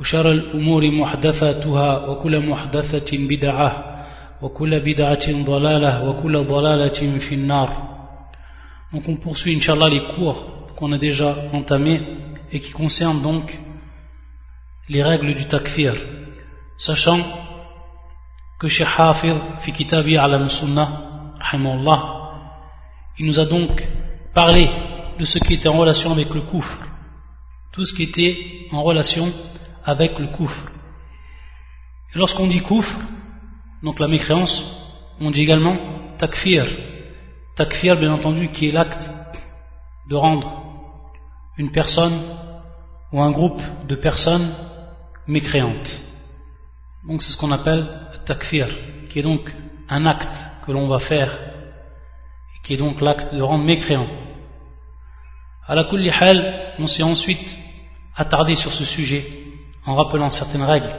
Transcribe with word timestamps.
وشر 0.00 0.32
الأمور 0.32 0.90
محدثاتها 0.90 2.06
وكل 2.06 2.40
محدثة 2.46 3.10
بدعة 3.12 3.70
وكل 4.42 4.80
بدعة 4.80 5.44
ضلالة 5.44 6.08
وكل 6.08 6.44
ضلالة 6.44 7.18
في 7.18 7.34
النار 7.34 7.90
Donc 8.92 9.08
on 9.08 9.16
poursuit 9.16 9.54
Inch'Allah 9.54 9.88
les 9.88 10.02
cours 10.16 10.74
qu'on 10.76 10.90
a 10.92 10.98
déjà 10.98 11.36
entamés 11.52 12.00
et 12.50 12.58
qui 12.58 12.72
concernent 12.72 13.22
donc 13.22 13.56
les 14.88 15.02
règles 15.04 15.34
du 15.34 15.46
takfir, 15.46 15.94
sachant 16.76 17.20
que 18.58 18.66
Cheikh 18.66 18.88
Hafir, 18.98 19.36
fi 19.60 19.72
kitabi 19.72 20.16
ala 20.16 20.48
sunnah, 20.48 21.10
il 23.18 23.26
nous 23.26 23.38
a 23.38 23.44
donc 23.46 23.86
parlé 24.34 24.68
de 25.18 25.24
ce 25.24 25.38
qui 25.38 25.54
était 25.54 25.68
en 25.68 25.78
relation 25.78 26.10
avec 26.10 26.34
le 26.34 26.40
kufr, 26.40 26.78
tout 27.72 27.86
ce 27.86 27.94
qui 27.94 28.04
était 28.04 28.36
en 28.72 28.82
relation 28.82 29.32
avec 29.85 30.17
le 30.19 30.27
kufr. 30.27 30.71
Et 32.13 32.17
lorsqu'on 32.17 32.47
dit 32.47 32.61
kufr, 32.61 32.97
donc 33.83 33.99
la 33.99 34.07
mécréance, 34.07 34.83
on 35.21 35.31
dit 35.31 35.41
également 35.41 35.77
takfir. 36.17 36.65
Takfir, 37.55 37.95
bien 37.95 38.11
entendu, 38.11 38.49
qui 38.49 38.67
est 38.67 38.71
l'acte 38.71 39.11
de 40.09 40.15
rendre 40.15 40.63
une 41.57 41.71
personne 41.71 42.19
ou 43.11 43.21
un 43.21 43.31
groupe 43.31 43.61
de 43.87 43.95
personnes 43.95 44.51
mécréantes. 45.27 46.01
Donc 47.07 47.21
c'est 47.21 47.31
ce 47.31 47.37
qu'on 47.37 47.51
appelle 47.51 47.87
takfir, 48.25 48.67
qui 49.09 49.19
est 49.19 49.23
donc 49.23 49.53
un 49.87 50.05
acte 50.05 50.37
que 50.65 50.71
l'on 50.71 50.87
va 50.87 50.99
faire, 50.99 51.31
qui 52.63 52.73
est 52.73 52.77
donc 52.77 52.99
l'acte 53.01 53.33
de 53.33 53.41
rendre 53.41 53.63
mécréant. 53.63 54.07
À 55.67 55.75
la 55.75 55.83
kulli 55.83 56.11
on 56.79 56.87
s'est 56.87 57.03
ensuite 57.03 57.57
attardé 58.15 58.55
sur 58.55 58.71
ce 58.71 58.83
sujet 58.83 59.44
en 59.85 59.95
rappelant 59.95 60.29
certaines 60.29 60.63
règles 60.63 60.93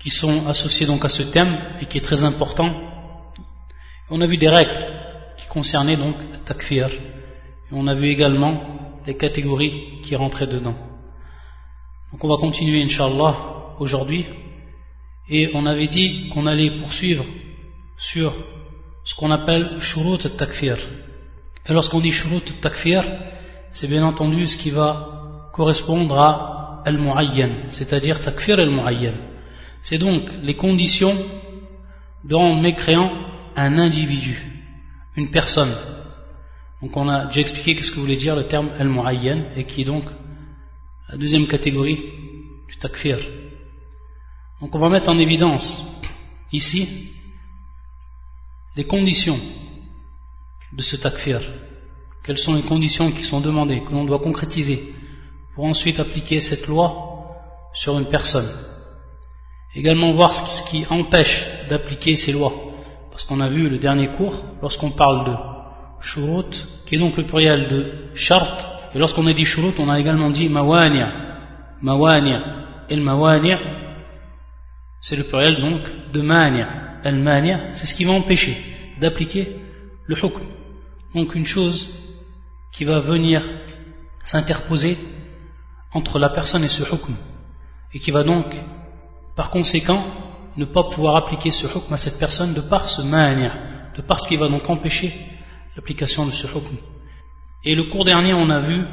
qui 0.00 0.10
sont 0.10 0.46
associées 0.46 0.86
donc 0.86 1.04
à 1.04 1.08
ce 1.08 1.22
thème 1.22 1.58
et 1.80 1.86
qui 1.86 1.98
est 1.98 2.00
très 2.10 2.24
important. 2.24 2.70
On 4.08 4.20
a 4.20 4.26
vu 4.26 4.38
des 4.38 4.48
règles 4.48 4.86
qui 5.36 5.46
concernaient 5.46 5.96
donc 5.96 6.16
takfir 6.44 6.88
et 6.88 7.72
on 7.72 7.86
a 7.86 7.94
vu 7.94 8.06
également 8.06 8.54
les 9.06 9.16
catégories 9.16 10.00
qui 10.02 10.16
rentraient 10.16 10.46
dedans. 10.46 10.74
Donc 12.10 12.24
on 12.24 12.28
va 12.28 12.36
continuer 12.36 12.82
inshallah 12.82 13.36
aujourd'hui 13.78 14.26
et 15.28 15.50
on 15.54 15.66
avait 15.66 15.86
dit 15.86 16.28
qu'on 16.30 16.46
allait 16.46 16.78
poursuivre 16.78 17.24
sur 17.98 18.32
ce 19.04 19.14
qu'on 19.14 19.30
appelle 19.30 19.80
shurut 19.80 20.18
takfir. 20.18 20.78
Et 21.66 21.72
lorsqu'on 21.72 22.00
dit 22.00 22.10
shurut 22.10 22.40
takfir, 22.60 23.04
c'est 23.70 23.86
bien 23.86 24.02
entendu 24.02 24.48
ce 24.48 24.56
qui 24.56 24.70
va 24.70 25.50
correspondre 25.52 26.18
à 26.18 26.59
al-mu'ayyan, 26.84 27.50
c'est-à-dire 27.70 28.20
takfir 28.20 28.58
al-mu'ayyan. 28.58 29.14
C'est 29.82 29.98
donc 29.98 30.22
les 30.42 30.54
conditions 30.54 31.16
de 32.24 32.34
rendre 32.34 32.60
mécréant 32.60 33.10
un 33.56 33.78
individu, 33.78 34.42
une 35.16 35.30
personne. 35.30 35.74
Donc 36.82 36.96
on 36.96 37.08
a 37.08 37.26
déjà 37.26 37.40
expliqué 37.40 37.82
ce 37.82 37.92
que 37.92 38.00
voulait 38.00 38.16
dire 38.16 38.36
le 38.36 38.44
terme 38.44 38.70
al-mu'ayyan 38.78 39.44
et 39.56 39.64
qui 39.64 39.82
est 39.82 39.84
donc 39.84 40.04
la 41.08 41.16
deuxième 41.16 41.46
catégorie 41.46 42.00
du 42.68 42.76
takfir. 42.78 43.18
Donc 44.60 44.74
on 44.74 44.78
va 44.78 44.88
mettre 44.88 45.08
en 45.08 45.18
évidence 45.18 46.00
ici 46.52 47.12
les 48.76 48.84
conditions 48.84 49.38
de 50.72 50.82
ce 50.82 50.96
takfir. 50.96 51.40
Quelles 52.22 52.38
sont 52.38 52.54
les 52.54 52.62
conditions 52.62 53.10
qui 53.10 53.24
sont 53.24 53.40
demandées, 53.40 53.82
que 53.82 53.90
l'on 53.90 54.04
doit 54.04 54.20
concrétiser 54.20 54.94
pour 55.60 55.68
ensuite 55.68 56.00
appliquer 56.00 56.40
cette 56.40 56.68
loi 56.68 56.88
sur 57.74 57.98
une 57.98 58.06
personne. 58.06 58.48
Également 59.74 60.14
voir 60.14 60.32
ce 60.32 60.62
qui 60.70 60.86
empêche 60.88 61.44
d'appliquer 61.68 62.16
ces 62.16 62.32
lois. 62.32 62.54
Parce 63.10 63.24
qu'on 63.24 63.40
a 63.40 63.48
vu 63.48 63.68
le 63.68 63.76
dernier 63.76 64.08
cours, 64.08 64.42
lorsqu'on 64.62 64.88
parle 64.88 65.26
de 65.26 65.36
shurut, 66.00 66.66
qui 66.86 66.94
est 66.94 66.98
donc 66.98 67.14
le 67.18 67.26
pluriel 67.26 67.68
de 67.68 68.08
shart, 68.14 68.66
et 68.94 68.98
lorsqu'on 68.98 69.26
a 69.26 69.34
dit 69.34 69.44
shurut, 69.44 69.74
on 69.78 69.90
a 69.90 70.00
également 70.00 70.30
dit 70.30 70.48
mawani'a. 70.48 71.12
Mawani'a. 71.82 72.40
Et 72.88 72.96
le 72.96 73.02
mawani'a, 73.02 73.58
c'est 75.02 75.16
le 75.16 75.24
pluriel 75.24 75.60
donc 75.60 75.82
de 76.10 76.22
mania. 76.22 76.68
El 77.04 77.16
mania, 77.16 77.74
c'est 77.74 77.84
ce 77.84 77.92
qui 77.92 78.06
va 78.06 78.12
empêcher 78.12 78.56
d'appliquer 78.98 79.56
le 80.06 80.16
hukm. 80.16 80.40
Donc 81.14 81.34
une 81.34 81.44
chose 81.44 81.86
qui 82.72 82.84
va 82.84 83.00
venir 83.00 83.42
s'interposer 84.24 84.96
entre 85.92 86.18
la 86.18 86.28
personne 86.28 86.64
et 86.64 86.68
ce 86.68 86.82
hukm. 86.82 87.14
Et 87.92 87.98
qui 87.98 88.10
va 88.10 88.22
donc, 88.22 88.46
par 89.36 89.50
conséquent, 89.50 90.02
ne 90.56 90.64
pas 90.64 90.84
pouvoir 90.84 91.16
appliquer 91.16 91.50
ce 91.50 91.66
hukm 91.66 91.92
à 91.92 91.96
cette 91.96 92.18
personne 92.18 92.54
de 92.54 92.60
par 92.60 92.88
ce 92.88 93.02
mania, 93.02 93.52
de 93.96 94.02
par 94.02 94.20
ce 94.20 94.28
qui 94.28 94.36
va 94.36 94.48
donc 94.48 94.68
empêcher 94.68 95.12
l'application 95.76 96.26
de 96.26 96.32
ce 96.32 96.46
hukm. 96.46 96.76
Et 97.64 97.74
le 97.74 97.84
cours 97.84 98.04
dernier, 98.04 98.34
on 98.34 98.50
a 98.50 98.60
vu, 98.60 98.84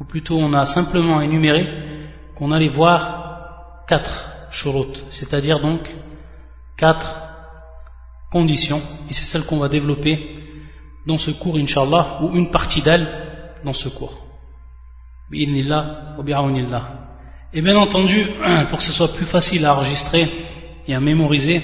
ou 0.00 0.04
plutôt 0.04 0.38
on 0.38 0.52
a 0.52 0.66
simplement 0.66 1.20
énuméré, 1.20 1.66
qu'on 2.34 2.52
allait 2.52 2.68
voir 2.68 3.84
quatre 3.86 4.30
c'est-à-dire 5.10 5.60
donc 5.60 5.94
quatre 6.76 7.16
conditions, 8.30 8.80
et 9.10 9.12
c'est 9.12 9.24
celle 9.24 9.44
qu'on 9.46 9.58
va 9.58 9.68
développer 9.68 10.38
dans 11.06 11.18
ce 11.18 11.30
cours, 11.32 11.56
inshallah, 11.56 12.20
ou 12.22 12.34
une 12.34 12.50
partie 12.50 12.82
d'elle 12.82 13.06
dans 13.64 13.74
ce 13.74 13.88
cours. 13.88 14.23
Et 15.31 15.45
bien 17.61 17.77
entendu, 17.77 18.25
pour 18.69 18.79
que 18.79 18.83
ce 18.83 18.91
soit 18.91 19.13
plus 19.13 19.25
facile 19.25 19.65
à 19.65 19.75
enregistrer 19.75 20.27
et 20.87 20.95
à 20.95 20.99
mémoriser, 20.99 21.61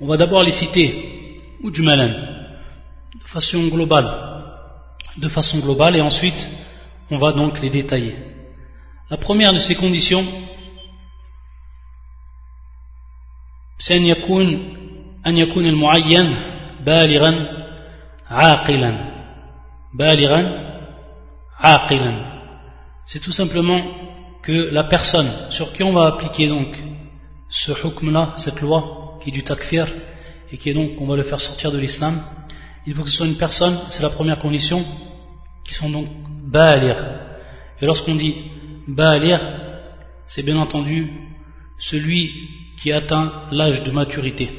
on 0.00 0.06
va 0.06 0.16
d'abord 0.16 0.42
les 0.42 0.52
citer, 0.52 1.40
ou 1.62 1.70
du 1.70 1.82
malin, 1.82 2.08
de 2.08 3.24
façon 3.24 3.68
globale, 3.68 4.10
de 5.16 5.28
façon 5.28 5.58
globale, 5.60 5.96
et 5.96 6.00
ensuite 6.00 6.48
on 7.10 7.18
va 7.18 7.32
donc 7.32 7.60
les 7.60 7.70
détailler. 7.70 8.14
La 9.10 9.16
première 9.16 9.52
de 9.52 9.58
ces 9.58 9.74
conditions, 9.74 10.24
c'est 13.78 13.96
أن 13.96 14.06
يكون 14.06 14.46
أن 15.26 15.38
يكون 15.38 15.66
المعين 15.66 16.34
بالغا 16.80 17.34
عاقلا 18.30 18.94
بالغا 19.94 20.72
عاقلا 21.58 22.35
c'est 23.07 23.19
tout 23.19 23.31
simplement 23.31 23.81
que 24.43 24.69
la 24.71 24.83
personne 24.83 25.29
sur 25.49 25.73
qui 25.73 25.81
on 25.81 25.93
va 25.93 26.05
appliquer 26.05 26.47
donc 26.47 26.67
ce 27.49 27.71
hukm 27.71 28.11
là, 28.11 28.33
cette 28.35 28.61
loi 28.61 29.17
qui 29.21 29.29
est 29.29 29.31
du 29.31 29.43
takfir 29.43 29.87
et 30.51 30.57
qui 30.57 30.69
est 30.69 30.75
donc 30.75 30.91
on 31.01 31.07
va 31.07 31.15
le 31.15 31.23
faire 31.23 31.39
sortir 31.39 31.71
de 31.71 31.79
l'islam 31.79 32.21
il 32.85 32.93
faut 32.93 33.03
que 33.03 33.09
ce 33.09 33.17
soit 33.17 33.25
une 33.25 33.35
personne, 33.35 33.77
c'est 33.89 34.03
la 34.03 34.09
première 34.11 34.37
condition 34.37 34.85
qui 35.65 35.73
sont 35.73 35.89
donc 35.89 36.07
balir 36.43 36.95
et 37.81 37.85
lorsqu'on 37.87 38.13
dit 38.13 38.35
balir 38.87 39.39
c'est 40.27 40.43
bien 40.43 40.57
entendu 40.57 41.07
celui 41.77 42.49
qui 42.77 42.91
atteint 42.91 43.43
l'âge 43.51 43.83
de 43.83 43.91
maturité, 43.91 44.49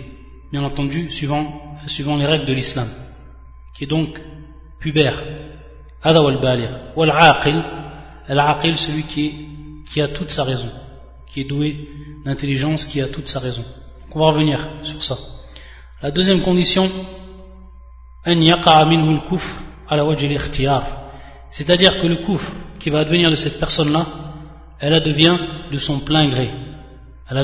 bien 0.50 0.62
entendu, 0.62 1.11
suivant, 1.11 1.76
suivant 1.87 2.17
les 2.17 2.26
règles 2.26 2.46
de 2.46 2.52
l'islam, 2.52 2.88
qui 3.75 3.84
est 3.84 3.88
donc 3.88 4.20
pubère. 4.81 5.23
Ada 6.02 6.23
wal 6.23 6.40
balir. 6.40 6.70
Wal 6.96 7.11
aqil, 8.28 8.70
al 8.72 8.78
celui 8.78 9.04
qui, 9.04 10.00
a 10.00 10.08
toute 10.08 10.30
sa 10.30 10.44
raison, 10.44 10.70
qui 11.28 11.40
est 11.40 11.44
doué 11.44 11.88
d'intelligence, 12.25 12.84
qui 12.84 13.00
a 13.00 13.08
toute 13.08 13.28
sa 13.28 13.40
raison. 13.40 13.64
on 14.14 14.19
va 14.19 14.26
revenir 14.26 14.69
sur 14.82 15.02
ça. 15.02 15.16
La 16.02 16.10
deuxième 16.10 16.42
condition, 16.42 16.90
c'est-à-dire 21.50 22.00
que 22.00 22.06
le 22.06 22.16
kouf 22.26 22.52
qui 22.78 22.90
va 22.90 23.00
advenir 23.00 23.30
de 23.30 23.36
cette 23.36 23.58
personne-là, 23.58 24.06
elle 24.80 25.02
devient 25.02 25.38
de 25.72 25.78
son 25.78 26.00
plein 26.00 26.28
gré. 26.28 26.50
Elle 27.30 27.38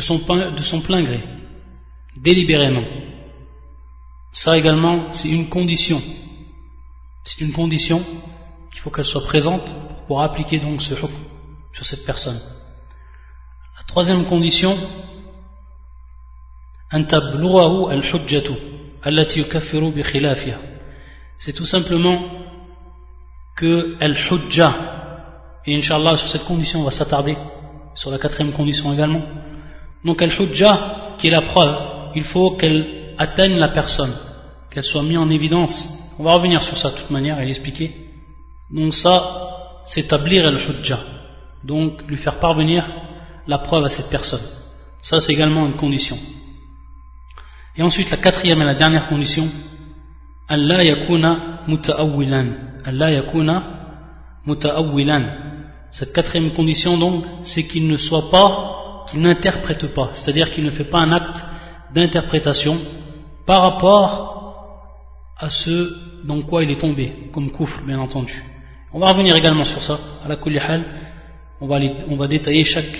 son, 0.00 0.18
de 0.18 0.62
son 0.62 0.80
plein 0.80 1.02
gré, 1.02 1.20
délibérément. 2.16 2.84
Ça 4.32 4.58
également, 4.58 5.12
c'est 5.12 5.28
une 5.28 5.48
condition. 5.48 6.02
C'est 7.22 7.40
une 7.40 7.52
condition 7.52 8.02
qu'il 8.74 8.82
faut 8.82 8.90
qu'elle 8.90 9.04
soit 9.04 9.22
présente 9.22 9.64
pour 9.64 9.94
pour 10.08 10.20
appliquer 10.20 10.58
donc 10.58 10.82
ce 10.82 10.94
hukm 10.94 11.08
sur 11.72 11.84
cette 11.86 12.04
personne. 12.04 12.38
La 13.78 13.84
troisième 13.86 14.24
condition, 14.24 14.76
c'est 21.38 21.52
tout 21.52 21.64
simplement 21.64 22.18
que 23.56 23.96
al-hujja, 24.00 24.74
et 25.66 25.76
inshallah 25.76 26.16
sur 26.16 26.28
cette 26.28 26.44
condition 26.44 26.80
on 26.80 26.84
va 26.84 26.90
s'attarder, 26.90 27.36
sur 27.94 28.10
la 28.10 28.18
quatrième 28.18 28.52
condition 28.52 28.92
également. 28.92 29.22
Donc 30.04 30.20
al-hujja, 30.20 31.14
qui 31.18 31.28
est 31.28 31.30
la 31.30 31.42
preuve, 31.42 31.76
il 32.16 32.24
faut 32.24 32.56
qu'elle 32.56 33.14
atteigne 33.18 33.56
la 33.56 33.68
personne, 33.68 34.14
qu'elle 34.70 34.84
soit 34.84 35.04
mise 35.04 35.18
en 35.18 35.30
évidence. 35.30 36.12
On 36.18 36.24
va 36.24 36.34
revenir 36.34 36.60
sur 36.60 36.76
ça 36.76 36.90
de 36.90 36.96
toute 36.96 37.10
manière 37.10 37.38
et 37.38 37.46
l'expliquer. 37.46 38.03
Donc 38.70 38.94
ça, 38.94 39.82
c'est 39.86 40.00
établir 40.00 40.46
al-hujja. 40.46 40.98
Donc 41.62 42.02
lui 42.08 42.16
faire 42.16 42.38
parvenir 42.38 42.84
la 43.46 43.58
preuve 43.58 43.84
à 43.84 43.88
cette 43.88 44.10
personne. 44.10 44.42
Ça, 45.02 45.20
c'est 45.20 45.32
également 45.32 45.66
une 45.66 45.74
condition. 45.74 46.18
Et 47.76 47.82
ensuite, 47.82 48.10
la 48.10 48.16
quatrième 48.16 48.62
et 48.62 48.64
la 48.64 48.74
dernière 48.74 49.08
condition, 49.08 49.48
Allah 50.48 50.84
yakuna 50.84 51.62
muta'awwilan. 51.66 52.46
Allah 52.84 53.10
yakuna 53.10 53.64
muta'awwilan. 54.46 55.24
Cette 55.90 56.12
quatrième 56.12 56.52
condition, 56.52 56.96
donc, 56.98 57.24
c'est 57.42 57.64
qu'il 57.64 57.86
ne 57.86 57.96
soit 57.96 58.30
pas, 58.30 59.04
qu'il 59.08 59.20
n'interprète 59.20 59.92
pas. 59.92 60.10
C'est-à-dire 60.12 60.50
qu'il 60.50 60.64
ne 60.64 60.70
fait 60.70 60.84
pas 60.84 60.98
un 60.98 61.12
acte 61.12 61.44
d'interprétation 61.92 62.78
par 63.46 63.62
rapport 63.62 64.34
à 65.36 65.50
ce 65.50 66.24
dans 66.24 66.40
quoi 66.42 66.62
il 66.62 66.70
est 66.70 66.80
tombé, 66.80 67.28
comme 67.32 67.50
koufr, 67.50 67.82
bien 67.82 67.98
entendu. 67.98 68.42
On 68.96 69.00
va 69.00 69.08
revenir 69.08 69.34
également 69.34 69.64
sur 69.64 69.82
ça, 69.82 69.98
à 70.24 70.28
la 70.28 70.36
kulihal. 70.36 70.84
On 71.60 71.66
va, 71.66 72.28
détailler 72.28 72.62
chaque 72.62 72.96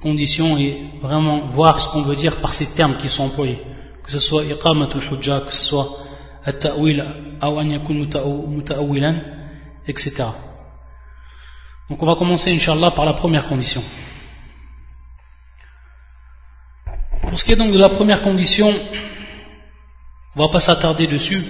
condition 0.00 0.56
et 0.56 0.74
vraiment 1.02 1.48
voir 1.48 1.80
ce 1.80 1.90
qu'on 1.90 2.00
veut 2.00 2.16
dire 2.16 2.36
par 2.36 2.54
ces 2.54 2.74
termes 2.74 2.96
qui 2.96 3.10
sont 3.10 3.24
employés. 3.24 3.60
Que 4.02 4.10
ce 4.10 4.20
soit 4.20 4.44
iqamatul 4.44 5.04
hujja, 5.04 5.40
que 5.40 5.52
ce 5.52 5.62
soit 5.62 5.86
at-ta'wil, 6.46 7.04
ou 7.42 8.62
etc. 9.86 10.24
Donc 11.90 12.02
on 12.02 12.06
va 12.06 12.14
commencer, 12.14 12.50
inshallah, 12.54 12.92
par 12.92 13.04
la 13.04 13.12
première 13.12 13.44
condition. 13.44 13.82
Pour 17.28 17.38
ce 17.38 17.44
qui 17.44 17.52
est 17.52 17.56
donc 17.56 17.72
de 17.72 17.78
la 17.78 17.90
première 17.90 18.22
condition, 18.22 18.70
on 20.34 20.40
ne 20.40 20.46
va 20.46 20.50
pas 20.50 20.60
s'attarder 20.60 21.06
dessus, 21.06 21.44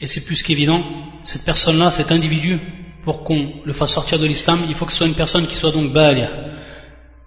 et 0.00 0.06
c'est 0.06 0.24
plus 0.24 0.42
qu'évident, 0.42 0.82
cette 1.24 1.44
personne-là, 1.44 1.90
cet 1.90 2.10
individu, 2.10 2.58
pour 3.02 3.22
qu'on 3.22 3.54
le 3.64 3.72
fasse 3.72 3.92
sortir 3.92 4.18
de 4.18 4.26
l'islam, 4.26 4.60
il 4.68 4.74
faut 4.74 4.86
que 4.86 4.92
ce 4.92 4.98
soit 4.98 5.06
une 5.06 5.14
personne 5.14 5.46
qui 5.46 5.56
soit 5.56 5.70
donc 5.70 5.92
balia. 5.92 6.28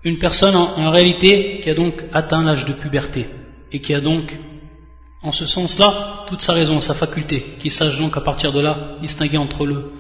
Une 0.04 0.18
personne 0.18 0.56
en, 0.56 0.92
réalité 0.92 1.60
qui 1.62 1.70
a 1.70 1.74
donc 1.74 2.04
atteint 2.14 2.44
l'âge 2.44 2.66
de 2.66 2.74
puberté, 2.74 3.28
et 3.72 3.80
qui 3.80 3.94
a 3.94 4.02
donc, 4.02 4.38
en 5.22 5.32
ce 5.32 5.46
sens-là, 5.46 6.26
toute 6.28 6.42
sa 6.42 6.54
raison, 6.54 6.80
sa 6.80 6.94
faculté, 6.94 7.44
qui 7.60 7.70
sache 7.70 7.98
donc 8.00 8.18
à 8.18 8.22
partir 8.22 8.52
de 8.52 8.60
là 8.60 8.98
distinguer 9.02 9.38
entre 9.38 9.66
le 9.66 9.94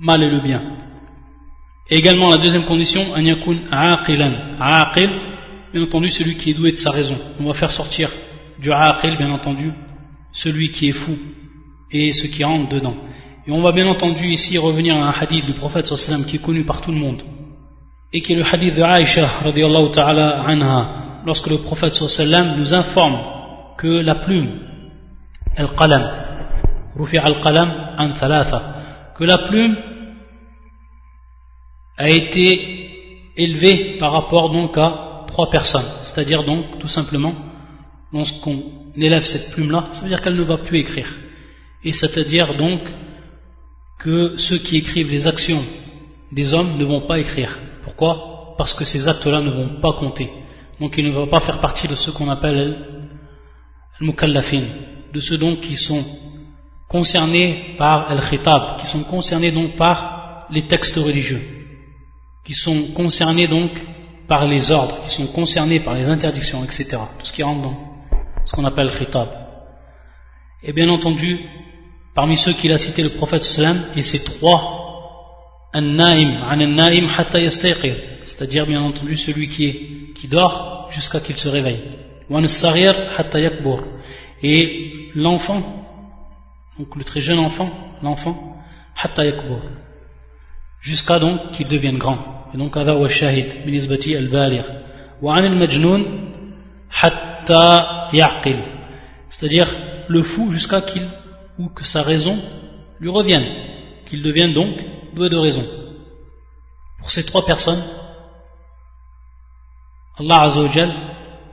mal 0.00 0.22
et 0.22 0.30
le 0.30 0.40
bien. 0.40 0.62
Et 1.90 1.96
également 1.96 2.30
la 2.30 2.38
deuxième 2.38 2.64
condition, 2.64 3.12
an 3.12 3.20
yakun 3.20 3.60
aqilan. 3.70 4.56
Aqil, 4.58 5.10
bien 5.72 5.82
entendu, 5.82 6.10
celui 6.10 6.36
qui 6.36 6.50
est 6.50 6.54
doué 6.54 6.72
de 6.72 6.76
sa 6.76 6.90
raison. 6.90 7.18
On 7.40 7.44
va 7.44 7.54
faire 7.54 7.72
sortir 7.72 8.10
du 8.58 8.72
aqil, 8.72 9.16
bien 9.16 9.30
entendu, 9.30 9.72
celui 10.32 10.70
qui 10.70 10.88
est 10.88 10.92
fou 10.92 11.18
et 11.92 12.12
ce 12.12 12.26
qui 12.26 12.44
rentre 12.44 12.68
dedans. 12.68 12.94
Et 13.46 13.50
on 13.50 13.60
va 13.60 13.72
bien 13.72 13.86
entendu 13.86 14.26
ici 14.28 14.56
revenir 14.58 14.96
à 14.96 15.08
un 15.08 15.10
hadith 15.10 15.46
du 15.46 15.54
prophète 15.54 15.86
sallam 15.86 16.24
qui 16.24 16.36
est 16.36 16.42
connu 16.42 16.64
par 16.64 16.80
tout 16.80 16.92
le 16.92 16.98
monde. 16.98 17.22
Et 18.12 18.22
qui 18.22 18.32
est 18.32 18.36
le 18.36 18.44
hadith 18.44 18.76
de 18.76 18.82
Aïcha 18.82 19.26
radiallahu 19.42 19.90
ta'ala 19.90 20.42
anha. 20.42 20.88
Lorsque 21.26 21.48
le 21.48 21.58
prophète 21.58 21.94
sallam 21.94 22.56
nous 22.58 22.72
informe 22.74 23.18
que 23.76 23.88
la 23.88 24.14
plume, 24.14 24.60
al-qalam, 25.56 26.08
rufi 26.94 27.18
al-qalam 27.18 27.94
an 27.98 28.10
thalatha, 28.10 28.76
que 29.16 29.24
la 29.24 29.38
plume 29.38 29.76
a 31.98 32.08
été 32.08 33.32
élevé 33.36 33.96
par 33.98 34.12
rapport 34.12 34.50
donc 34.50 34.78
à 34.78 35.24
trois 35.26 35.50
personnes. 35.50 35.86
C'est-à-dire 36.02 36.44
donc, 36.44 36.78
tout 36.78 36.88
simplement, 36.88 37.34
lorsqu'on 38.12 38.62
élève 38.96 39.24
cette 39.24 39.52
plume-là, 39.52 39.88
ça 39.92 40.02
veut 40.02 40.08
dire 40.08 40.20
qu'elle 40.20 40.36
ne 40.36 40.42
va 40.42 40.58
plus 40.58 40.78
écrire. 40.78 41.08
Et 41.84 41.92
c'est-à-dire 41.92 42.54
donc 42.56 42.80
que 43.98 44.36
ceux 44.36 44.58
qui 44.58 44.76
écrivent 44.76 45.10
les 45.10 45.26
actions 45.26 45.62
des 46.30 46.54
hommes 46.54 46.78
ne 46.78 46.84
vont 46.84 47.02
pas 47.02 47.18
écrire. 47.18 47.58
Pourquoi? 47.82 48.54
Parce 48.56 48.74
que 48.74 48.84
ces 48.84 49.08
actes-là 49.08 49.40
ne 49.40 49.50
vont 49.50 49.80
pas 49.80 49.92
compter. 49.92 50.30
Donc 50.80 50.94
il 50.98 51.06
ne 51.06 51.10
va 51.12 51.26
pas 51.26 51.40
faire 51.40 51.60
partie 51.60 51.88
de 51.88 51.94
ce 51.94 52.10
qu'on 52.10 52.28
appelle 52.28 53.08
al-mukallafin, 54.00 54.62
de 55.12 55.20
ceux 55.20 55.38
donc 55.38 55.60
qui 55.60 55.76
sont 55.76 56.04
concernés 56.88 57.74
par 57.78 58.10
al-khitab, 58.10 58.80
qui 58.80 58.86
sont 58.86 59.04
concernés 59.04 59.50
donc 59.50 59.76
par 59.76 60.46
les 60.50 60.62
textes 60.62 60.96
religieux 60.96 61.40
qui 62.44 62.54
sont 62.54 62.88
concernés 62.94 63.46
donc 63.46 63.70
par 64.26 64.46
les 64.46 64.70
ordres, 64.70 65.02
qui 65.02 65.10
sont 65.10 65.26
concernés 65.28 65.80
par 65.80 65.94
les 65.94 66.08
interdictions, 66.08 66.64
etc. 66.64 66.98
Tout 67.18 67.26
ce 67.26 67.32
qui 67.32 67.42
rentre 67.42 67.62
dans 67.62 67.76
ce 68.44 68.52
qu'on 68.52 68.64
appelle 68.64 68.90
khitab. 68.90 69.28
Et 70.62 70.72
bien 70.72 70.88
entendu, 70.88 71.38
parmi 72.13 72.37
ceux 72.37 72.53
qu'il 72.53 72.71
a 72.71 72.77
cité 72.77 73.03
le 73.03 73.09
prophète 73.09 73.43
sallam, 73.43 73.83
et 73.95 74.03
ces 74.03 74.23
trois, 74.23 74.83
c'est-à-dire 78.25 78.65
bien 78.65 78.81
entendu 78.81 79.17
celui 79.17 79.47
qui, 79.49 79.65
est, 79.65 80.13
qui 80.15 80.27
dort 80.27 80.87
jusqu'à 80.89 81.19
qu'il 81.19 81.37
se 81.37 81.49
réveille. 81.49 81.81
Et 84.43 84.91
l'enfant, 85.15 85.85
donc 86.79 86.95
le 86.95 87.03
très 87.03 87.21
jeune 87.21 87.39
enfant, 87.39 87.69
l'enfant, 88.01 88.57
jusqu'à 90.81 91.19
donc 91.19 91.51
qu'il 91.51 91.67
devienne 91.67 91.97
grand. 91.97 92.37
Et 92.53 92.57
donc, 92.57 92.77
هذا 92.77 92.91
هو 92.91 93.05
الشاهد 93.05 93.65
بالنسبة 93.65 94.15
البالغ. 94.19 94.65
وعن 95.21 95.45
المجنون 95.45 96.31
حتى 96.89 97.83
يعقل. 98.13 98.59
C'est-à-dire 99.29 99.67
le 100.07 100.23
fou 100.23 100.51
jusqu'à 100.51 100.81
qu'il 100.81 101.03
ou 101.58 101.68
que 101.68 101.84
sa 101.84 102.02
raison 102.02 102.38
lui 103.00 103.10
revienne, 103.10 103.46
qu'il 104.06 104.22
devienne 104.22 104.54
donc 104.54 104.76
doué 105.14 105.28
de 105.28 105.36
raison. 105.36 105.64
Pour 106.98 107.10
ces 107.10 107.24
trois 107.24 107.44
personnes, 107.44 107.82
Allah 110.18 110.42
Azzawajal 110.42 110.90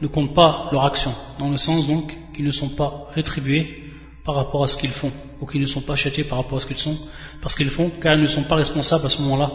ne 0.02 0.08
compte 0.08 0.34
pas 0.34 0.70
leur 0.72 0.86
action, 0.86 1.14
dans 1.40 1.50
le 1.50 1.58
sens 1.58 1.88
donc 1.88 2.16
qu'ils 2.34 2.46
ne 2.46 2.52
sont 2.52 2.70
pas 2.70 3.08
rétribués 3.14 3.86
par 4.24 4.36
rapport 4.36 4.64
à 4.64 4.68
ce 4.68 4.78
qu'ils 4.78 4.92
font, 4.92 5.12
ou 5.42 5.46
qu'ils 5.46 5.62
ne 5.62 5.66
sont 5.66 5.82
pas 5.82 5.96
châtiés 5.96 6.24
par 6.24 6.38
rapport 6.38 6.58
à 6.58 6.62
ce 6.62 6.68
qu'ils 6.68 6.78
sont, 6.78 6.98
parce 7.42 7.56
qu'ils 7.56 7.70
font, 7.70 7.90
car 8.02 8.14
ils 8.14 8.22
ne 8.22 8.28
sont 8.28 8.44
pas 8.44 8.56
responsables 8.56 9.06
à 9.06 9.10
ce 9.10 9.22
moment-là 9.22 9.50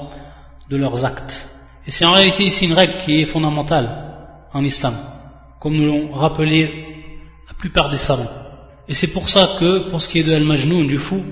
de 0.69 0.77
leurs 0.77 1.05
actes. 1.05 1.49
Et 1.87 1.91
c'est 1.91 2.05
en 2.05 2.13
réalité 2.13 2.45
ici 2.45 2.65
une 2.65 2.73
règle 2.73 2.95
qui 3.05 3.21
est 3.21 3.27
fondamentale 3.27 4.49
en 4.53 4.65
islam, 4.65 4.95
comme 5.61 5.75
nous 5.75 5.87
l'ont 5.87 6.13
rappelé 6.13 7.13
la 7.47 7.55
plupart 7.55 7.91
des 7.91 7.99
savants. 7.99 8.44
Et 8.89 8.95
c'est 8.95 9.13
pour 9.13 9.29
ça 9.29 9.57
que, 9.59 9.91
pour 9.91 10.01
ce 10.03 10.09
qui 10.09 10.19
est 10.19 10.25
de 10.25 10.35
Al-Majnoun, 10.35 10.87
du 10.87 10.99
fou, 10.99 11.23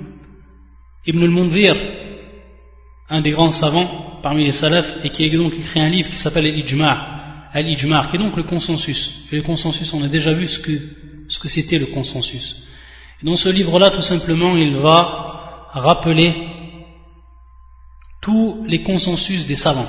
Ibn 1.06 1.22
al-Mundhir, 1.22 1.76
un 3.08 3.20
des 3.20 3.30
grands 3.30 3.50
savants 3.50 4.20
parmi 4.22 4.44
les 4.44 4.52
salafs, 4.52 5.04
et 5.04 5.10
qui 5.10 5.24
a 5.24 5.36
donc 5.36 5.54
écrit 5.54 5.80
un 5.80 5.88
livre 5.88 6.08
qui 6.08 6.16
s'appelle 6.16 6.46
Al-Ijma' 6.46 7.22
Al-Ijma' 7.52 8.06
qui 8.08 8.16
est 8.16 8.18
donc 8.18 8.36
le 8.36 8.44
consensus. 8.44 9.26
Et 9.30 9.36
le 9.36 9.42
consensus, 9.42 9.92
on 9.92 10.02
a 10.02 10.08
déjà 10.08 10.32
vu 10.32 10.48
ce 10.48 10.58
que, 10.58 10.72
ce 11.28 11.38
que 11.38 11.48
c'était 11.48 11.78
le 11.78 11.86
consensus. 11.86 12.64
Dans 13.22 13.36
ce 13.36 13.50
livre-là, 13.50 13.90
tout 13.90 14.02
simplement, 14.02 14.56
il 14.56 14.74
va 14.74 15.68
rappeler 15.72 16.34
tous 18.22 18.64
les 18.66 18.82
consensus 18.82 19.46
des 19.46 19.56
savants. 19.56 19.88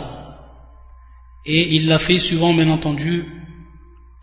Et 1.45 1.75
il 1.75 1.87
l'a 1.87 1.99
fait 1.99 2.19
suivant, 2.19 2.53
bien 2.53 2.69
entendu, 2.69 3.25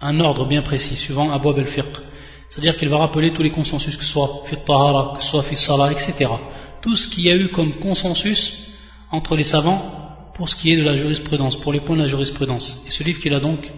un 0.00 0.20
ordre 0.20 0.46
bien 0.46 0.62
précis, 0.62 0.96
suivant 0.96 1.32
Abu 1.32 1.48
al-Fiqh. 1.58 2.09
C'est-à-dire 2.50 2.76
qu'il 2.76 2.88
va 2.88 2.98
rappeler 2.98 3.32
tous 3.32 3.42
les 3.42 3.52
consensus, 3.52 3.96
que 3.96 4.04
ce 4.04 4.12
soit 4.12 4.42
fit 4.44 4.56
tahara, 4.66 5.14
que 5.16 5.22
ce 5.22 5.30
soit 5.30 5.42
fit 5.42 5.54
etc. 5.54 6.30
Tout 6.82 6.96
ce 6.96 7.08
qu'il 7.08 7.24
y 7.24 7.30
a 7.30 7.36
eu 7.36 7.48
comme 7.48 7.74
consensus 7.78 8.74
entre 9.10 9.36
les 9.36 9.44
savants 9.44 9.80
pour 10.34 10.48
ce 10.48 10.56
qui 10.56 10.72
est 10.72 10.76
de 10.76 10.82
la 10.82 10.94
jurisprudence, 10.94 11.56
pour 11.56 11.72
les 11.72 11.80
points 11.80 11.96
de 11.96 12.02
la 12.02 12.08
jurisprudence. 12.08 12.84
Et 12.86 12.90
ce 12.90 13.02
livre 13.04 13.20
qu'il 13.20 13.34
a 13.34 13.40
donc 13.40 13.70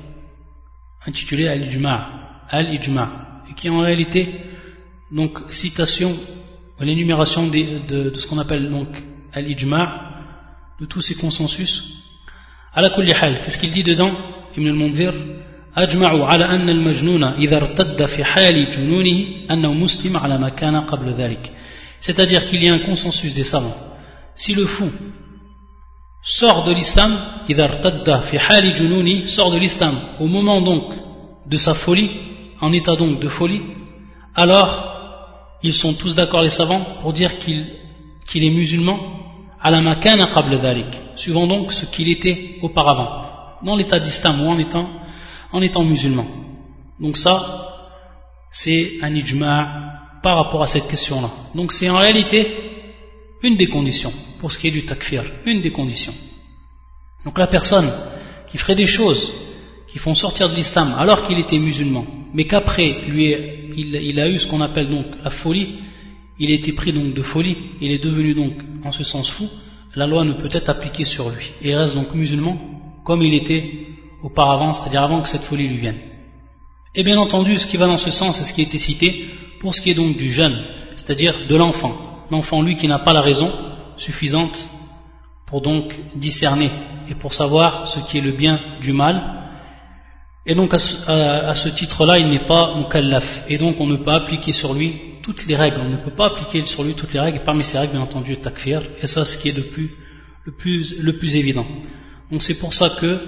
intitulé 1.06 1.48
Al-Ijma' 1.48 2.46
Al-Ijma' 2.48 3.44
et 3.50 3.54
qui 3.54 3.68
en 3.68 3.80
réalité 3.80 4.40
donc 5.10 5.38
citation, 5.50 6.16
l'énumération 6.80 7.46
de, 7.46 7.86
de, 7.86 8.10
de, 8.10 8.18
ce 8.18 8.26
qu'on 8.26 8.38
appelle 8.38 8.70
donc 8.70 8.88
al-ijma' 9.32 9.86
de 10.80 10.86
tous 10.86 11.02
ces 11.02 11.14
consensus. 11.14 11.98
Kulli 12.74 13.12
hal, 13.12 13.42
qu'est-ce 13.42 13.58
qu'il 13.58 13.72
dit 13.72 13.82
dedans 13.82 14.16
Ibn 14.56 14.66
al-Munzir 14.68 15.12
أجمعوا 15.77 16.25
على 16.25 16.45
أن 16.45 16.69
المجنون 16.69 17.23
إذا 17.23 17.57
ارتد 17.57 18.05
في 18.05 18.23
حال 18.23 18.71
جنونه 18.71 19.25
أنه 19.51 19.73
مسلم 19.73 20.17
على 20.17 20.37
ما 20.37 20.49
كان 20.49 20.75
قبل 20.75 21.13
ذلك 21.13 21.51
c'est-à-dire 21.99 22.45
qu'il 22.45 22.63
y 22.63 22.69
a 22.69 22.73
un 22.73 22.79
consensus 22.79 23.33
des 23.33 23.43
savants 23.43 23.75
si 24.35 24.53
le 24.53 24.65
fou 24.65 24.89
sort 26.21 26.65
de 26.65 26.73
l'islam, 26.73 27.17
sort 29.25 29.51
de 29.51 29.57
l'islam 29.57 29.95
au 30.19 30.27
moment 30.27 30.61
donc 30.61 30.93
de 31.45 31.57
sa 31.57 31.73
folie, 31.73 32.11
en 32.59 32.73
état 32.73 32.95
donc 32.95 33.19
de 33.19 33.27
folie, 33.27 33.61
alors 34.35 35.59
ils 35.63 35.73
sont 35.73 35.93
tous 35.93 36.15
d'accord 36.15 36.43
les 36.43 36.49
savants 36.49 36.85
pour 37.01 37.13
dire 37.13 37.39
qu'il 37.39 38.43
est 38.43 38.49
musulman 38.49 38.99
à 39.61 39.71
la 39.71 39.81
makana 39.81 40.27
qabla 40.27 40.57
dhalik, 40.57 41.01
suivant 41.15 41.47
donc 41.47 41.73
ce 41.73 41.85
qu'il 41.85 42.09
était 42.09 42.57
auparavant, 42.61 43.09
dans 43.63 43.75
l'état 43.75 43.99
d'islam 43.99 44.41
ou 44.41 44.49
en 44.49 44.59
étant, 44.59 44.87
en 45.52 45.62
étant 45.62 45.84
musulman. 45.84 46.26
Donc 46.98 47.16
ça, 47.16 47.88
c'est 48.50 48.98
un 49.02 49.14
ijma' 49.14 50.20
par 50.22 50.36
rapport 50.36 50.62
à 50.62 50.66
cette 50.66 50.88
question-là. 50.88 51.30
Donc 51.54 51.72
c'est 51.72 51.90
en 51.90 51.98
réalité 51.98 52.46
une 53.42 53.56
des 53.56 53.66
conditions 53.66 54.12
pour 54.38 54.52
ce 54.52 54.58
qui 54.58 54.68
est 54.68 54.70
du 54.70 54.84
takfir, 54.84 55.24
une 55.46 55.60
des 55.60 55.72
conditions. 55.72 56.14
Donc 57.24 57.38
la 57.38 57.46
personne 57.46 57.90
qui 58.50 58.58
ferait 58.58 58.74
des 58.74 58.86
choses 58.86 59.32
qui 59.88 59.98
font 59.98 60.14
sortir 60.14 60.48
de 60.48 60.54
l'islam 60.54 60.94
alors 60.96 61.26
qu'il 61.26 61.38
était 61.38 61.58
musulman, 61.58 62.06
mais 62.32 62.44
qu'après 62.44 63.02
lui 63.08 63.34
il, 63.76 64.20
a 64.20 64.28
eu 64.28 64.38
ce 64.38 64.46
qu'on 64.46 64.60
appelle 64.60 64.88
donc 64.88 65.06
la 65.22 65.30
folie, 65.30 65.78
il 66.38 66.50
a 66.50 66.54
été 66.54 66.72
pris 66.72 66.92
donc 66.92 67.14
de 67.14 67.22
folie, 67.22 67.56
il 67.80 67.92
est 67.92 68.02
devenu 68.02 68.34
donc 68.34 68.52
en 68.84 68.92
ce 68.92 69.04
sens 69.04 69.30
fou, 69.30 69.48
la 69.94 70.06
loi 70.06 70.24
ne 70.24 70.32
peut 70.32 70.48
être 70.52 70.70
appliquée 70.70 71.04
sur 71.04 71.30
lui 71.30 71.52
et 71.62 71.70
il 71.70 71.74
reste 71.74 71.94
donc 71.94 72.14
musulman 72.14 72.58
comme 73.04 73.22
il 73.22 73.34
était 73.34 73.91
auparavant, 74.22 74.72
c'est-à-dire 74.72 75.02
avant 75.02 75.20
que 75.20 75.28
cette 75.28 75.42
folie 75.42 75.68
lui 75.68 75.78
vienne. 75.78 75.98
Et 76.94 77.02
bien 77.02 77.18
entendu, 77.18 77.58
ce 77.58 77.66
qui 77.66 77.76
va 77.76 77.86
dans 77.86 77.96
ce 77.96 78.10
sens, 78.10 78.38
c'est 78.38 78.44
ce 78.44 78.52
qui 78.52 78.60
a 78.60 78.64
été 78.64 78.78
cité 78.78 79.26
pour 79.60 79.74
ce 79.74 79.80
qui 79.80 79.90
est 79.90 79.94
donc 79.94 80.16
du 80.16 80.30
jeune, 80.30 80.64
c'est-à-dire 80.96 81.34
de 81.48 81.56
l'enfant. 81.56 82.26
L'enfant, 82.30 82.62
lui, 82.62 82.76
qui 82.76 82.88
n'a 82.88 82.98
pas 82.98 83.12
la 83.12 83.20
raison 83.20 83.50
suffisante 83.96 84.68
pour 85.46 85.60
donc 85.60 85.98
discerner 86.16 86.70
et 87.08 87.14
pour 87.14 87.34
savoir 87.34 87.86
ce 87.86 88.00
qui 88.00 88.18
est 88.18 88.22
le 88.22 88.32
bien 88.32 88.58
du 88.80 88.92
mal. 88.92 89.22
Et 90.44 90.54
donc 90.54 90.74
à 90.74 90.78
ce, 90.78 91.68
titre-là, 91.68 92.18
il 92.18 92.28
n'est 92.28 92.46
pas 92.46 92.74
mukallaf. 92.76 93.44
Et 93.48 93.58
donc 93.58 93.80
on 93.80 93.86
ne 93.86 93.96
peut 93.96 94.04
pas 94.04 94.16
appliquer 94.16 94.52
sur 94.52 94.74
lui 94.74 95.00
toutes 95.22 95.46
les 95.46 95.56
règles. 95.56 95.80
On 95.80 95.88
ne 95.88 95.96
peut 95.96 96.10
pas 96.10 96.26
appliquer 96.26 96.64
sur 96.64 96.82
lui 96.82 96.94
toutes 96.94 97.12
les 97.12 97.20
règles. 97.20 97.36
Et 97.38 97.44
parmi 97.44 97.62
ces 97.62 97.78
règles, 97.78 97.92
bien 97.92 98.00
entendu, 98.00 98.36
takfir. 98.38 98.82
Et 99.00 99.06
ça, 99.06 99.24
ce 99.24 99.38
qui 99.38 99.50
est 99.50 99.56
le 99.56 99.62
plus, 99.62 99.90
le 100.44 100.52
plus, 100.52 101.00
le 101.00 101.16
plus 101.16 101.36
évident. 101.36 101.66
Donc 102.30 102.42
c'est 102.42 102.58
pour 102.58 102.72
ça 102.72 102.90
que 102.90 103.20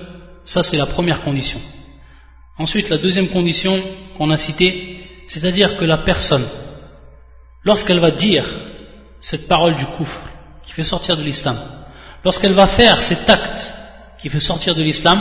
ça, 0.44 0.62
c'est 0.62 0.76
la 0.76 0.86
première 0.86 1.22
condition. 1.22 1.60
Ensuite, 2.58 2.90
la 2.90 2.98
deuxième 2.98 3.28
condition 3.28 3.82
qu'on 4.16 4.30
a 4.30 4.36
citée, 4.36 4.98
c'est-à-dire 5.26 5.76
que 5.76 5.84
la 5.84 5.98
personne, 5.98 6.46
lorsqu'elle 7.64 7.98
va 7.98 8.10
dire 8.10 8.44
cette 9.20 9.48
parole 9.48 9.74
du 9.74 9.86
koufr, 9.86 10.20
qui 10.62 10.72
fait 10.72 10.84
sortir 10.84 11.16
de 11.16 11.22
l'islam, 11.22 11.58
lorsqu'elle 12.24 12.52
va 12.52 12.66
faire 12.66 13.00
cet 13.00 13.28
acte 13.28 13.74
qui 14.20 14.28
fait 14.28 14.40
sortir 14.40 14.74
de 14.74 14.82
l'islam, 14.82 15.18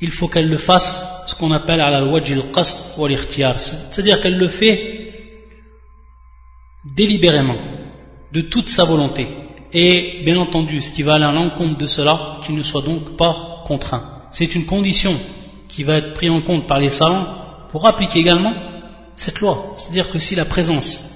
il 0.00 0.10
faut 0.10 0.28
qu'elle 0.28 0.48
le 0.48 0.56
fasse 0.56 1.26
ce 1.26 1.34
qu'on 1.34 1.52
appelle 1.52 1.80
à 1.80 1.90
la 1.90 2.04
wajil 2.04 2.42
qast 2.54 2.92
ou 2.96 3.06
c'est-à-dire 3.08 4.20
qu'elle 4.20 4.38
le 4.38 4.48
fait 4.48 5.12
délibérément, 6.96 7.58
de 8.32 8.40
toute 8.40 8.68
sa 8.68 8.84
volonté, 8.84 9.28
et 9.72 10.22
bien 10.24 10.38
entendu, 10.38 10.80
ce 10.80 10.90
qui 10.90 11.02
va 11.02 11.14
aller 11.14 11.24
à 11.24 11.32
l'encontre 11.32 11.76
de 11.76 11.86
cela, 11.86 12.38
qu'il 12.42 12.54
ne 12.54 12.62
soit 12.62 12.82
donc 12.82 13.16
pas 13.16 13.49
C'est 14.30 14.54
une 14.54 14.66
condition 14.66 15.16
qui 15.68 15.84
va 15.84 15.94
être 15.94 16.14
pris 16.14 16.30
en 16.30 16.40
compte 16.40 16.66
par 16.66 16.78
les 16.78 16.90
savants 16.90 17.26
pour 17.70 17.86
appliquer 17.86 18.20
également 18.20 18.52
cette 19.14 19.40
loi. 19.40 19.74
C'est-à-dire 19.76 20.10
que 20.10 20.18
si 20.18 20.34
la 20.34 20.44
présence 20.44 21.06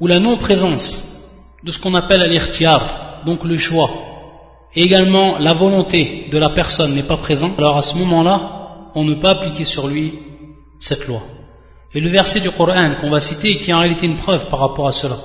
ou 0.00 0.06
la 0.06 0.18
non-présence 0.18 1.06
de 1.62 1.70
ce 1.70 1.78
qu'on 1.78 1.94
appelle 1.94 2.22
al 2.22 3.24
donc 3.26 3.44
le 3.44 3.58
choix, 3.58 3.90
et 4.74 4.82
également 4.82 5.38
la 5.38 5.52
volonté 5.52 6.28
de 6.30 6.38
la 6.38 6.50
personne 6.50 6.94
n'est 6.94 7.02
pas 7.02 7.18
présente, 7.18 7.58
alors 7.58 7.76
à 7.76 7.82
ce 7.82 7.96
moment-là, 7.98 8.90
on 8.94 9.04
ne 9.04 9.14
peut 9.14 9.28
appliquer 9.28 9.64
sur 9.64 9.88
lui 9.88 10.18
cette 10.78 11.06
loi. 11.06 11.20
Et 11.92 12.00
le 12.00 12.08
verset 12.08 12.40
du 12.40 12.50
Coran 12.50 12.92
qu'on 13.00 13.10
va 13.10 13.20
citer, 13.20 13.58
qui 13.58 13.70
est 13.70 13.74
en 13.74 13.80
réalité 13.80 14.06
une 14.06 14.16
preuve 14.16 14.48
par 14.48 14.60
rapport 14.60 14.88
à 14.88 14.92
cela, 14.92 15.16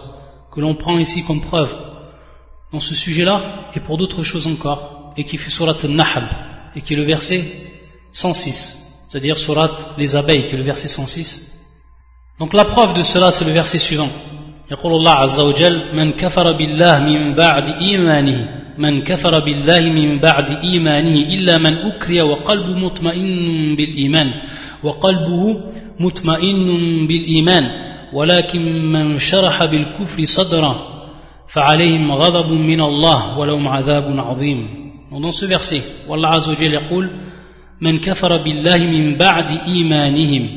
que 0.51 0.59
l'on 0.59 0.75
prend 0.75 0.97
ici 0.97 1.23
comme 1.23 1.41
preuve 1.41 1.73
dans 2.73 2.79
ce 2.79 2.95
sujet-là, 2.95 3.69
et 3.75 3.79
pour 3.79 3.97
d'autres 3.97 4.23
choses 4.23 4.47
encore, 4.47 4.94
et 5.17 5.23
qui 5.23 5.37
fait 5.37 5.49
surat 5.49 5.77
al-Nahl, 5.83 6.23
et 6.75 6.81
qui 6.81 6.93
est 6.93 6.97
le 6.97 7.03
verset 7.03 7.43
106, 8.11 9.07
c'est-à-dire 9.07 9.37
surat 9.37 9.71
les 9.97 10.15
abeilles, 10.15 10.47
qui 10.47 10.55
est 10.55 10.57
le 10.57 10.63
verset 10.63 10.87
106. 10.87 11.51
Donc 12.39 12.53
la 12.53 12.65
preuve 12.65 12.93
de 12.93 13.03
cela, 13.03 13.31
c'est 13.31 13.45
le 13.45 13.51
verset 13.51 13.79
suivant. 13.79 14.09
يقول 14.71 14.93
الله 14.93 15.11
عز 15.11 15.39
وجل 15.39 15.81
من 15.95 16.11
كفر 16.11 16.51
بالله 16.51 16.99
من 16.99 17.35
بعد 17.35 17.69
إيمانه 17.69 18.49
من 18.77 19.01
كفر 19.01 19.39
بالله 19.39 19.79
من 19.79 20.19
بعد 20.19 20.63
إيمانه 20.63 21.15
إلا 21.33 21.57
من 21.57 21.73
أكري 21.77 22.21
وقلبه 22.21 22.79
مطمئن 22.79 23.75
بالإيمان 23.75 24.33
وقلبه 24.83 25.63
مطمئن 25.99 27.07
بالإيمان 27.07 27.63
ولكن 28.13 28.91
من 28.91 29.17
شرح 29.19 29.65
بالكفر 29.65 30.25
صدره 30.25 30.87
فعليهم 31.47 32.11
غضب 32.11 32.51
من 32.51 32.81
الله 32.81 33.37
ولهم 33.37 33.67
عذاب 33.67 34.19
عظيم 34.19 34.84
dans 35.19 35.31
ce 35.31 35.45
verset, 35.45 35.81
Allah 36.11 36.33
Azza 36.33 36.51
wa 36.51 36.57
yaqul 36.57 37.09
Man 37.81 37.99
kafara 37.99 38.39
billahi 38.39 38.87
min 38.87 39.17
ba'di 39.17 39.59
imanihim. 39.79 40.49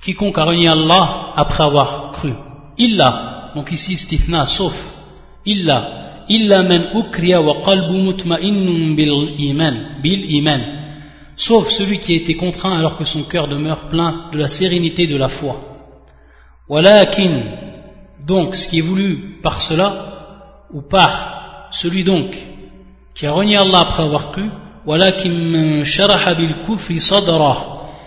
Quiconque 0.00 0.38
a 0.38 0.44
renié 0.44 0.68
Allah 0.68 1.32
après 1.36 1.64
avoir 1.64 2.12
cru. 2.12 2.32
Illa, 2.78 3.50
donc 3.54 3.70
ici 3.72 3.96
stithna, 3.96 4.46
sauf. 4.46 4.74
Illa, 5.44 6.24
illa 6.28 6.62
man 6.62 6.90
ukriya 6.94 7.40
wa 7.42 7.62
qalbu 7.64 7.92
mutma'innun 7.92 8.94
bil 8.94 9.34
iman, 9.38 10.00
bil 10.02 10.30
iman. 10.36 10.60
Sauf 11.36 11.68
celui 11.68 11.98
qui 11.98 12.14
a 12.14 12.16
été 12.16 12.34
contraint 12.34 12.78
alors 12.78 12.96
que 12.96 13.04
son 13.04 13.22
cœur 13.24 13.46
demeure 13.46 13.88
plein 13.88 14.30
de 14.32 14.38
la 14.38 14.48
sérénité 14.48 15.06
de 15.06 15.16
la 15.16 15.28
foi. 15.28 15.60
Walakin, 16.68 17.42
donc 18.26 18.54
ce 18.54 18.66
qui 18.66 18.78
est 18.78 18.82
voulu 18.82 19.40
par 19.42 19.60
cela, 19.62 20.66
ou 20.72 20.82
par 20.82 21.68
celui 21.70 22.02
donc 22.02 22.34
qui 23.18 23.26
a 23.26 23.32
renié 23.32 23.56
Allah 23.56 23.80
après 23.80 24.04
avoir 24.04 24.30
cru, 24.30 24.48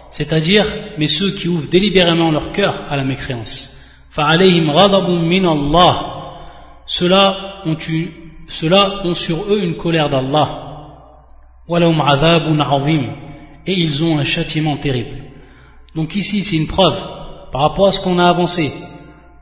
c'est-à-dire, 0.09 0.65
mais 0.97 1.07
ceux 1.07 1.31
qui 1.31 1.49
ouvrent 1.49 1.67
délibérément 1.67 2.31
leur 2.31 2.53
cœur 2.53 2.75
à 2.89 2.95
la 2.95 3.03
mécréance. 3.03 3.77
Ceux-là 6.85 7.61
ont, 7.65 7.77
ceux 8.47 8.73
ont 8.73 9.13
sur 9.13 9.43
eux 9.51 9.61
une 9.61 9.75
colère 9.75 10.09
d'Allah. 10.09 10.49
Et 13.67 13.73
ils 13.73 14.03
ont 14.03 14.17
un 14.17 14.23
châtiment 14.23 14.77
terrible. 14.77 15.17
Donc 15.93 16.15
ici, 16.15 16.41
c'est 16.41 16.55
une 16.55 16.67
preuve, 16.67 16.97
par 17.51 17.61
rapport 17.63 17.87
à 17.89 17.91
ce 17.91 17.99
qu'on 17.99 18.17
a 18.17 18.29
avancé, 18.29 18.73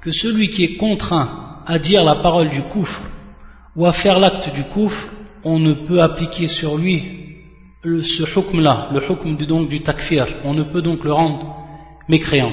que 0.01 0.11
celui 0.11 0.49
qui 0.49 0.63
est 0.63 0.77
contraint 0.77 1.61
à 1.67 1.77
dire 1.77 2.03
la 2.03 2.15
parole 2.15 2.49
du 2.49 2.63
koufr 2.63 3.01
ou 3.75 3.85
à 3.85 3.93
faire 3.93 4.19
l'acte 4.19 4.51
du 4.51 4.63
koufr, 4.63 5.07
on 5.43 5.59
ne 5.59 5.73
peut 5.73 6.01
appliquer 6.01 6.47
sur 6.47 6.77
lui 6.77 7.19
ce 7.83 8.23
hukm-là, 8.23 8.89
le 8.91 9.01
hukm 9.01 9.37
du, 9.67 9.81
takfir, 9.81 10.27
on 10.43 10.53
ne 10.53 10.63
peut 10.63 10.81
donc 10.81 11.03
le 11.03 11.13
rendre 11.13 11.55
mécréant. 12.07 12.51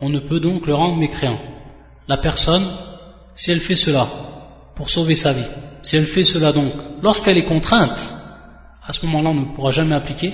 On 0.00 0.08
ne 0.08 0.20
peut 0.20 0.40
donc 0.40 0.66
le 0.66 0.74
rendre 0.74 0.96
mécréant. 0.96 1.38
La 2.06 2.16
personne, 2.16 2.66
si 3.34 3.50
elle 3.50 3.60
fait 3.60 3.76
cela 3.76 4.06
pour 4.76 4.90
sauver 4.90 5.16
sa 5.16 5.32
vie, 5.32 5.46
si 5.82 5.96
elle 5.96 6.06
fait 6.06 6.24
cela 6.24 6.52
donc, 6.52 6.72
lorsqu'elle 7.02 7.38
est 7.38 7.44
contrainte, 7.44 8.12
à 8.86 8.92
ce 8.92 9.04
moment-là, 9.06 9.30
on 9.30 9.34
ne 9.34 9.54
pourra 9.54 9.72
jamais 9.72 9.94
appliquer 9.94 10.32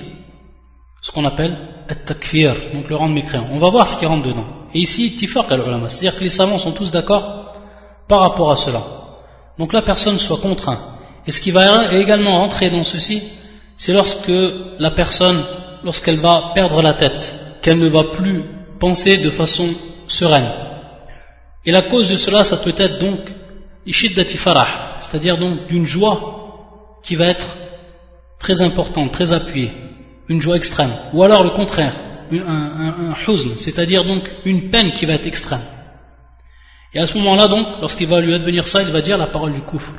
ce 1.01 1.11
qu'on 1.11 1.25
appelle 1.25 1.57
takfir, 2.05 2.55
donc 2.73 2.87
le 2.87 2.95
rendre 2.95 3.13
mécréant. 3.13 3.47
On 3.51 3.59
va 3.59 3.69
voir 3.69 3.87
ce 3.87 3.97
qui 3.97 4.05
rentre 4.05 4.27
dedans. 4.27 4.45
Et 4.73 4.79
ici, 4.79 5.15
tifaq 5.17 5.51
al-ulama, 5.51 5.89
c'est-à-dire 5.89 6.17
que 6.17 6.23
les 6.23 6.29
savants 6.29 6.57
sont 6.57 6.71
tous 6.71 6.91
d'accord 6.91 7.55
par 8.07 8.21
rapport 8.21 8.51
à 8.51 8.55
cela. 8.55 8.81
Donc 9.57 9.73
la 9.73 9.81
personne 9.81 10.19
soit 10.19 10.37
contrainte 10.37 10.79
et 11.27 11.31
ce 11.31 11.39
qui 11.39 11.51
va 11.51 11.93
également 11.93 12.43
entrer 12.43 12.69
dans 12.69 12.83
ceci, 12.83 13.21
c'est 13.75 13.93
lorsque 13.93 14.31
la 14.79 14.91
personne, 14.91 15.43
lorsqu'elle 15.83 16.17
va 16.17 16.51
perdre 16.55 16.81
la 16.81 16.93
tête, 16.93 17.33
qu'elle 17.61 17.79
ne 17.79 17.89
va 17.89 18.05
plus 18.05 18.43
penser 18.79 19.17
de 19.17 19.29
façon 19.29 19.69
sereine. 20.07 20.49
Et 21.65 21.71
la 21.71 21.83
cause 21.83 22.09
de 22.09 22.17
cela, 22.17 22.43
ça 22.43 22.57
peut 22.57 22.73
être 22.75 22.99
donc 22.99 23.19
farah, 24.37 24.97
c'est-à-dire 24.99 25.37
donc 25.37 25.67
d'une 25.67 25.85
joie 25.85 26.99
qui 27.03 27.15
va 27.15 27.27
être 27.27 27.57
très 28.39 28.61
importante, 28.61 29.11
très 29.11 29.31
appuyée, 29.31 29.71
une 30.27 30.41
joie 30.41 30.55
extrême. 30.55 30.91
Ou 31.13 31.23
alors 31.23 31.43
le 31.43 31.51
contraire, 31.51 31.93
un, 32.31 33.13
un, 33.13 33.57
c'est-à-dire 33.57 34.05
donc 34.05 34.23
une 34.45 34.71
peine 34.71 34.91
qui 34.91 35.05
va 35.05 35.13
être 35.13 35.27
extrême. 35.27 35.61
Et 36.93 36.99
à 36.99 37.05
ce 37.05 37.17
moment-là 37.17 37.47
donc, 37.47 37.67
lorsqu'il 37.79 38.07
va 38.07 38.19
lui 38.19 38.33
advenir 38.33 38.65
ça, 38.67 38.81
il 38.81 38.91
va 38.91 39.01
dire 39.01 39.17
la 39.17 39.27
parole 39.27 39.53
du 39.53 39.61
kufr 39.61 39.91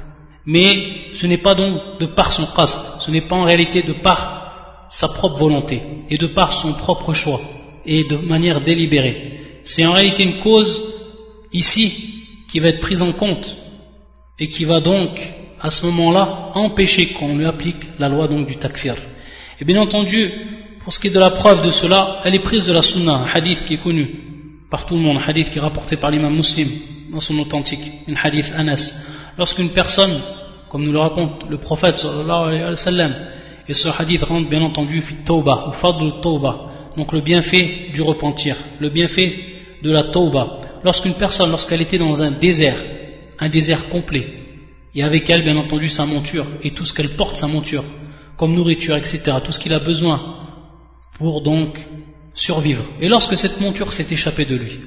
mais 0.47 1.13
ce 1.15 1.27
n'est 1.27 1.39
pas 1.39 1.55
donc 1.55 1.99
de 2.01 2.07
par 2.07 2.33
son 2.33 2.47
caste, 2.47 3.01
ce 3.01 3.11
n'est 3.11 3.21
pas 3.23 3.37
en 3.37 3.45
réalité 3.45 3.83
de 3.83 3.93
par 3.93 4.87
sa 4.91 5.09
propre 5.09 5.39
volonté 5.39 5.81
et 6.11 6.19
de 6.19 6.27
par 6.27 6.53
son 6.53 6.75
propre 6.75 7.15
choix 7.15 7.41
et 7.87 8.05
de 8.05 8.17
manière 8.17 8.61
délibérée. 8.61 9.61
C'est 9.65 9.87
en 9.87 9.93
réalité 9.93 10.25
une 10.25 10.41
cause 10.41 10.93
ici 11.53 12.25
qui 12.49 12.59
va 12.59 12.69
être 12.69 12.81
prise 12.81 13.03
en 13.03 13.13
compte 13.13 13.57
et 14.39 14.49
qui 14.49 14.65
va 14.65 14.81
donc 14.81 15.21
à 15.61 15.71
ce 15.71 15.87
moment-là 15.87 16.51
empêcher 16.55 17.09
qu'on 17.09 17.37
lui 17.37 17.47
applique 17.47 17.85
la 17.99 18.09
loi 18.09 18.27
donc 18.27 18.47
du 18.47 18.57
takfir. 18.57 18.97
Et 19.61 19.65
bien 19.65 19.81
entendu, 19.81 20.31
pour 20.81 20.93
ce 20.93 20.99
qui 20.99 21.07
est 21.07 21.11
de 21.11 21.21
la 21.21 21.31
preuve 21.31 21.65
de 21.65 21.71
cela, 21.71 22.21
elle 22.25 22.35
est 22.35 22.41
prise 22.41 22.67
de 22.67 22.73
la 22.73 22.83
sunna, 22.83 23.13
un 23.13 23.27
hadith 23.27 23.65
qui 23.65 23.75
est 23.75 23.83
connu 23.83 24.09
par 24.69 24.87
tout 24.87 24.97
le 24.97 25.01
monde, 25.01 25.19
un 25.19 25.29
hadith 25.29 25.51
qui 25.51 25.59
est 25.59 25.61
rapporté 25.61 25.97
par 25.97 26.11
l'imam 26.11 26.35
muslim 26.35 26.69
dans 27.11 27.21
son 27.21 27.39
authentique, 27.39 27.93
un 28.09 28.15
hadith 28.21 28.53
Anas. 28.57 28.93
Lorsqu'une 29.39 29.71
personne, 29.71 30.21
comme 30.69 30.85
nous 30.85 30.93
le 30.93 30.99
raconte 30.99 31.49
le 31.49 31.59
prophète 31.59 32.05
et 33.69 33.75
ce 33.75 33.89
hadith 33.89 34.23
rentre 34.25 34.49
bien 34.49 34.63
entendu 34.63 35.01
fit 35.03 35.17
tawbah, 35.25 35.69
ou 35.69 35.73
fadl 35.73 36.21
tawbah, 36.21 36.71
donc 36.97 37.13
le 37.13 37.21
bienfait 37.21 37.91
du 37.93 38.03
repentir, 38.03 38.57
le 38.81 38.91
bienfait 38.91 39.33
de 39.83 39.91
la 39.91 40.05
tawbah. 40.05 40.61
Lorsqu'une 40.85 41.15
personne, 41.15 41.51
lorsqu'elle 41.51 41.81
était 41.81 41.99
dans 41.99 42.23
un 42.23 42.33
désert, 42.33 42.77
un 43.39 43.49
désert 43.49 43.89
complet, 43.89 44.27
et 44.95 45.03
avec 45.03 45.31
elle 45.31 45.43
bien 45.43 45.57
entendu 45.57 45.89
sa 45.89 46.05
monture, 46.07 46.47
et 46.63 46.73
tout 46.73 46.85
ce 46.85 46.93
qu'elle 46.93 47.11
porte 47.11 47.37
sa 47.37 47.47
monture, 47.47 47.85
comme 48.37 48.55
nourriture, 48.55 48.97
etc., 48.97 49.23
tout 49.45 49.53
ce 49.53 49.61
qu'il 49.61 49.73
a 49.73 49.79
besoin 49.79 50.21
pour 51.19 51.41
donc 51.43 51.79
survivre. 52.35 52.85
Et 53.01 53.09
lorsque 53.09 53.39
cette 53.39 53.61
monture 53.61 53.93
s'est 53.93 54.07
échappée 54.11 54.45
de 54.45 54.57
lui, 54.57 54.81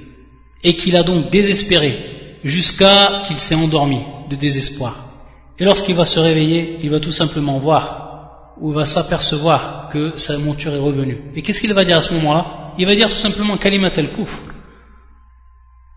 et 0.64 0.76
qu'il 0.76 0.98
a 0.98 1.04
donc 1.04 1.30
désespéré, 1.30 1.98
jusqu'à 2.44 3.24
qu'il 3.26 3.40
s'est 3.40 3.56
endormi 3.56 4.00
de 4.30 4.36
désespoir, 4.36 5.16
et 5.58 5.64
lorsqu'il 5.64 5.96
va 5.96 6.06
se 6.06 6.20
réveiller, 6.20 6.78
il 6.82 6.90
va 6.90 7.00
tout 7.00 7.14
simplement 7.14 7.60
voir 7.60 8.56
où 8.60 8.72
il 8.72 8.76
va 8.76 8.86
s'apercevoir 8.86 9.90
que 9.90 10.18
sa 10.18 10.38
monture 10.38 10.74
est 10.74 10.80
revenue. 10.80 11.32
Et 11.36 11.42
qu'est-ce 11.42 11.62
qu'il 11.62 11.74
va 11.74 11.86
dire 11.86 11.98
à 11.98 12.02
ce 12.02 12.14
moment-là? 12.14 12.74
Il 12.78 12.86
va 12.86 12.96
dire 12.96 13.10
tout 13.10 13.16
simplement 13.16 13.58
kalimat 13.58 13.92
al 13.96 14.12
kufr. 14.12 14.38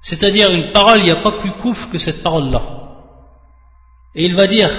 C'est-à-dire 0.01 0.51
une 0.51 0.71
parole, 0.73 0.99
il 1.01 1.05
n'y 1.05 1.11
a 1.11 1.17
pas 1.17 1.33
plus 1.33 1.53
kufr 1.53 1.91
que 1.91 1.99
cette 1.99 2.23
parole-là. 2.23 2.63
Et 4.15 4.25
il 4.25 4.35
va 4.35 4.47
dire, 4.47 4.71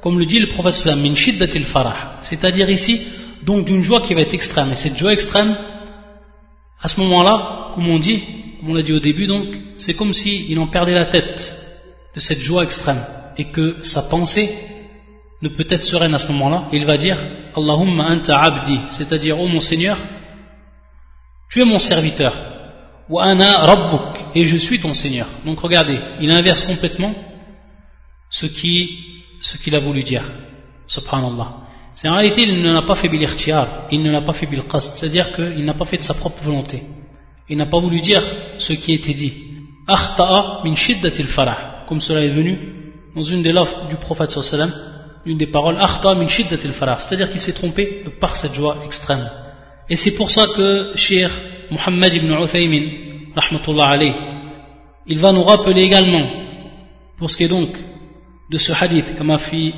comme 0.00 0.18
le 0.18 0.26
dit 0.26 0.40
le 0.40 0.48
prophète 0.48 0.96
min 0.96 1.14
shiddatil 1.14 1.64
farah. 1.64 2.18
C'est-à-dire 2.20 2.68
ici, 2.70 3.06
donc 3.42 3.66
d'une 3.66 3.84
joie 3.84 4.00
qui 4.00 4.14
va 4.14 4.22
être 4.22 4.34
extrême. 4.34 4.72
Et 4.72 4.76
cette 4.76 4.96
joie 4.96 5.12
extrême, 5.12 5.56
à 6.80 6.88
ce 6.88 7.00
moment-là, 7.00 7.70
comme 7.74 7.88
on 7.88 8.00
dit, 8.00 8.22
comme 8.58 8.70
on 8.70 8.74
l'a 8.74 8.82
dit 8.82 8.92
au 8.92 9.00
début 9.00 9.26
donc, 9.26 9.46
c'est 9.76 9.94
comme 9.94 10.12
s'il 10.12 10.58
en 10.58 10.66
perdait 10.66 10.94
la 10.94 11.06
tête 11.06 11.67
de 12.18 12.22
cette 12.28 12.40
joie 12.40 12.64
extrême. 12.64 13.00
Et 13.36 13.44
que 13.44 13.76
sa 13.82 14.02
pensée 14.02 14.50
ne 15.40 15.48
peut 15.48 15.66
être 15.68 15.84
sereine 15.84 16.14
à 16.16 16.18
ce 16.18 16.26
moment-là, 16.32 16.64
il 16.72 16.84
va 16.84 16.96
dire 16.96 17.16
Allahumma 17.56 18.10
anta 18.10 18.36
abdi, 18.40 18.78
c'est-à-dire, 18.90 19.38
oh 19.38 19.46
mon 19.46 19.60
Seigneur, 19.60 19.96
tu 21.48 21.62
es 21.62 21.64
mon 21.64 21.78
serviteur, 21.78 22.34
wa 23.08 23.22
ana 23.24 23.50
rabbuk, 23.70 24.14
et 24.34 24.44
je 24.44 24.56
suis 24.56 24.80
ton 24.80 24.94
Seigneur. 24.94 25.28
Donc 25.46 25.60
regardez, 25.60 25.98
il 26.20 26.30
inverse 26.32 26.62
complètement 26.64 27.14
ce 28.30 28.46
qu'il 28.46 28.88
ce 29.40 29.76
a 29.76 29.78
voulu 29.78 30.02
dire, 30.02 30.24
subhanallah. 30.88 31.50
C'est 31.94 32.08
en 32.08 32.14
réalité, 32.14 32.42
il 32.42 32.60
ne 32.60 32.72
l'a 32.72 32.82
pas 32.82 32.96
fait 32.96 33.08
bil 33.08 33.24
il 33.92 34.02
ne 34.02 34.10
l'a 34.10 34.22
pas 34.22 34.32
fait 34.32 34.46
bil 34.46 34.62
qasd, 34.64 34.94
c'est-à-dire 34.94 35.32
qu'il 35.32 35.64
n'a 35.64 35.74
pas 35.74 35.84
fait 35.84 35.98
de 35.98 36.02
sa 36.02 36.14
propre 36.14 36.42
volonté. 36.42 36.82
Il 37.48 37.56
n'a 37.56 37.66
pas 37.66 37.78
voulu 37.78 38.00
dire 38.00 38.22
ce 38.58 38.72
qui 38.72 38.92
était 38.92 39.14
dit. 39.14 39.34
Akhta'a 39.86 40.62
min 40.64 40.74
shiddatil 40.74 41.28
farah, 41.28 41.77
comme 41.88 42.00
cela 42.00 42.22
est 42.22 42.28
venu 42.28 42.58
dans 43.16 43.22
une 43.22 43.42
des 43.42 43.52
offres 43.52 43.86
du 43.86 43.96
prophète 43.96 44.30
sallallahu 44.30 44.72
une 45.26 45.38
des 45.38 45.46
paroles 45.46 45.78
c'est-à-dire 46.98 47.30
qu'il 47.30 47.40
s'est 47.40 47.52
trompé 47.52 48.04
par 48.20 48.36
cette 48.36 48.54
joie 48.54 48.78
extrême. 48.84 49.28
Et 49.90 49.96
c'est 49.96 50.12
pour 50.12 50.30
ça 50.30 50.44
que 50.56 50.92
Cheikh 50.94 51.30
Muhammad 51.70 52.14
ibn 52.14 52.30
Uthaymin, 52.32 52.84
rahmatullah 53.36 53.96
il 55.06 55.18
va 55.18 55.32
nous 55.32 55.42
rappeler 55.42 55.82
également, 55.82 56.26
pour 57.16 57.30
ce 57.30 57.36
qui 57.36 57.44
est 57.44 57.48
donc 57.48 57.70
de 58.50 58.58
ce 58.58 58.72
hadith, 58.72 59.06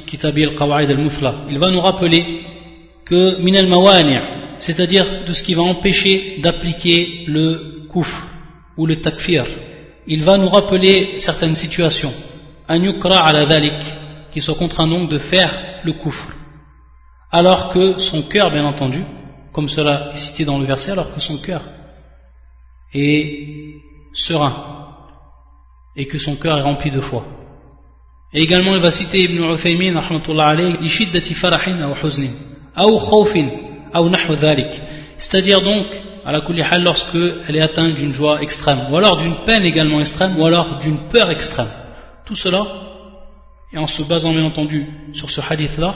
Kitabi 0.07 0.45
al-Qawa'id 0.45 0.91
al-Mufla, 0.91 1.47
il 1.49 1.59
va 1.59 1.71
nous 1.71 1.81
rappeler 1.81 2.43
que 3.05 3.41
min 3.41 3.55
al 3.55 3.69
c'est-à-dire 4.59 5.25
de 5.27 5.33
ce 5.33 5.43
qui 5.43 5.55
va 5.55 5.63
empêcher 5.63 6.39
d'appliquer 6.43 7.25
le 7.27 7.87
kouf 7.89 8.25
ou 8.77 8.87
le 8.87 8.97
takfir, 8.97 9.47
il 10.11 10.25
va 10.25 10.37
nous 10.37 10.49
rappeler 10.49 11.21
certaines 11.21 11.55
situations. 11.55 12.13
An 12.69 12.83
yukra 12.83 13.25
ala 13.25 13.47
dhalik, 13.47 13.81
qui 14.33 14.41
soit 14.41 14.57
contraint 14.57 14.89
donc 14.89 15.09
de 15.09 15.19
faire 15.19 15.53
le 15.85 15.93
kufr. 15.93 16.27
Alors 17.31 17.69
que 17.69 17.99
son 17.99 18.23
cœur, 18.23 18.51
bien 18.51 18.65
entendu, 18.65 19.05
comme 19.53 19.69
cela 19.69 20.11
est 20.13 20.17
cité 20.17 20.45
dans 20.45 20.59
le 20.59 20.65
verset, 20.65 20.91
alors 20.91 21.15
que 21.15 21.21
son 21.21 21.39
cœur 21.39 21.63
est 22.93 23.83
serein 24.13 24.55
et 25.95 26.07
que 26.07 26.19
son 26.19 26.35
cœur 26.35 26.59
est 26.59 26.63
rempli 26.63 26.91
de 26.91 27.01
foi. 27.01 27.25
Et 28.33 28.43
également, 28.43 28.75
il 28.75 28.83
va 28.83 28.91
citer 28.91 29.23
Ibn 29.25 29.55
Uthaymin, 29.55 29.95
c'est-à-dire 35.19 35.61
donc, 35.61 35.87
à 36.25 36.33
la 36.33 36.41
lorsque 36.41 37.15
lorsqu'elle 37.15 37.57
est 37.57 37.61
atteinte 37.61 37.95
d'une 37.95 38.13
joie 38.13 38.43
extrême, 38.43 38.81
ou 38.91 38.97
alors 38.97 39.17
d'une 39.17 39.37
peine 39.45 39.65
également 39.65 40.01
extrême, 40.01 40.39
ou 40.39 40.45
alors 40.45 40.79
d'une 40.79 41.09
peur 41.09 41.31
extrême. 41.31 41.69
Tout 42.25 42.37
cela 42.37 42.67
et 43.73 43.79
en 43.79 43.87
se 43.87 44.03
basant 44.03 44.33
bien 44.33 44.45
entendu 44.45 44.87
sur 45.13 45.31
ce 45.31 45.41
hadith-là, 45.41 45.95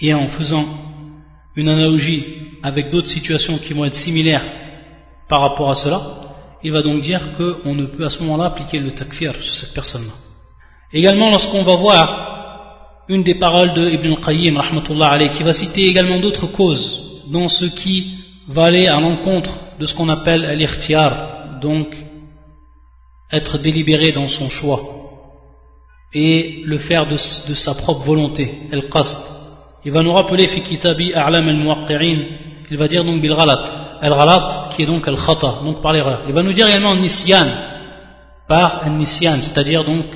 et 0.00 0.14
en 0.14 0.28
faisant 0.28 0.64
une 1.56 1.68
analogie 1.68 2.24
avec 2.62 2.90
d'autres 2.90 3.08
situations 3.08 3.58
qui 3.58 3.74
vont 3.74 3.84
être 3.84 3.94
similaires 3.94 4.44
par 5.28 5.42
rapport 5.42 5.70
à 5.70 5.74
cela, 5.74 6.00
il 6.62 6.72
va 6.72 6.82
donc 6.82 7.02
dire 7.02 7.20
qu'on 7.36 7.74
ne 7.74 7.86
peut 7.86 8.04
à 8.04 8.10
ce 8.10 8.22
moment-là 8.22 8.46
appliquer 8.46 8.78
le 8.78 8.92
takfir 8.92 9.34
sur 9.34 9.54
cette 9.54 9.74
personne-là. 9.74 10.12
Également, 10.92 11.30
lorsqu'on 11.30 11.62
va 11.62 11.76
voir 11.76 13.04
une 13.08 13.22
des 13.22 13.34
paroles 13.34 13.74
de 13.74 13.88
Ibn 13.90 14.16
Qayyim, 14.16 14.56
rahmatullah 14.56 15.28
qui 15.28 15.42
va 15.42 15.52
citer 15.52 15.84
également 15.84 16.20
d'autres 16.20 16.46
causes 16.46 17.22
dans 17.26 17.48
ce 17.48 17.64
qui 17.64 18.16
va 18.48 18.64
aller 18.64 18.86
à 18.86 19.00
l'encontre 19.00 19.54
de 19.78 19.86
ce 19.86 19.94
qu'on 19.94 20.08
appelle 20.08 20.56
l'irtiar, 20.56 21.58
donc 21.60 21.96
être 23.32 23.58
délibéré 23.58 24.12
dans 24.12 24.28
son 24.28 24.48
choix 24.50 25.00
et 26.12 26.62
le 26.64 26.78
faire 26.78 27.06
de, 27.06 27.16
sa 27.16 27.74
propre 27.74 28.04
volonté, 28.04 28.52
el 28.72 28.88
qasd. 28.88 29.18
Il 29.84 29.92
va 29.92 30.02
nous 30.02 30.12
rappeler 30.12 30.46
fi 30.48 30.60
kitabi 30.62 31.12
a'lam 31.14 31.48
al-muwaqqi'in, 31.48 32.18
il 32.70 32.76
va 32.76 32.88
dire 32.88 33.04
donc 33.04 33.20
bil 33.20 33.34
ghalat, 33.34 33.98
al 34.00 34.10
ghalat 34.10 34.70
qui 34.72 34.82
est 34.82 34.86
donc 34.86 35.06
al 35.06 35.16
khata, 35.16 35.60
donc 35.64 35.80
par 35.80 35.92
l'erreur. 35.92 36.22
Il 36.26 36.34
va 36.34 36.42
nous 36.42 36.52
dire 36.52 36.66
également 36.66 36.96
nisyan, 36.96 37.46
par 38.48 38.88
nisyan, 38.90 39.40
c'est-à-dire 39.40 39.84
donc 39.84 40.06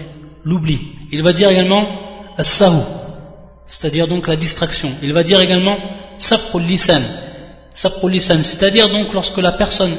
l'oubli. 0.42 0.80
Il 1.12 1.22
va 1.22 1.32
dire 1.32 1.48
également 1.48 1.86
as-sahu, 2.36 2.82
c'est-à-dire 3.66 4.08
donc 4.08 4.26
la 4.26 4.36
distraction. 4.36 4.90
Il 5.02 5.12
va 5.12 5.22
dire 5.22 5.40
également 5.40 5.76
sabqul 6.18 6.62
lisan, 6.62 7.02
c'est-à-dire 7.74 8.88
donc 8.88 9.12
lorsque 9.12 9.38
la 9.38 9.52
personne 9.52 9.94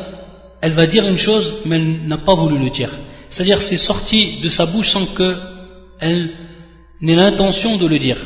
elle 0.61 0.71
va 0.71 0.87
dire 0.87 1.05
une 1.05 1.17
chose 1.17 1.55
mais 1.65 1.75
elle 1.75 2.07
n'a 2.07 2.17
pas 2.17 2.33
voulu 2.35 2.57
le 2.57 2.69
dire. 2.69 2.89
C'est-à-dire 3.29 3.61
c'est 3.61 3.77
sorti 3.77 4.39
de 4.41 4.49
sa 4.49 4.65
bouche 4.65 4.89
sans 4.89 5.05
que 5.05 5.35
elle 5.99 6.31
n'ait 7.01 7.15
l'intention 7.15 7.77
de 7.77 7.85
le 7.85 7.99
dire. 7.99 8.17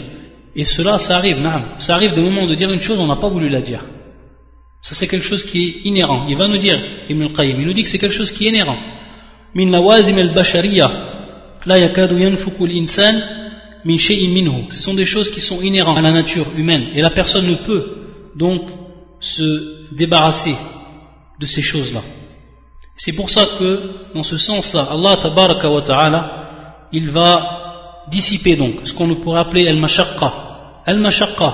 Et 0.56 0.66
cela, 0.66 0.98
ça 0.98 1.18
arrive, 1.18 1.38
ça 1.78 1.96
arrive 1.96 2.14
des 2.14 2.22
moments 2.22 2.48
de 2.48 2.56
dire 2.56 2.72
une 2.72 2.82
chose, 2.82 3.00
on 3.00 3.08
n'a 3.08 3.16
pas 3.16 3.30
voulu 3.30 3.50
la 3.50 3.62
dire. 3.62 3.82
Ça, 4.82 4.96
c'est 4.96 5.08
quelque 5.08 5.26
chose 5.26 5.44
qui 5.44 5.64
est 5.64 5.88
inhérent. 5.88 6.28
Il 6.30 6.38
va 6.38 6.48
nous 6.48 6.58
dire, 6.58 6.80
il 7.10 7.18
nous 7.18 7.74
dit 7.74 7.84
que 7.84 7.90
c'est 7.90 8.00
quelque 8.00 8.14
chose 8.14 8.32
qui 8.32 8.46
est 8.46 8.50
inhérent. 8.50 8.78
Min 9.54 9.72
lawazim 9.72 10.18
al-bashariya, 10.18 10.92
la 11.66 11.78
yakadu 11.80 12.18
yanfuku 12.20 12.66
al-insan 12.66 13.22
min 13.84 13.98
shay'in 13.98 14.30
minhu. 14.30 14.66
Ce 14.70 14.84
sont 14.84 14.94
des 14.94 15.06
choses 15.06 15.30
qui 15.30 15.42
sont 15.42 15.62
inhérentes 15.62 15.98
à 15.98 16.02
la 16.02 16.12
nature 16.12 16.48
humaine. 16.58 16.90
Et 16.94 17.02
la 17.02 17.10
personne 17.10 17.48
ne 17.48 17.56
peut 17.56 17.84
donc 18.36 18.64
se 19.20 19.94
débarrasser 19.94 20.56
de 21.40 21.46
ces 21.46 21.62
choses-là. 21.62 22.02
C'est 22.96 23.14
pour 23.14 23.30
ça 23.30 23.46
que, 23.58 24.12
dans 24.14 24.24
ce 24.24 24.38
sens-là, 24.38 24.88
Allah 24.92 25.18
wa 25.70 25.82
ta'ala, 25.82 26.88
il 26.92 27.10
va 27.10 28.06
dissiper 28.10 28.56
donc 28.56 28.76
ce 28.84 28.94
qu'on 28.94 29.14
pourrait 29.16 29.40
appeler 29.40 29.68
al-mashaqqa. 29.68 30.82
Al-mashaqqa, 30.86 31.54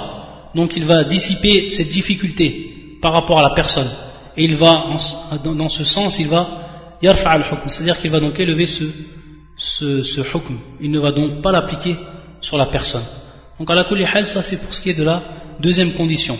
donc 0.55 0.75
il 0.75 0.85
va 0.85 1.03
dissiper 1.03 1.69
cette 1.69 1.89
difficulté 1.89 2.97
par 3.01 3.13
rapport 3.13 3.39
à 3.39 3.43
la 3.43 3.51
personne. 3.51 3.89
Et 4.37 4.43
il 4.45 4.55
va, 4.55 4.85
dans 5.43 5.69
ce 5.69 5.83
sens, 5.83 6.17
il 6.19 6.27
va 6.27 6.47
yarfa 7.01 7.31
al-hukm, 7.31 7.67
c'est-à-dire 7.67 7.99
qu'il 7.99 8.11
va 8.11 8.19
donc 8.19 8.39
élever 8.39 8.65
ce, 8.65 8.83
ce, 9.55 10.21
hukm. 10.21 10.57
Il 10.81 10.91
ne 10.91 10.99
va 10.99 11.11
donc 11.11 11.41
pas 11.41 11.51
l'appliquer 11.51 11.95
sur 12.41 12.57
la 12.57 12.65
personne. 12.65 13.05
Donc 13.59 13.69
à 13.69 13.75
la 13.75 13.83
kulli 13.85 14.05
ça 14.25 14.43
c'est 14.43 14.61
pour 14.61 14.73
ce 14.73 14.81
qui 14.81 14.89
est 14.89 14.95
de 14.95 15.03
la 15.03 15.23
deuxième 15.59 15.93
condition. 15.93 16.37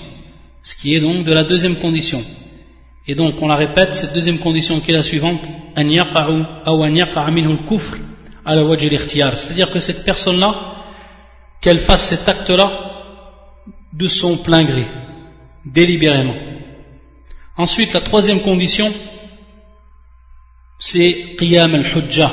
Ce 0.66 0.76
qui 0.76 0.96
est 0.96 1.00
donc 1.00 1.24
de 1.24 1.32
la 1.32 1.44
deuxième 1.44 1.76
condition. 1.76 2.22
Et 3.08 3.14
donc 3.14 3.40
on 3.42 3.48
la 3.48 3.56
répète, 3.56 3.94
cette 3.94 4.14
deuxième 4.14 4.40
condition 4.40 4.80
qui 4.80 4.92
est 4.92 4.96
la 4.96 5.04
suivante, 5.04 5.48
C'est-à-dire 9.36 9.72
que 9.72 9.80
cette 9.80 10.04
personne-là, 10.04 10.56
qu'elle 11.62 11.78
fasse 11.80 12.10
cet 12.10 12.28
acte-là 12.28 12.72
de 13.94 14.08
son 14.08 14.38
plein 14.38 14.64
gré, 14.64 14.86
délibérément. 15.66 16.36
Ensuite, 17.58 17.94
la 17.94 18.02
troisième 18.02 18.42
condition, 18.42 18.92
c'est 20.80 21.36
qiyam 21.38 21.76
al-hujja. 21.76 22.32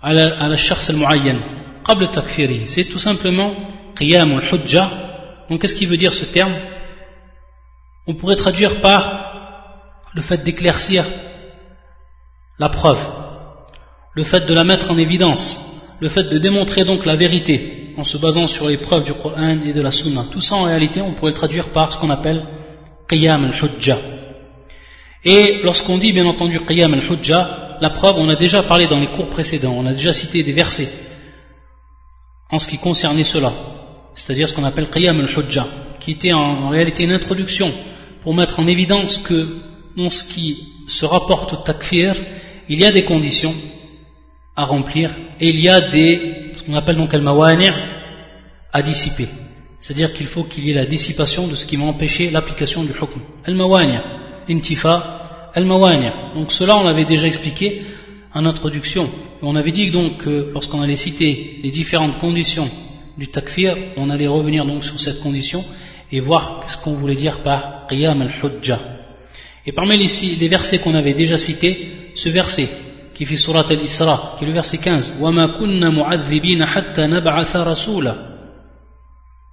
à 0.00 0.12
la 0.12 0.44
al-mu'ayyan 0.44 1.38
qabl 1.84 2.08
takfiri 2.08 2.62
c'est 2.66 2.84
tout 2.84 2.98
simplement 2.98 3.52
qiyam 3.96 4.38
al-hujja 4.38 4.90
donc 5.48 5.60
qu'est-ce 5.60 5.74
qui 5.74 5.86
veut 5.86 5.96
dire 5.96 6.12
ce 6.12 6.24
terme? 6.24 6.54
On 8.08 8.14
pourrait 8.14 8.36
traduire 8.36 8.80
par 8.80 10.02
le 10.14 10.22
fait 10.22 10.42
d'éclaircir 10.42 11.04
la 12.58 12.68
preuve 12.68 12.98
le 14.14 14.24
fait 14.24 14.46
de 14.46 14.54
la 14.54 14.64
mettre 14.64 14.90
en 14.90 14.98
évidence 14.98 15.68
le 16.00 16.08
fait 16.08 16.24
de 16.24 16.38
démontrer 16.38 16.84
donc 16.84 17.04
la 17.04 17.14
vérité 17.14 17.94
en 17.98 18.04
se 18.04 18.16
basant 18.16 18.46
sur 18.46 18.68
les 18.68 18.76
preuves 18.76 19.04
du 19.04 19.12
Coran 19.12 19.58
et 19.66 19.72
de 19.72 19.80
la 19.80 19.90
Sunna. 19.90 20.24
Tout 20.30 20.40
ça 20.40 20.54
en 20.54 20.62
réalité 20.62 21.02
on 21.02 21.12
pourrait 21.12 21.32
le 21.32 21.36
traduire 21.36 21.68
par 21.70 21.92
ce 21.92 21.98
qu'on 21.98 22.10
appelle 22.10 22.46
Qiyam 23.08 23.44
al-Hujja. 23.44 23.98
Et 25.24 25.60
lorsqu'on 25.64 25.98
dit 25.98 26.12
bien 26.12 26.26
entendu 26.26 26.60
Qiyam 26.60 26.94
al-Hujja, 26.94 27.78
la 27.80 27.90
preuve 27.90 28.16
on 28.18 28.28
a 28.28 28.36
déjà 28.36 28.62
parlé 28.62 28.86
dans 28.86 29.00
les 29.00 29.08
cours 29.08 29.28
précédents, 29.28 29.74
on 29.76 29.86
a 29.86 29.92
déjà 29.92 30.12
cité 30.12 30.42
des 30.42 30.52
versets 30.52 30.90
en 32.50 32.58
ce 32.58 32.68
qui 32.68 32.78
concernait 32.78 33.24
cela, 33.24 33.52
c'est-à-dire 34.14 34.48
ce 34.48 34.54
qu'on 34.54 34.64
appelle 34.64 34.88
Qiyam 34.88 35.18
al-Hujja, 35.18 35.66
qui 35.98 36.12
était 36.12 36.32
en, 36.32 36.68
réalité 36.68 37.02
une 37.02 37.12
introduction 37.12 37.72
pour 38.28 38.34
mettre 38.34 38.60
en 38.60 38.66
évidence 38.66 39.16
que 39.16 39.56
dans 39.96 40.10
ce 40.10 40.22
qui 40.22 40.62
se 40.86 41.06
rapporte 41.06 41.54
au 41.54 41.56
takfir, 41.56 42.14
il 42.68 42.78
y 42.78 42.84
a 42.84 42.92
des 42.92 43.06
conditions 43.06 43.54
à 44.54 44.66
remplir 44.66 45.12
et 45.40 45.48
il 45.48 45.58
y 45.58 45.70
a 45.70 45.80
des, 45.80 46.52
ce 46.54 46.62
qu'on 46.62 46.74
appelle 46.74 46.96
donc 46.96 47.14
al-mawani' 47.14 47.72
à 48.70 48.82
dissiper. 48.82 49.28
C'est-à-dire 49.80 50.12
qu'il 50.12 50.26
faut 50.26 50.44
qu'il 50.44 50.66
y 50.66 50.72
ait 50.72 50.74
la 50.74 50.84
dissipation 50.84 51.48
de 51.48 51.54
ce 51.54 51.64
qui 51.64 51.76
va 51.76 51.84
empêcher 51.84 52.28
l'application 52.30 52.84
du 52.84 52.90
hukm. 52.90 53.18
Al-mawani' 53.46 54.02
intifa 54.50 55.50
al-mawani' 55.54 56.34
Donc 56.34 56.52
cela 56.52 56.76
on 56.76 56.84
l'avait 56.84 57.06
déjà 57.06 57.26
expliqué 57.26 57.80
en 58.34 58.44
introduction. 58.44 59.08
on 59.40 59.56
avait 59.56 59.72
dit 59.72 59.90
donc 59.90 60.18
que 60.18 60.50
lorsqu'on 60.52 60.82
allait 60.82 60.96
citer 60.96 61.60
les 61.62 61.70
différentes 61.70 62.18
conditions 62.18 62.68
du 63.16 63.28
takfir, 63.28 63.74
on 63.96 64.10
allait 64.10 64.26
revenir 64.28 64.66
donc 64.66 64.84
sur 64.84 65.00
cette 65.00 65.20
condition 65.20 65.64
et 66.10 66.20
voir 66.20 66.64
ce 66.66 66.76
qu'on 66.76 66.94
voulait 66.94 67.14
dire 67.14 67.40
par 67.40 67.86
qiyam 67.88 68.22
al-hujja. 68.22 68.78
Et 69.66 69.72
parmi 69.72 69.98
les, 69.98 70.48
versets 70.48 70.78
qu'on 70.78 70.94
avait 70.94 71.14
déjà 71.14 71.36
cités, 71.36 72.12
ce 72.14 72.28
verset 72.30 72.68
qui 73.14 73.26
fait 73.26 73.36
surat 73.36 73.64
al-Isra, 73.68 74.36
qui 74.38 74.44
est 74.44 74.46
le 74.46 74.52
verset 74.54 74.78
15. 74.78 75.20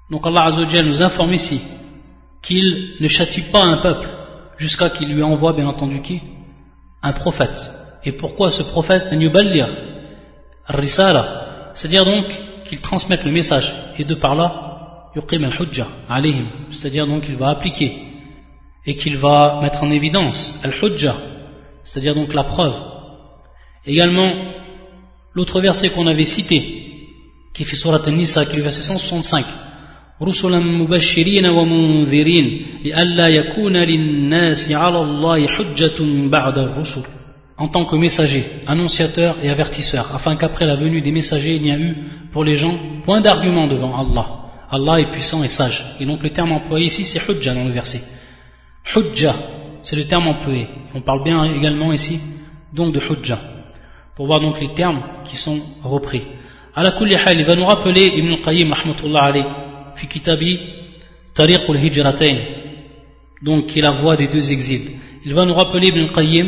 Donc 0.09 0.27
Allah 0.27 0.43
Azzawajal 0.43 0.85
nous 0.85 1.01
informe 1.01 1.33
ici 1.33 1.61
qu'il 2.41 2.95
ne 2.99 3.07
châtie 3.07 3.41
pas 3.41 3.63
un 3.63 3.77
peuple 3.77 4.07
jusqu'à 4.57 4.89
qu'il 4.89 5.13
lui 5.13 5.23
envoie 5.23 5.53
bien 5.53 5.67
entendu 5.67 6.01
qui? 6.01 6.21
Un 7.01 7.11
prophète. 7.11 7.71
Et 8.03 8.11
pourquoi 8.11 8.51
ce 8.51 8.63
prophète 8.63 9.07
C'est-à-dire 11.73 12.05
donc 12.05 12.25
qu'il 12.65 12.81
transmette 12.81 13.25
le 13.25 13.31
message 13.31 13.73
et 13.97 14.03
de 14.03 14.15
par 14.15 14.35
là 14.35 14.74
c'est-à-dire 16.70 17.06
donc 17.06 17.22
qu'il 17.22 17.36
va 17.36 17.48
appliquer 17.48 17.92
et 18.86 18.94
qu'il 18.96 19.16
va 19.16 19.60
mettre 19.62 19.82
en 19.82 19.90
évidence 19.90 20.60
al-hujja 20.62 21.16
c'est-à-dire 21.84 22.14
donc 22.14 22.34
la 22.34 22.44
preuve 22.44 22.74
Également, 23.86 24.30
l'autre 25.34 25.60
verset 25.60 25.90
qu'on 25.90 26.06
avait 26.06 26.26
cité, 26.26 26.60
qui 27.54 27.64
fait 27.64 27.76
surat 27.76 28.02
An-Nisa, 28.06 28.44
qui 28.44 28.52
est 28.52 28.56
le 28.56 28.62
verset 28.62 28.82
165. 28.82 29.44
رسلا 30.22 30.58
مبشرين 30.58 31.46
ومنذرين 31.46 32.66
لئلا 32.84 33.28
يكون 33.28 33.76
للناس 33.76 34.72
على 34.72 35.00
الله 35.00 35.46
حجة 35.46 36.28
بعد 36.28 36.58
الرسل 36.58 37.02
en 37.56 37.68
tant 37.68 37.84
que 37.84 37.96
messager, 37.96 38.44
annonciateur 38.66 39.36
et 39.42 39.50
avertisseur, 39.50 40.14
afin 40.14 40.36
qu'après 40.36 40.66
la 40.66 40.76
venue 40.76 41.02
des 41.02 41.12
messagers, 41.12 41.56
il 41.56 41.62
n'y 41.62 41.70
a 41.70 41.78
eu 41.78 41.96
pour 42.32 42.42
les 42.44 42.56
gens 42.56 42.74
point 43.04 43.20
d'argument 43.20 43.66
devant 43.66 43.98
Allah. 43.98 44.33
Allah 44.71 44.99
est 44.99 45.11
puissant 45.11 45.43
et 45.43 45.47
sage. 45.47 45.83
Et 45.99 46.05
donc 46.05 46.23
le 46.23 46.29
terme 46.29 46.51
employé 46.51 46.87
ici, 46.87 47.05
c'est 47.05 47.21
hujja 47.27 47.53
dans 47.53 47.63
le 47.63 47.71
verset. 47.71 48.01
Hujja, 48.95 49.35
c'est 49.81 49.95
le 49.95 50.05
terme 50.05 50.27
employé. 50.27 50.67
On 50.93 51.01
parle 51.01 51.23
bien 51.23 51.43
également 51.55 51.93
ici 51.93 52.19
donc 52.73 52.93
de 52.93 52.99
hujja 52.99 53.39
pour 54.15 54.27
voir 54.27 54.39
donc 54.39 54.59
les 54.59 54.73
termes 54.73 55.01
qui 55.25 55.35
sont 55.35 55.59
repris. 55.83 56.23
À 56.73 56.83
la 56.83 56.93
il 57.33 57.45
va 57.45 57.55
nous 57.55 57.65
rappeler 57.65 58.07
Ibn 58.17 58.33
al-Qayyim 58.33 58.73
rahmatullah 58.73 59.23
alayh 59.23 59.45
fi 59.95 60.07
kitabi 60.07 60.59
Tariq 61.33 61.69
al-Hijratain 61.69 62.37
donc 63.41 63.67
qui 63.67 63.79
est 63.79 63.81
la 63.81 63.91
voie 63.91 64.15
des 64.15 64.27
deux 64.27 64.51
exils. 64.51 64.91
Il 65.25 65.33
va 65.33 65.45
nous 65.45 65.53
rappeler 65.53 65.87
Ibn 65.87 65.99
al-Qayyim 65.99 66.47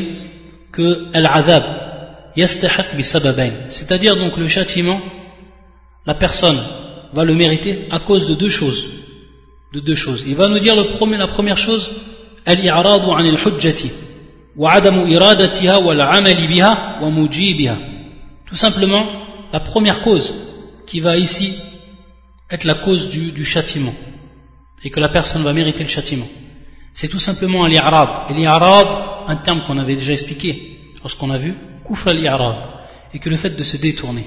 que 0.71 1.07
al-azab 1.13 1.63
yastahiq 2.35 2.95
bi 2.95 3.03
sababain, 3.03 3.51
c'est-à-dire 3.69 4.15
donc 4.15 4.37
le 4.37 4.47
châtiment 4.47 4.99
la 6.05 6.13
personne 6.13 6.59
va 7.13 7.23
le 7.23 7.35
mériter 7.35 7.87
à 7.91 7.99
cause 7.99 8.27
de 8.27 8.35
deux 8.35 8.49
choses. 8.49 8.85
De 9.73 9.79
deux 9.79 9.95
choses. 9.95 10.23
Il 10.27 10.35
va 10.35 10.47
nous 10.47 10.59
dire 10.59 10.75
le 10.75 10.87
premier, 10.95 11.17
la 11.17 11.27
première 11.27 11.57
chose 11.57 11.89
'an 12.47 13.15
al-hujjati 13.17 13.91
tout 18.45 18.55
simplement 18.55 19.05
la 19.51 19.59
première 19.59 20.01
cause 20.01 20.33
qui 20.85 20.99
va 21.01 21.17
ici 21.17 21.57
être 22.49 22.63
la 22.63 22.75
cause 22.75 23.09
du, 23.09 23.43
châtiment 23.43 23.93
et 24.83 24.89
que 24.89 24.99
la 24.99 25.09
personne 25.09 25.43
va 25.43 25.53
mériter 25.53 25.83
le 25.83 25.89
châtiment 25.89 26.27
c'est 26.93 27.09
tout 27.09 27.19
simplement 27.19 27.65
l'i'rab 27.65 28.31
et 28.31 28.33
l'i'rab 28.33 28.87
un 29.27 29.35
terme 29.37 29.61
qu'on 29.63 29.77
avait 29.77 29.95
déjà 29.95 30.13
expliqué 30.13 30.79
lorsqu'on 31.01 31.29
a 31.29 31.37
vu 31.37 31.53
kufr 31.85 32.13
l'i'rab 32.13 32.55
et 33.13 33.19
que 33.19 33.29
le 33.29 33.35
fait 33.35 33.55
de 33.57 33.63
se 33.63 33.77
détourner 33.77 34.25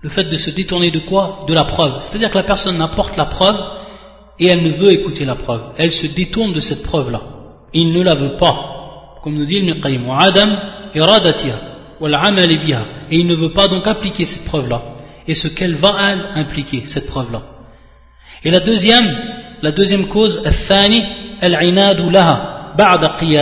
le 0.00 0.08
fait 0.08 0.24
de 0.24 0.36
se 0.36 0.50
détourner 0.50 0.90
de 0.90 1.00
quoi? 1.00 1.44
De 1.48 1.54
la 1.54 1.64
preuve. 1.64 2.00
C'est-à-dire 2.00 2.30
que 2.30 2.38
la 2.38 2.44
personne 2.44 2.80
apporte 2.80 3.16
la 3.16 3.24
preuve 3.24 3.58
et 4.38 4.46
elle 4.46 4.62
ne 4.62 4.72
veut 4.72 4.92
écouter 4.92 5.24
la 5.24 5.34
preuve. 5.34 5.72
Elle 5.76 5.92
se 5.92 6.06
détourne 6.06 6.52
de 6.52 6.60
cette 6.60 6.84
preuve-là. 6.84 7.22
Il 7.72 7.92
ne 7.92 8.02
la 8.02 8.14
veut 8.14 8.36
pas. 8.36 9.18
Comme 9.22 9.34
nous 9.34 9.44
dit 9.44 9.60
le 9.60 9.74
Qayyim, 9.74 10.08
Adam 10.10 10.56
iradatiha 10.94 11.60
wal. 12.00 12.16
Et 13.10 13.16
il 13.16 13.26
ne 13.26 13.34
veut 13.34 13.52
pas 13.52 13.66
donc 13.66 13.86
appliquer 13.88 14.24
cette 14.24 14.44
preuve-là. 14.44 14.82
Et 15.26 15.34
ce 15.34 15.48
qu'elle 15.48 15.74
va 15.74 15.96
elle, 16.10 16.40
impliquer, 16.40 16.84
cette 16.86 17.08
preuve-là. 17.08 17.42
Et 18.44 18.50
la 18.50 18.60
deuxième, 18.60 19.04
la 19.62 19.72
deuxième 19.72 20.06
cause, 20.06 20.42
laha, 21.42 22.58
qui 23.18 23.34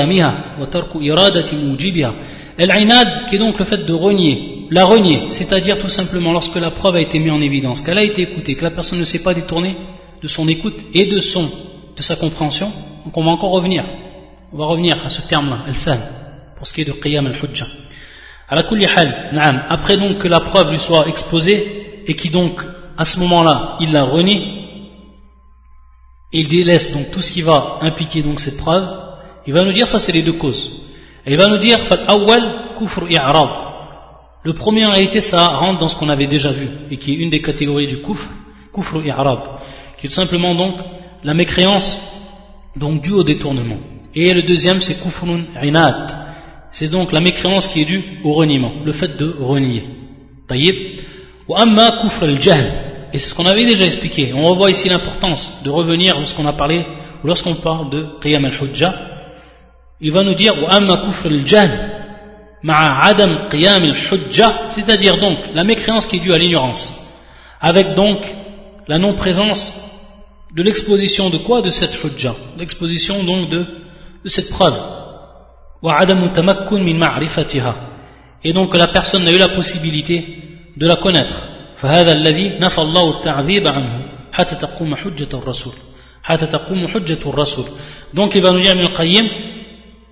est 3.36 3.38
donc 3.38 3.58
le 3.58 3.64
fait 3.64 3.84
de 3.84 3.92
renier, 3.92 4.55
la 4.70 4.84
renier 4.84 5.26
c'est-à-dire 5.30 5.78
tout 5.78 5.88
simplement 5.88 6.32
lorsque 6.32 6.56
la 6.56 6.70
preuve 6.70 6.96
a 6.96 7.00
été 7.00 7.18
mise 7.18 7.32
en 7.32 7.40
évidence 7.40 7.80
qu'elle 7.80 7.98
a 7.98 8.04
été 8.04 8.22
écoutée 8.22 8.54
que 8.54 8.64
la 8.64 8.70
personne 8.70 8.98
ne 8.98 9.04
s'est 9.04 9.22
pas 9.22 9.34
détournée 9.34 9.76
de 10.22 10.28
son 10.28 10.48
écoute 10.48 10.78
et 10.94 11.06
de 11.06 11.20
son 11.20 11.50
de 11.96 12.02
sa 12.02 12.16
compréhension 12.16 12.72
donc 13.04 13.16
on 13.16 13.24
va 13.24 13.30
encore 13.30 13.50
revenir 13.50 13.84
on 14.52 14.58
va 14.58 14.66
revenir 14.66 15.04
à 15.04 15.10
ce 15.10 15.22
terme-là, 15.22 15.64
al-fan, 15.66 16.00
pour 16.56 16.66
ce 16.66 16.72
qui 16.72 16.82
est 16.82 16.84
de 16.84 16.92
qiyam 16.92 17.26
al-hujja. 17.26 17.66
Après 18.48 19.96
donc 19.96 20.18
que 20.18 20.28
la 20.28 20.40
preuve 20.40 20.70
lui 20.70 20.78
soit 20.78 21.08
exposée, 21.08 22.02
et 22.06 22.14
qui 22.14 22.30
donc, 22.30 22.62
à 22.96 23.04
ce 23.04 23.18
moment-là, 23.20 23.76
il 23.80 23.92
la 23.92 24.04
renie, 24.04 24.40
il 26.32 26.48
délaisse 26.48 26.92
donc 26.92 27.10
tout 27.10 27.20
ce 27.20 27.32
qui 27.32 27.42
va 27.42 27.78
impliquer 27.82 28.22
donc 28.22 28.38
cette 28.40 28.56
preuve, 28.56 28.88
il 29.46 29.52
va 29.52 29.64
nous 29.64 29.72
dire, 29.72 29.88
ça 29.88 29.98
c'est 29.98 30.12
les 30.12 30.22
deux 30.22 30.34
causes. 30.34 30.82
Et 31.24 31.32
il 31.32 31.36
va 31.36 31.48
nous 31.48 31.58
dire, 31.58 31.78
kufr 32.78 33.02
Le 34.46 34.52
premier 34.52 34.86
en 34.86 34.92
réalité, 34.92 35.20
ça 35.20 35.48
rentre 35.48 35.80
dans 35.80 35.88
ce 35.88 35.96
qu'on 35.96 36.08
avait 36.08 36.28
déjà 36.28 36.52
vu, 36.52 36.68
et 36.88 36.98
qui 36.98 37.14
est 37.14 37.16
une 37.16 37.30
des 37.30 37.42
catégories 37.42 37.88
du 37.88 38.00
kufr, 38.00 38.28
kufr 38.72 39.04
i'rab, 39.04 39.40
qui 39.98 40.06
est 40.06 40.08
tout 40.08 40.14
simplement 40.14 40.54
donc 40.54 40.76
la 41.24 41.34
mécréance 41.34 42.00
donc 42.76 43.02
due 43.02 43.14
au 43.14 43.24
détournement. 43.24 43.78
Et 44.14 44.32
le 44.32 44.42
deuxième, 44.42 44.80
c'est 44.80 45.02
kufrun 45.02 45.40
inat. 45.64 46.06
C'est 46.70 46.86
donc 46.86 47.10
la 47.10 47.18
mécréance 47.18 47.66
qui 47.66 47.82
est 47.82 47.86
due 47.86 48.04
au 48.22 48.34
reniement, 48.34 48.72
le 48.84 48.92
fait 48.92 49.16
de 49.16 49.34
renier. 49.36 49.82
Taïb. 50.46 50.76
Ou 51.48 51.56
amma 51.56 51.98
kufr 52.02 52.22
al-jahl. 52.22 52.66
Et 53.12 53.18
c'est 53.18 53.30
ce 53.30 53.34
qu'on 53.34 53.46
avait 53.46 53.66
déjà 53.66 53.84
expliqué. 53.84 54.32
On 54.32 54.44
revoit 54.46 54.70
ici 54.70 54.88
l'importance 54.88 55.60
de 55.64 55.70
revenir 55.70 56.20
lorsqu'on 56.20 56.46
a 56.46 56.52
parlé, 56.52 56.86
ou 57.24 57.26
lorsqu'on 57.26 57.56
parle 57.56 57.90
de 57.90 58.06
qiyam 58.22 58.44
al-hujja. 58.44 58.94
Il 60.00 60.12
va 60.12 60.22
nous 60.22 60.34
dire, 60.34 60.54
ou 60.62 60.66
amma 60.68 61.02
kufr 61.04 61.26
al-jahl. 61.26 61.95
C'est-à-dire 64.70 65.18
donc 65.18 65.38
la 65.54 65.64
mécréance 65.64 66.06
qui 66.06 66.16
est 66.16 66.20
due 66.20 66.34
à 66.34 66.38
l'ignorance. 66.38 66.94
Avec 67.60 67.94
donc 67.94 68.18
la 68.86 68.98
non-présence 68.98 69.82
de 70.54 70.62
l'exposition 70.62 71.30
de 71.30 71.38
quoi? 71.38 71.62
De 71.62 71.70
cette 71.70 72.02
hujja. 72.02 72.34
L'exposition 72.58 73.22
donc 73.24 73.48
de 73.50 73.66
de 74.26 74.28
cette 74.28 74.50
preuve. 74.50 74.74
Et 78.42 78.52
donc 78.52 78.74
la 78.74 78.88
personne 78.88 79.24
n'a 79.24 79.30
eu 79.30 79.38
la 79.38 79.48
possibilité 79.50 80.16
de 80.76 80.86
la 80.86 80.96
connaître. 80.96 81.46
Donc 88.14 88.34
il 88.34 88.42
va 88.42 88.50
nous 88.50 88.62
dire 88.62 88.74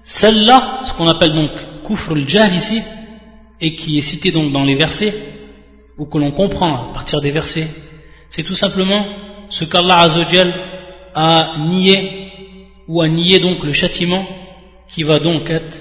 celle-là, 0.05 0.79
ce 0.83 0.93
qu'on 0.93 1.09
appelle 1.09 1.33
donc 1.33 1.51
kufr 1.87 2.13
al-jahl 2.13 2.53
ici, 2.55 2.83
et 3.61 3.77
qui 3.77 3.99
est 3.99 4.03
cité 4.03 4.33
donc 4.33 4.53
dans 4.53 4.65
les 4.65 4.75
versets, 4.75 5.15
ou 5.99 6.07
que 6.07 6.19
l'on 6.19 6.33
comprend 6.33 6.91
à 6.91 6.93
partir 6.93 7.21
des 7.21 7.31
versets, 7.31 7.69
c'est 8.31 8.43
tout 8.43 8.55
simplement 8.55 9.07
ce 9.49 9.65
qu'Allah 9.65 10.01
Azzawajal 10.01 10.55
a 11.15 11.55
nié 11.59 12.31
ou 12.89 13.01
a 13.01 13.09
nié 13.09 13.39
donc 13.39 13.63
le 13.63 13.73
châtiment 13.73 14.27
qui 14.89 15.03
va 15.05 15.21
donc 15.21 15.49
être 15.51 15.77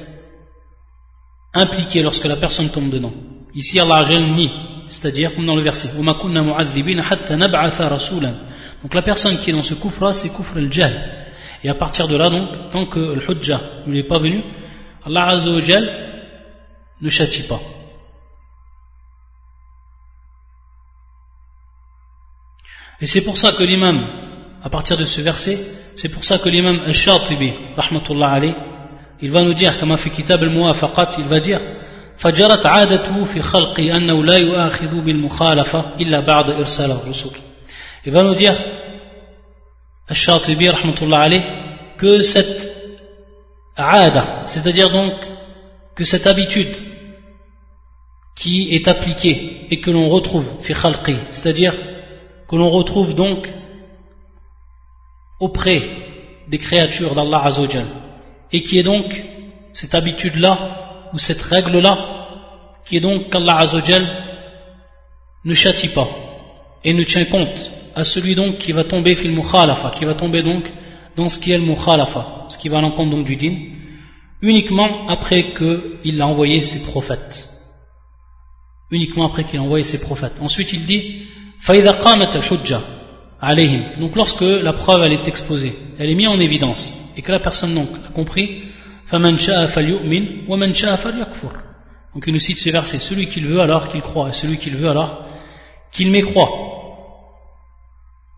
impliqué 1.53 2.03
lorsque 2.03 2.25
la 2.25 2.35
personne 2.35 2.69
tombe 2.69 2.89
dedans. 2.89 3.13
Ici 3.55 3.79
Allah 3.79 3.97
Azzawajal 3.97 4.31
nie, 4.31 4.51
c'est-à-dire 4.87 5.33
comme 5.33 5.45
dans 5.45 5.55
le 5.55 5.63
verset 5.63 5.89
donc 8.83 8.93
la 8.93 9.01
personne 9.01 9.37
qui 9.37 9.49
est 9.49 9.53
dans 9.53 9.63
ce 9.63 9.75
kufra 9.75 10.13
c'est 10.13 10.29
kufr 10.29 10.57
al-jahl 10.57 10.93
et 11.63 11.69
à 11.69 11.75
partir 11.75 12.07
de 12.07 12.15
là 12.17 12.29
donc 12.29 12.69
tant 12.71 12.85
que 12.85 12.99
le 12.99 13.21
hujjah 13.21 13.61
ne 13.87 13.91
lui 13.93 13.99
est 13.99 14.03
pas 14.03 14.19
venu 14.19 14.43
Allah 15.05 15.27
Azzawajal 15.29 15.85
ne 17.01 17.09
châtie 17.09 17.43
pas 17.43 17.59
Et 23.01 23.05
c'est 23.05 23.21
pour 23.21 23.37
ça 23.37 23.51
que 23.51 23.63
l'imam, 23.63 24.07
à 24.63 24.69
partir 24.69 24.95
de 24.95 25.03
ce 25.03 25.19
verset, 25.19 25.59
c'est 25.97 26.07
pour 26.07 26.23
ça 26.23 26.37
que 26.37 26.47
l'imam 26.47 26.79
Al-Shatibi, 26.85 27.53
rahmatullah 27.75 28.29
alayh, 28.29 28.55
il 29.21 29.29
va 29.29 29.43
nous 29.43 29.53
dire, 29.53 29.77
comme 29.77 29.91
a 29.91 29.97
fait 29.97 30.09
Kitab 30.09 30.41
al-Muwafaqat, 30.41 31.15
il 31.17 31.25
va 31.25 31.39
dire, 31.39 31.59
فجرت 32.17 32.65
عادته 32.65 33.23
في 33.23 33.41
خلقه 33.41 33.97
أنه 33.97 34.23
لا 34.23 34.37
يؤاخذ 34.37 35.01
بالمخالفة 35.01 35.85
إلا 35.99 36.19
بعد 36.19 36.49
إرسال 36.49 36.91
الرسول. 36.91 37.31
Il 38.05 38.11
va 38.13 38.23
nous 38.23 38.35
dire, 38.35 38.55
Al-Shatibi, 40.07 40.69
rahmatullah 40.69 41.21
alayh, 41.21 41.43
que 41.97 42.21
cette 42.21 42.62
aada, 43.75 44.43
c'est-à-dire 44.45 44.89
donc 44.89 45.13
que 45.95 46.05
cette 46.05 46.27
habitude 46.27 46.75
qui 48.35 48.73
est 48.75 48.87
appliquée 48.87 49.67
et 49.69 49.79
que 49.79 49.91
l'on 49.91 50.09
retrouve, 50.09 50.45
fi 50.61 50.73
c'est-à-dire 51.31 51.73
que 52.47 52.55
l'on 52.55 52.69
retrouve 52.69 53.13
donc 53.15 53.51
auprès 55.39 55.81
des 56.47 56.57
créatures 56.57 57.15
d'Allah 57.15 57.43
Azzawajal 57.45 57.85
et 58.51 58.61
qui 58.61 58.79
est 58.79 58.83
donc 58.83 59.23
cette 59.73 59.95
habitude-là 59.95 61.09
ou 61.13 61.17
cette 61.17 61.41
règle-là 61.41 61.95
qui 62.85 62.97
est 62.97 63.01
donc 63.01 63.29
qu'Allah 63.29 63.57
Azzawajal 63.59 64.07
ne 65.45 65.53
châtie 65.53 65.89
pas 65.89 66.09
et 66.83 66.93
ne 66.93 67.03
tient 67.03 67.25
compte 67.25 67.71
à 67.95 68.03
celui 68.03 68.35
donc 68.35 68.57
qui 68.57 68.71
va 68.71 68.83
tomber 68.83 69.15
fil 69.15 69.31
mukhalafa, 69.31 69.91
qui 69.91 70.05
va 70.05 70.15
tomber 70.15 70.41
donc 70.41 70.71
dans 71.15 71.29
ce 71.29 71.39
qui 71.39 71.51
est 71.51 71.57
le 71.57 71.63
mukhalafa, 71.63 72.42
ce 72.53 72.57
qui 72.57 72.69
va 72.69 72.77
à 72.77 72.81
l'encontre 72.81 73.23
du 73.23 73.35
din, 73.35 73.55
uniquement 74.41 75.07
après 75.07 75.53
qu'il 75.55 76.21
a 76.21 76.27
envoyé 76.27 76.61
ses 76.61 76.83
prophètes. 76.83 77.49
Uniquement 78.91 79.25
après 79.25 79.43
qu'il 79.43 79.59
a 79.59 79.63
envoyé 79.63 79.83
ses 79.83 79.99
prophètes. 80.01 80.39
Ensuite 80.39 80.71
il 80.73 80.85
dit 80.85 81.23
donc 83.99 84.15
lorsque 84.15 84.41
la 84.41 84.73
preuve 84.73 85.11
est 85.11 85.27
exposée, 85.27 85.73
elle 85.97 86.09
est 86.09 86.15
mise 86.15 86.27
en 86.27 86.39
évidence 86.39 87.11
et 87.17 87.21
que 87.21 87.31
la 87.31 87.39
personne 87.39 87.73
donc 87.73 87.89
a 88.07 88.11
compris 88.11 88.63
donc 92.13 92.23
il 92.27 92.33
nous 92.33 92.39
cite 92.39 92.57
ce 92.57 92.69
verset 92.69 92.99
celui 92.99 93.27
qu'il 93.27 93.45
veut 93.45 93.59
alors 93.59 93.87
qu'il 93.89 94.01
croit 94.01 94.29
et 94.29 94.33
celui 94.33 94.57
qu'il 94.57 94.75
veut 94.75 94.89
alors 94.89 95.25
qu'il 95.91 96.09
mécroit. 96.09 96.49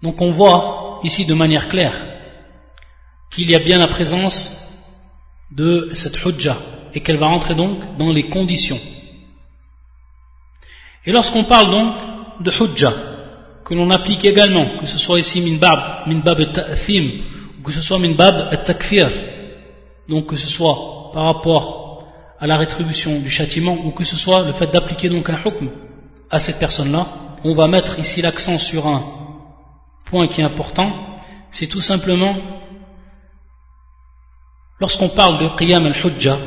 Donc 0.02 0.22
on 0.22 0.32
voit 0.32 1.00
ici 1.04 1.26
de 1.26 1.34
manière 1.34 1.68
claire 1.68 2.15
qu'il 3.32 3.50
y 3.50 3.56
a 3.56 3.60
bien 3.60 3.78
la 3.78 3.88
présence 3.88 4.66
de 5.52 5.92
cette 5.94 6.24
hujja 6.24 6.58
et 6.94 7.02
qu'elle 7.02 7.18
va 7.18 7.28
rentrer 7.28 7.56
donc 7.56 7.98
dans 7.98 8.12
les 8.12 8.30
conditions. 8.30 8.80
Et 11.06 11.12
lorsqu'on 11.12 11.44
parle 11.44 11.72
donc 11.72 11.96
de 12.42 12.52
hujja, 12.52 12.94
que 13.64 13.74
l'on 13.74 13.90
applique 13.90 14.26
également, 14.26 14.78
que 14.80 14.86
ce 14.86 14.98
soit 14.98 15.20
ici 15.20 15.42
min 15.42 15.58
bab, 15.58 16.08
min 16.08 16.20
bab 16.20 16.52
ta'thim, 16.52 17.22
ou 17.60 17.64
que 17.64 17.72
ce 17.72 17.82
soit 17.82 18.00
min 18.00 18.12
bab 18.12 18.64
takfir, 18.64 19.10
donc 20.08 20.28
que 20.28 20.36
ce 20.36 20.48
soit 20.48 21.12
par 21.14 21.26
rapport 21.26 22.08
à 22.40 22.48
la 22.48 22.58
rétribution 22.58 23.20
du 23.20 23.30
châtiment, 23.30 23.78
ou 23.86 23.92
que 23.92 24.04
ce 24.04 24.16
soit 24.16 24.44
le 24.44 24.54
fait 24.54 24.68
d'appliquer 24.68 25.10
donc 25.10 25.30
un 25.30 25.40
hukm 25.44 25.70
à 26.30 26.40
cette 26.40 26.60
personne-là, 26.60 27.08
on 27.44 27.54
va 27.54 27.68
mettre 27.68 28.00
ici 28.00 28.22
l'accent 28.22 28.58
sur 28.58 28.88
un 28.88 29.04
point 30.06 30.28
qui 30.28 30.42
est 30.42 30.44
important, 30.44 30.92
c'est 31.52 31.68
tout 31.68 31.82
simplement 31.82 32.36
lorsqu'on 34.80 35.10
parle 35.10 35.40
de 35.40 35.58
qiyam 35.58 35.86
al-hujja, 35.86 36.38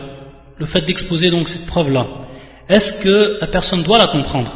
le 0.59 0.67
fait 0.67 0.83
d'exposer 0.83 1.31
donc 1.31 1.49
cette 1.49 1.67
preuve-là, 1.67 2.07
est-ce 2.69 3.01
que 3.03 3.39
la 3.41 3.47
personne 3.47 3.83
doit 3.83 3.99
la 3.99 4.09
comprendre? 4.09 4.53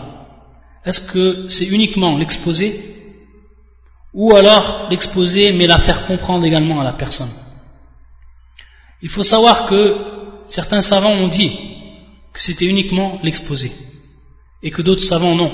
Est-ce 0.84 1.12
que 1.12 1.48
c'est 1.48 1.66
uniquement 1.66 2.18
l'exposer? 2.18 2.88
Ou 4.12 4.34
alors 4.34 4.88
l'exposer 4.90 5.52
mais 5.52 5.66
la 5.66 5.78
faire 5.78 6.06
comprendre 6.06 6.44
également 6.44 6.80
à 6.80 6.84
la 6.84 6.92
personne? 6.92 7.30
Il 9.00 9.08
faut 9.08 9.22
savoir 9.22 9.66
que 9.66 9.96
certains 10.46 10.82
savants 10.82 11.12
ont 11.12 11.28
dit 11.28 11.52
que 12.32 12.40
c'était 12.40 12.66
uniquement 12.66 13.18
l'exposer 13.22 13.72
et 14.62 14.70
que 14.70 14.82
d'autres 14.82 15.02
savants 15.02 15.34
non. 15.34 15.50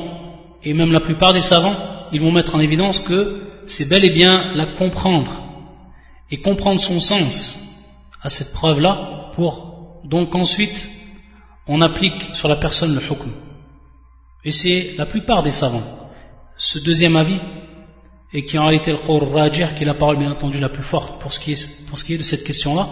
Et 0.64 0.74
même 0.74 0.92
la 0.92 1.00
plupart 1.00 1.33
des 1.33 1.40
savants, 1.40 1.76
ils 2.12 2.20
vont 2.20 2.33
mettre 2.33 2.57
en 2.57 2.61
évidence 2.61 2.98
que 2.98 3.42
c'est 3.66 3.88
bel 3.88 4.04
et 4.04 4.11
bien 4.11 4.54
la 4.54 4.66
comprendre 4.66 5.31
et 6.31 6.40
comprendre 6.40 6.81
son 6.81 7.00
sens 7.00 7.67
à 8.22 8.31
cette 8.31 8.52
preuve-là 8.52 9.31
pour 9.35 10.00
donc 10.04 10.35
ensuite 10.35 10.88
on 11.66 11.81
applique 11.81 12.35
sur 12.35 12.48
la 12.48 12.57
personne 12.57 12.94
le 12.94 13.02
hukm. 13.02 13.31
Et 14.44 14.52
c'est 14.52 14.94
la 14.96 15.07
plupart 15.07 15.42
des 15.42 15.50
savants. 15.50 15.83
Ce 16.57 16.78
deuxième 16.78 17.16
avis, 17.16 17.38
et 18.33 18.44
qui 18.44 18.59
en 18.59 18.64
réalité 18.64 18.90
le 18.90 18.98
Khor 18.98 19.33
Rajir, 19.33 19.74
qui 19.74 19.83
est 19.83 19.87
la 19.87 19.94
parole 19.94 20.18
bien 20.18 20.31
entendu 20.31 20.59
la 20.61 20.68
plus 20.68 20.83
forte 20.83 21.20
pour 21.20 21.33
ce 21.33 21.40
qui 21.40 21.52
est, 21.52 21.87
pour 21.88 21.98
ce 21.98 22.04
qui 22.04 22.14
est 22.14 22.18
de 22.18 22.22
cette 22.22 22.44
question-là, 22.44 22.88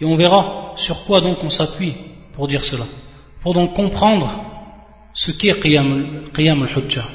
et 0.00 0.04
on 0.04 0.16
verra 0.16 0.72
sur 0.76 1.04
quoi 1.04 1.20
donc 1.20 1.42
on 1.42 1.50
s'appuie 1.50 1.94
pour 2.34 2.48
dire 2.48 2.64
cela. 2.64 2.84
Pour 3.40 3.54
donc 3.54 3.74
comprendre 3.74 4.28
ce 5.12 5.30
qu'est 5.30 5.58
Qiyam, 5.60 6.24
al-Hujjah. 6.36 7.08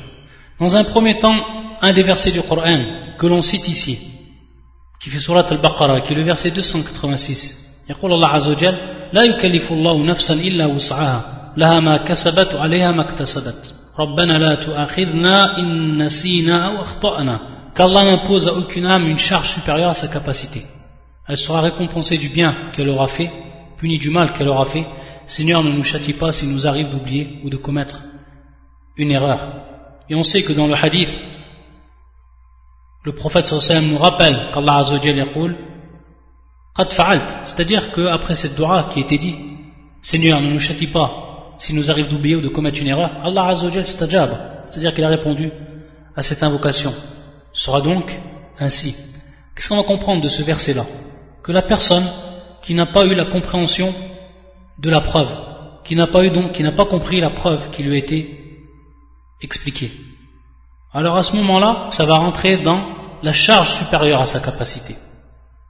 Dans 0.59 0.77
un 0.77 0.83
premier 0.83 1.19
temps, 1.19 1.35
un 1.81 1.93
des 1.93 2.03
versets 2.03 2.31
du 2.31 2.41
Coran 2.41 2.79
que 3.17 3.27
l'on 3.27 3.41
cite 3.41 3.67
ici, 3.67 4.18
qui 5.00 5.10
fait 5.10 5.18
surat 5.18 5.46
al-Baqarah, 5.48 6.00
qui 6.00 6.12
est 6.12 6.16
le 6.16 6.22
verset 6.22 6.50
286. 6.50 7.64
يقول 7.90 8.12
الله 8.12 8.28
عز 8.28 8.48
وجل 8.48 8.74
لا 9.12 9.22
يكلف 9.22 9.72
الله 9.72 10.06
نفسا 10.06 10.34
إلا 10.34 10.66
وسعها 10.66 11.52
لها 11.56 11.80
ما 11.80 12.04
كسبت 12.04 12.54
وعليها 12.54 12.92
ما 12.92 13.02
اكتسبت 13.02 13.74
ربنا 13.98 14.38
لا 14.38 14.54
تؤاخذنا 14.54 15.58
إن 15.58 16.02
نسينا 16.02 16.66
أو 16.66 16.82
أخطأنا 16.82 17.54
qu'Allah 17.74 18.04
n'impose 18.04 18.48
à 18.48 18.54
aucune 18.54 18.86
âme 18.86 19.06
une 19.08 19.18
charge 19.18 19.50
supérieure 19.50 19.90
à 19.90 19.94
sa 19.94 20.08
capacité. 20.08 20.62
Elle 21.26 21.36
sera 21.36 21.60
récompensée 21.60 22.18
du 22.18 22.28
bien 22.28 22.54
qu'elle 22.72 22.88
aura 22.88 23.08
fait, 23.08 23.30
punie 23.78 23.98
du 23.98 24.10
mal 24.10 24.32
qu'elle 24.32 24.48
aura 24.48 24.64
fait. 24.64 24.86
Seigneur, 25.26 25.64
ne 25.64 25.72
nous 25.72 25.82
châtie 25.82 26.12
pas 26.12 26.32
s'il 26.32 26.50
nous 26.50 26.66
arrive 26.66 26.90
d'oublier 26.90 27.40
ou 27.42 27.50
de 27.50 27.56
commettre 27.56 28.02
une 28.96 29.10
erreur. 29.10 29.40
Et 30.08 30.14
on 30.14 30.22
sait 30.22 30.42
que 30.42 30.52
dans 30.52 30.66
le 30.66 30.74
hadith, 30.74 31.10
le 33.03 33.13
prophète 33.13 33.47
sallam 33.47 33.87
nous 33.87 33.97
rappelle 33.97 34.49
qu'Allah 34.53 34.77
azawajal 34.77 35.17
yaqul 35.17 35.57
qad 36.75 36.91
fa'alt, 36.91 37.27
c'est-à-dire 37.45 37.91
qu'après 37.91 38.35
cette 38.35 38.55
dua 38.55 38.89
qui 38.91 38.99
était 38.99 39.17
dit, 39.17 39.35
Seigneur, 40.01 40.41
ne 40.41 40.51
nous 40.51 40.59
châtie 40.59 40.87
pas 40.87 41.53
s'il 41.57 41.75
nous 41.75 41.91
arrive 41.91 42.07
d'oublier 42.07 42.35
ou 42.35 42.41
de 42.41 42.47
commettre 42.47 42.79
une 42.81 42.87
erreur, 42.87 43.11
Allah 43.21 43.47
Azzawajal 43.47 43.85
stajab, 43.85 44.29
c'est-à-dire 44.65 44.93
qu'il 44.93 45.03
a 45.03 45.09
répondu 45.09 45.51
à 46.15 46.23
cette 46.23 46.41
invocation. 46.43 46.93
Ce 47.53 47.65
sera 47.65 47.81
donc 47.81 48.17
ainsi. 48.59 48.95
Qu'est-ce 49.55 49.69
qu'on 49.69 49.77
va 49.77 49.83
comprendre 49.83 50.21
de 50.21 50.29
ce 50.29 50.41
verset-là? 50.41 50.85
Que 51.43 51.51
la 51.51 51.61
personne 51.61 52.05
qui 52.61 52.73
n'a 52.73 52.85
pas 52.85 53.05
eu 53.05 53.13
la 53.13 53.25
compréhension 53.25 53.93
de 54.77 54.89
la 54.89 55.01
preuve, 55.01 55.29
qui 55.83 55.95
n'a 55.95 56.07
pas 56.07 56.23
eu 56.23 56.29
donc, 56.29 56.53
qui 56.53 56.63
n'a 56.63 56.71
pas 56.71 56.85
compris 56.85 57.19
la 57.19 57.29
preuve 57.29 57.69
qui 57.71 57.83
lui 57.83 57.95
a 57.95 57.97
été 57.97 58.65
expliquée. 59.41 59.91
Alors 60.93 61.17
à 61.17 61.23
ce 61.23 61.35
moment-là, 61.35 61.87
ça 61.91 62.05
va 62.05 62.17
rentrer 62.17 62.57
dans 62.57 62.83
la 63.21 63.33
charge 63.33 63.77
supérieure 63.77 64.21
à 64.21 64.25
sa 64.25 64.39
capacité. 64.39 64.95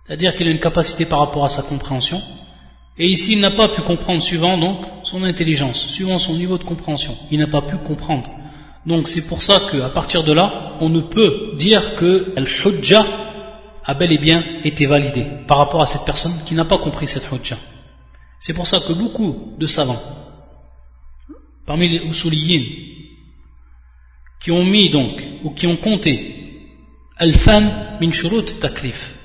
C'est-à-dire 0.05 0.35
qu'il 0.35 0.47
a 0.47 0.51
une 0.51 0.59
capacité 0.59 1.05
par 1.05 1.19
rapport 1.19 1.45
à 1.45 1.49
sa 1.49 1.61
compréhension, 1.61 2.21
et 2.97 3.07
ici, 3.07 3.33
il 3.33 3.39
n'a 3.39 3.51
pas 3.51 3.69
pu 3.69 3.81
comprendre 3.81 4.21
suivant 4.21 4.57
donc 4.57 4.85
son 5.03 5.23
intelligence, 5.23 5.87
suivant 5.87 6.19
son 6.19 6.33
niveau 6.33 6.57
de 6.57 6.63
compréhension. 6.63 7.15
Il 7.31 7.39
n'a 7.39 7.47
pas 7.47 7.61
pu 7.61 7.77
comprendre. 7.77 8.29
Donc 8.85 9.07
c'est 9.07 9.27
pour 9.27 9.41
ça 9.41 9.61
qu'à 9.71 9.89
partir 9.89 10.23
de 10.23 10.33
là, 10.33 10.73
on 10.81 10.89
ne 10.89 11.01
peut 11.01 11.55
dire 11.57 11.95
que 11.95 12.33
Al-Hujja 12.35 13.05
a 13.85 13.93
bel 13.93 14.11
et 14.11 14.17
bien 14.17 14.43
été 14.63 14.85
validé 14.85 15.25
par 15.47 15.57
rapport 15.59 15.81
à 15.81 15.85
cette 15.85 16.03
personne 16.03 16.33
qui 16.45 16.55
n'a 16.55 16.65
pas 16.65 16.77
compris 16.77 17.07
cette 17.07 17.29
Hujja. 17.31 17.57
C'est 18.39 18.53
pour 18.53 18.67
ça 18.67 18.79
que 18.79 18.93
beaucoup 18.93 19.55
de 19.57 19.67
savants, 19.67 20.01
parmi 21.65 21.87
les 21.89 22.05
Usuliyin, 22.05 22.63
qui 24.39 24.51
ont 24.51 24.63
mis 24.63 24.89
donc, 24.89 25.21
ou 25.43 25.51
qui 25.51 25.67
ont 25.67 25.75
compté 25.75 26.35
Al-Fan 27.17 27.97
min 27.99 28.11
shurut 28.11 28.45
taklif, 28.59 29.15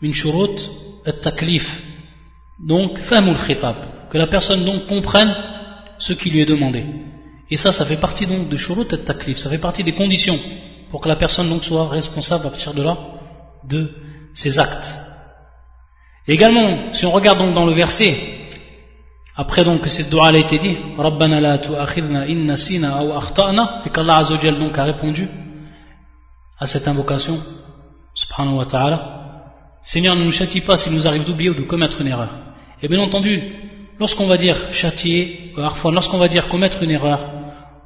min 0.00 0.12
shurut 0.12 0.56
taklif, 1.20 1.82
donc 2.58 2.98
famul 2.98 3.36
khitab, 3.36 3.76
que 4.10 4.18
la 4.18 4.28
personne 4.28 4.64
donc 4.64 4.86
comprenne 4.86 5.34
ce 5.98 6.12
qui 6.12 6.30
lui 6.30 6.40
est 6.40 6.46
demandé. 6.46 6.84
Et 7.50 7.56
ça, 7.56 7.72
ça 7.72 7.84
fait 7.84 7.96
partie 7.96 8.26
donc 8.26 8.48
de 8.48 8.56
shurut 8.56 8.86
taklif, 8.86 9.38
ça 9.38 9.50
fait 9.50 9.58
partie 9.58 9.82
des 9.82 9.94
conditions 9.94 10.38
pour 10.90 11.00
que 11.00 11.08
la 11.08 11.16
personne 11.16 11.48
donc 11.48 11.64
soit 11.64 11.88
responsable 11.88 12.46
à 12.46 12.50
partir 12.50 12.74
de 12.74 12.82
là 12.82 12.96
de 13.64 13.90
ses 14.34 14.58
actes. 14.58 14.94
également, 16.28 16.92
si 16.92 17.04
on 17.04 17.10
regarde 17.10 17.38
donc 17.38 17.54
dans 17.54 17.66
le 17.66 17.74
verset, 17.74 18.41
après 19.34 19.64
donc 19.64 19.80
que 19.80 19.88
cette 19.88 20.10
dua 20.10 20.28
a 20.28 20.36
été 20.36 20.58
dit, 20.58 20.76
Rabbana 20.98 21.40
la 21.40 21.58
tu'akhidna 21.58 22.22
in 22.28 22.44
nasina 22.44 22.98
aw 22.98 23.16
akhtana, 23.16 23.82
et 23.86 23.90
qu'Allah 23.90 24.18
Azzawajal 24.18 24.58
donc 24.58 24.76
a 24.76 24.84
répondu 24.84 25.28
à 26.58 26.66
cette 26.66 26.86
invocation, 26.86 27.40
subhanahu 28.14 28.56
wa 28.56 28.66
ta'ala, 28.66 29.22
Seigneur 29.82 30.14
ne 30.14 30.24
nous 30.24 30.32
châtie 30.32 30.60
pas 30.60 30.76
s'il 30.76 30.94
nous 30.94 31.06
arrive 31.06 31.24
d'oublier 31.24 31.50
ou 31.50 31.54
de 31.54 31.62
commettre 31.62 32.00
une 32.00 32.06
erreur. 32.06 32.30
Et 32.82 32.88
bien 32.88 33.00
entendu, 33.00 33.52
lorsqu'on 33.98 34.26
va 34.26 34.36
dire 34.36 34.72
châtier, 34.72 35.52
lorsqu'on 35.56 36.18
va 36.18 36.28
dire 36.28 36.48
commettre 36.48 36.82
une 36.82 36.90
erreur, 36.90 37.30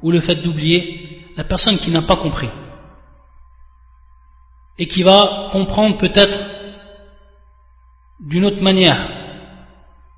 ou 0.03 0.11
le 0.11 0.19
fait 0.19 0.35
d'oublier, 0.35 1.25
la 1.35 1.43
personne 1.43 1.77
qui 1.77 1.91
n'a 1.91 2.01
pas 2.01 2.17
compris, 2.17 2.49
et 4.77 4.87
qui 4.87 5.01
va 5.01 5.49
comprendre 5.51 5.97
peut-être 5.97 6.37
d'une 8.19 8.45
autre 8.45 8.61
manière, 8.61 8.97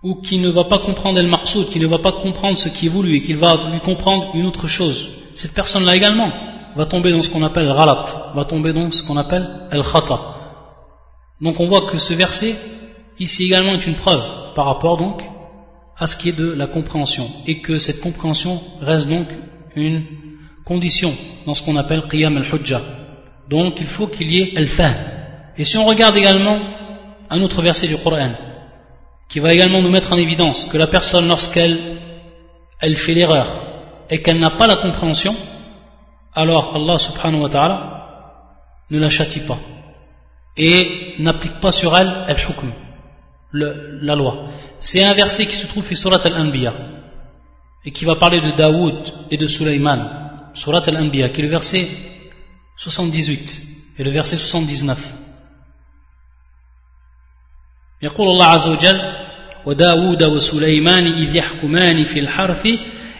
ou 0.02 0.16
qui 0.16 0.38
ne 0.38 0.50
va 0.50 0.64
pas 0.64 0.78
comprendre 0.80 1.20
el 1.20 1.30
qui 1.70 1.80
ne 1.80 1.88
va 1.88 2.00
pas 2.00 2.14
comprendre 2.14 2.58
ce 2.58 2.70
qui 2.70 2.86
est 2.86 2.90
voulu, 2.90 3.18
et 3.18 3.22
qu'il 3.22 3.38
va 3.38 3.72
lui 3.72 3.80
comprendre 3.82 4.32
une 4.34 4.46
autre 4.46 4.68
chose, 4.68 5.10
cette 5.36 5.54
personne-là 5.54 5.96
également 5.96 6.32
va 6.76 6.86
tomber 6.86 7.12
dans 7.12 7.22
ce 7.22 7.30
qu'on 7.30 7.44
appelle 7.44 7.70
ralat, 7.70 8.06
va 8.36 8.46
tomber 8.46 8.74
dans 8.74 8.90
ce 8.92 9.04
qu'on 9.04 9.18
appelle 9.18 9.68
el 9.72 9.82
khata. 9.84 10.20
Donc 11.42 11.60
on 11.60 11.68
voit 11.68 11.90
que 11.90 11.98
ce 11.98 12.14
verset, 12.14 12.56
ici 13.20 13.46
également, 13.46 13.74
est 13.74 13.86
une 13.86 13.96
preuve 13.96 14.24
par 14.56 14.66
rapport 14.66 14.98
donc 14.98 15.24
à 15.98 16.08
ce 16.08 16.16
qui 16.16 16.30
est 16.30 16.38
de 16.38 16.54
la 16.54 16.68
compréhension, 16.68 17.28
et 17.46 17.60
que 17.60 17.78
cette 17.78 18.00
compréhension 18.00 18.62
reste 18.82 19.10
donc 19.10 19.28
une 19.76 20.04
condition 20.64 21.14
dans 21.46 21.56
ce 21.56 21.64
qu'on 21.64 21.76
appelle 21.76 22.04
qiyam 22.08 22.38
al-hujjah. 22.38 22.82
Donc 23.50 23.82
il 23.82 23.88
faut 23.88 24.08
qu'il 24.08 24.32
y 24.32 24.40
ait 24.42 24.58
al-fahm. 24.58 24.94
Et 25.58 25.66
si 25.66 25.78
on 25.78 25.86
regarde 25.86 26.16
également 26.16 26.58
un 27.30 27.42
autre 27.42 27.62
verset 27.62 27.88
du 27.88 27.98
Coran, 27.98 28.32
qui 29.30 29.40
va 29.40 29.54
également 29.54 29.82
nous 29.82 29.92
mettre 29.92 30.12
en 30.12 30.18
évidence 30.18 30.66
que 30.66 30.78
la 30.78 30.88
personne, 30.88 31.28
lorsqu'elle 31.28 31.78
elle 32.82 32.98
fait 32.98 33.14
l'erreur 33.14 33.48
et 34.10 34.22
qu'elle 34.22 34.40
n'a 34.40 34.52
pas 34.52 34.68
la 34.68 34.78
compréhension, 34.78 35.36
alors 36.34 36.76
Allah 36.76 36.98
subhanahu 36.98 37.42
wa 37.42 37.50
ta'ala 37.50 38.00
ne 38.90 39.00
la 39.00 39.10
châtie 39.10 39.42
pas 39.42 39.60
et 40.58 41.16
n'applique 41.20 41.60
pas 41.60 41.72
sur 41.72 41.96
elle 41.96 42.12
al-hukm, 42.28 42.72
la 43.54 44.16
loi. 44.16 44.48
C'est 44.80 45.04
un 45.04 45.14
verset 45.14 45.46
qui 45.46 45.56
se 45.56 45.68
trouve 45.68 45.86
sur 45.86 45.98
Surat 45.98 46.22
al-Anbiya 46.24 46.74
et 47.86 47.92
qui 47.92 48.06
va 48.06 48.16
parler 48.16 48.42
de 48.42 48.52
Daoud 48.52 49.14
et 49.30 49.38
de 49.38 49.48
Sulaiman. 49.48 50.52
Surat 50.54 50.84
al-Anbiya, 50.88 51.30
qui 51.30 51.42
est 51.42 51.44
le 51.44 51.50
verset 51.50 51.88
78 52.78 53.62
et 54.00 54.04
le 54.04 54.12
verset 54.12 54.38
79. 54.38 55.19
يقول 58.03 58.29
الله 58.29 58.47
عز 58.47 58.69
وجل 58.69 59.01
وداود 59.67 60.23
وسليمان 60.23 61.07
إذ 61.07 61.37
يحكمان 61.37 62.05
في 62.05 62.21
الحرث 62.21 62.67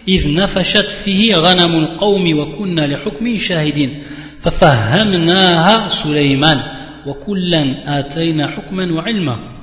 إذ 0.07 0.33
نفشت 0.33 0.85
فيه 0.85 1.35
غنم 1.35 1.75
القوم 1.75 2.39
وكنا 2.39 2.81
لحكمه 2.81 3.37
شاهدين 3.37 4.03
ففهمناها 4.41 5.87
سليمان 5.87 6.61
وكلا 7.05 7.99
آتينا 7.99 8.47
حكما 8.47 8.93
وعلما 8.93 9.55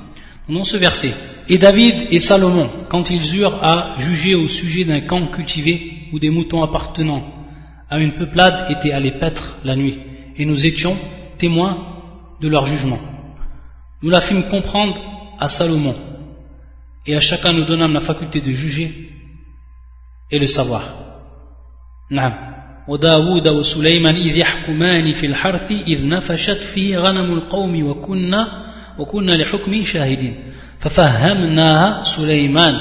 Dans 0.49 0.65
ce 0.65 0.75
verset, 0.75 1.13
et 1.47 1.57
David 1.57 1.95
et 2.11 2.19
Salomon, 2.19 2.69
quand 2.89 3.09
ils 3.09 3.37
eurent 3.37 3.63
à 3.63 3.95
juger 3.97 4.35
au 4.35 4.49
sujet 4.49 4.83
d'un 4.83 4.99
camp 4.99 5.25
cultivé 5.27 6.09
où 6.11 6.19
des 6.19 6.29
moutons 6.29 6.61
appartenant 6.61 7.23
à 7.89 7.97
une 7.97 8.11
peuplade 8.11 8.69
étaient 8.69 8.91
allés 8.91 9.11
paître 9.11 9.55
la 9.63 9.77
nuit, 9.77 9.99
et 10.35 10.43
nous 10.43 10.65
étions 10.65 10.97
témoins 11.37 11.77
de 12.41 12.49
leur 12.49 12.65
jugement. 12.65 12.99
Nous 14.01 14.09
la 14.09 14.19
fîmes 14.19 14.49
comprendre 14.49 15.06
à 15.39 15.49
Salomon, 15.49 15.95
et 17.05 17.15
à 17.15 17.19
chacun 17.19 17.53
nous 17.53 17.65
donnâmes 17.65 17.93
la 17.93 18.01
faculté 18.01 18.41
de 18.41 18.51
juger 18.51 18.91
et 20.31 20.39
le 20.39 20.47
savoir. 20.47 20.83
نعم 22.11 22.33
وداود 22.87 23.47
وسليمان 23.47 24.15
إذ 24.15 24.37
يحكمان 24.37 25.13
في 25.13 25.25
الحرث 25.25 25.71
إذ 25.71 26.07
نفشت 26.07 26.63
فيه 26.63 26.97
غنم 26.97 27.33
القوم 27.33 27.89
وكنا 27.89 28.63
وكنا 28.99 29.31
لحكمه 29.31 29.83
شاهدين 29.83 30.35
ففهمناها 30.79 32.03
سليمان 32.03 32.75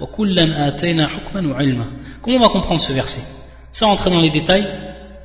وكلا 0.00 0.68
آتينا 0.68 1.08
حكما 1.08 1.48
وعلما 1.48 1.86
Comment 2.22 2.36
on 2.36 2.40
va 2.40 2.48
comprendre 2.48 2.80
ce 2.80 2.92
verset 2.92 3.22
Sans 3.72 3.90
entrer 3.90 4.10
dans 4.10 4.20
les 4.20 4.30
détails, 4.30 4.66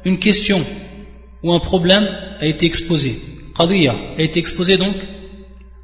une 0.05 0.19
question 0.19 0.63
ou 1.43 1.51
un 1.53 1.59
problème 1.59 2.07
a 2.39 2.45
été 2.45 2.65
exposé. 2.65 3.19
Qadiyya 3.57 3.93
a 4.17 4.21
été 4.21 4.39
exposé 4.39 4.77
donc 4.77 4.95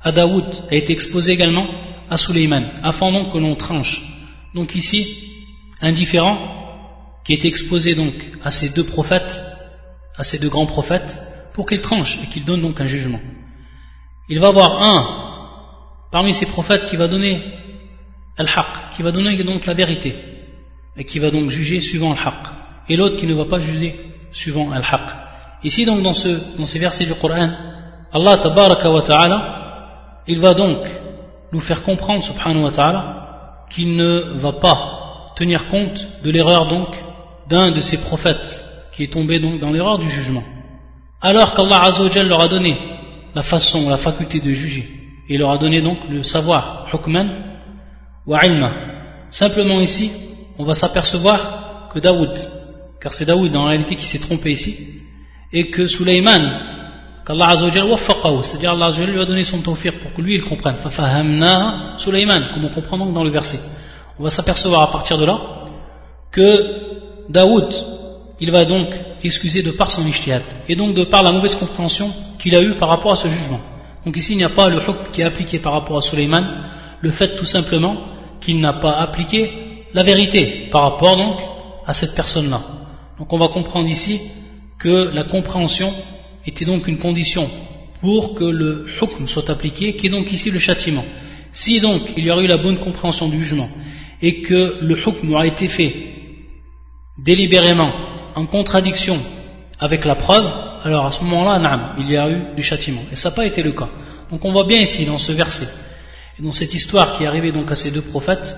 à 0.05 0.13
Daoud, 0.13 0.45
a 0.71 0.75
été 0.75 0.93
exposé 0.93 1.33
également 1.33 1.67
à 2.11 2.19
Suleiman, 2.19 2.65
afin 2.83 3.11
donc 3.11 3.33
que 3.33 3.39
l'on 3.39 3.57
tranche. 3.57 4.03
Donc 4.55 4.77
ici, 4.77 5.31
un 5.81 5.93
différent 5.93 6.39
qui 7.25 7.33
est 7.33 7.45
exposé 7.47 7.95
donc 7.95 8.15
à 8.45 8.51
ces 8.51 8.69
deux 8.69 8.85
prophètes, 8.85 9.43
à 10.17 10.23
ces 10.23 10.39
deux 10.39 10.51
grands 10.51 10.67
prophètes, 10.67 11.19
pour 11.55 11.67
qu'ils 11.67 11.81
tranchent 11.81 12.19
et 12.23 12.27
qu'ils 12.27 12.45
donnent 12.45 12.61
donc 12.61 12.81
un 12.81 12.87
jugement. 12.87 13.21
Il 14.29 14.39
va 14.39 14.49
avoir 14.49 14.83
un 14.83 15.25
parmi 16.13 16.35
ces 16.35 16.47
prophètes 16.47 16.87
qui 16.87 16.97
va 16.97 17.09
donner 17.09 17.43
al-haq, 18.37 18.91
qui 18.95 19.03
va 19.03 19.11
donner 19.11 19.43
donc 19.43 19.65
la 19.67 19.75
vérité, 19.75 20.15
et 20.97 21.05
qui 21.05 21.19
va 21.19 21.31
donc 21.31 21.49
juger 21.49 21.81
suivant 21.81 22.13
al-haq, 22.13 22.47
et 22.89 22.97
l'autre 22.97 23.17
qui 23.17 23.27
ne 23.27 23.35
va 23.35 23.47
pas 23.47 23.61
juger 23.61 23.99
suivant 24.33 24.71
al-haq. 24.71 25.09
Ici 25.65 25.87
donc 25.87 26.03
dans, 26.03 26.13
ce, 26.13 26.29
ces 26.65 26.79
versets 26.79 27.07
du 27.07 27.15
Coran, 27.15 27.51
Allah 28.13 28.37
tabaraka 28.37 28.91
wa 28.91 29.03
ta'ala, 29.03 29.64
il 30.27 30.41
va 30.41 30.55
donc 30.55 30.79
nous 31.53 31.61
faire 31.61 31.83
comprendre 31.83 32.23
subhanahu 32.23 32.65
wa 32.65 32.71
ta'ala 32.71 33.67
qu'il 33.71 33.97
ne 33.97 34.35
va 34.37 34.53
pas 34.53 35.33
tenir 35.37 35.67
compte 35.67 36.07
de 36.23 36.31
l'erreur 36.31 36.69
donc 36.69 36.89
d'un 37.49 37.73
de 37.73 37.81
ses 37.81 38.01
prophètes 38.01 38.65
qui 38.93 39.03
est 39.05 39.13
tombé 39.13 39.41
donc 39.41 39.59
dans 39.59 39.71
l'erreur 39.71 39.99
du 39.99 40.09
jugement. 40.09 40.45
Alors 41.21 41.55
qu'Allah 41.55 41.83
Azzawajal 41.85 42.29
leur 42.29 42.41
a 42.41 42.49
donné 42.49 42.79
la 43.35 43.43
façon, 43.43 43.89
la 43.89 43.97
faculté 43.97 44.41
de 44.41 44.51
juger, 44.53 44.89
et 45.29 45.39
leur 45.39 45.51
a 45.51 45.59
donné 45.59 45.83
donc 45.83 45.99
le 46.09 46.23
savoir, 46.23 46.87
hukman 46.93 47.29
wa 48.27 48.45
ilma. 48.47 48.73
Simplement 49.31 49.81
ici, 49.81 50.13
on 50.59 50.65
va 50.65 50.75
s'apercevoir 50.75 51.89
que 51.93 51.99
Daoud, 51.99 52.39
car 53.01 53.13
c'est 53.13 53.25
Daoud 53.25 53.55
en 53.57 53.65
réalité 53.65 53.97
qui 53.97 54.07
s'est 54.07 54.21
trompé 54.21 54.53
ici, 54.53 55.03
et 55.53 55.71
que 55.71 55.87
Sulaiman, 55.87 56.43
qu'Allah 57.27 57.49
Azzawajal 57.51 57.85
waffaqahu, 57.87 58.43
c'est-à-dire 58.43 58.73
Allah 58.73 58.87
Azzawajal 58.87 59.15
lui 59.15 59.23
a 59.23 59.25
donné 59.25 59.45
son 59.45 59.61
tawfiq 59.61 59.99
pour 59.99 60.13
que 60.13 60.21
lui 60.21 60.35
il 60.35 60.43
comprenne. 60.43 60.77
Fafahamna 60.77 61.95
Sulaiman, 61.99 62.43
comme 62.53 62.67
on 62.67 62.69
comprend 62.69 62.99
donc 62.99 63.13
dans 63.13 63.25
le 63.25 63.31
verset. 63.31 63.61
On 64.19 64.25
va 64.25 64.31
s'apercevoir 64.31 64.83
à 64.83 64.91
partir 64.91 65.19
de 65.19 65.25
là 65.25 65.41
que 66.31 67.29
Daoud, 67.29 67.73
il 68.41 68.51
va 68.51 68.65
donc 68.65 68.89
excuser 69.23 69.63
de 69.63 69.71
par 69.71 69.91
son 69.91 70.07
ishtihad, 70.07 70.43
et 70.69 70.77
donc 70.77 70.95
de 70.95 71.05
par 71.05 71.23
la 71.23 71.33
mauvaise 71.33 71.55
compréhension 71.55 72.13
qu'il 72.39 72.55
a 72.55 72.61
eue 72.61 72.75
par 72.75 72.89
rapport 72.89 73.13
à 73.13 73.17
ce 73.17 73.29
jugement. 73.29 73.61
Donc 74.05 74.17
ici, 74.17 74.33
il 74.33 74.37
n'y 74.37 74.45
a 74.45 74.51
pas 74.51 74.69
le 74.69 74.77
hukm 74.77 75.11
qui 75.13 75.23
est 75.23 75.25
appliqué 75.25 75.59
par 75.59 75.73
rapport 75.73 75.97
à 75.97 76.03
Suleiman, 76.03 76.45
le 77.01 77.11
fait 77.11 77.37
tout 77.37 77.45
simplement 77.45 77.97
qu'il 78.41 78.61
n'a 78.61 78.75
pas 78.75 78.93
appliqué 78.99 79.87
la 79.95 80.03
vérité 80.03 80.69
par 80.71 80.83
rapport 80.83 81.17
donc 81.17 81.37
à 81.87 81.95
cette 81.95 82.15
personne-là. 82.15 82.61
Donc 83.19 83.33
on 83.33 83.39
va 83.39 83.49
comprendre 83.49 83.89
ici 83.89 84.21
que 84.79 85.11
la 85.15 85.25
compréhension 85.25 85.93
était 86.47 86.65
donc 86.65 86.89
une 86.89 86.99
condition 86.99 87.49
pour 88.01 88.35
que 88.35 88.45
le 88.45 88.87
hukm 89.01 89.27
soit 89.27 89.49
appliqué, 89.51 89.95
qui 89.97 90.09
est 90.09 90.11
donc 90.11 90.31
ici 90.33 90.51
le 90.51 90.59
châtiment. 90.59 91.05
Si 91.53 91.81
donc 91.81 92.03
il 92.17 92.25
y 92.25 92.31
aurait 92.31 92.45
eu 92.45 92.49
la 92.49 92.59
bonne 92.59 92.79
compréhension 92.79 93.29
du 93.29 93.41
jugement 93.41 93.71
et 94.21 94.43
que 94.43 94.79
le 94.81 94.95
hukm 94.97 95.33
aura 95.33 95.47
été 95.47 95.69
fait 95.69 95.95
délibérément 97.19 97.93
en 98.35 98.47
contradiction 98.47 99.19
avec 99.79 100.05
la 100.05 100.15
preuve, 100.15 100.47
alors 100.83 101.07
à 101.07 101.11
ce 101.11 101.25
moment-là, 101.25 101.95
il 101.99 102.11
y 102.11 102.17
a 102.17 102.29
eu 102.29 102.55
du 102.55 102.63
châtiment. 102.63 103.03
Et 103.11 103.17
ça 103.17 103.31
n'a 103.31 103.37
pas 103.37 103.47
été 103.47 103.63
le 103.63 103.73
cas. 103.73 103.89
Donc 104.31 104.45
on 104.45 104.53
voit 104.53 104.65
bien 104.65 104.81
ici, 104.81 105.07
dans 105.07 105.19
ce 105.19 105.33
verset, 105.33 105.69
et 106.39 106.43
dans 106.43 106.53
cette 106.53 106.75
histoire 106.75 107.17
qui 107.17 107.25
est 107.25 107.27
arrivée 107.27 107.53
donc 107.53 107.71
à 107.71 107.75
ces 107.75 107.91
deux 107.91 108.03
prophètes, 108.03 108.57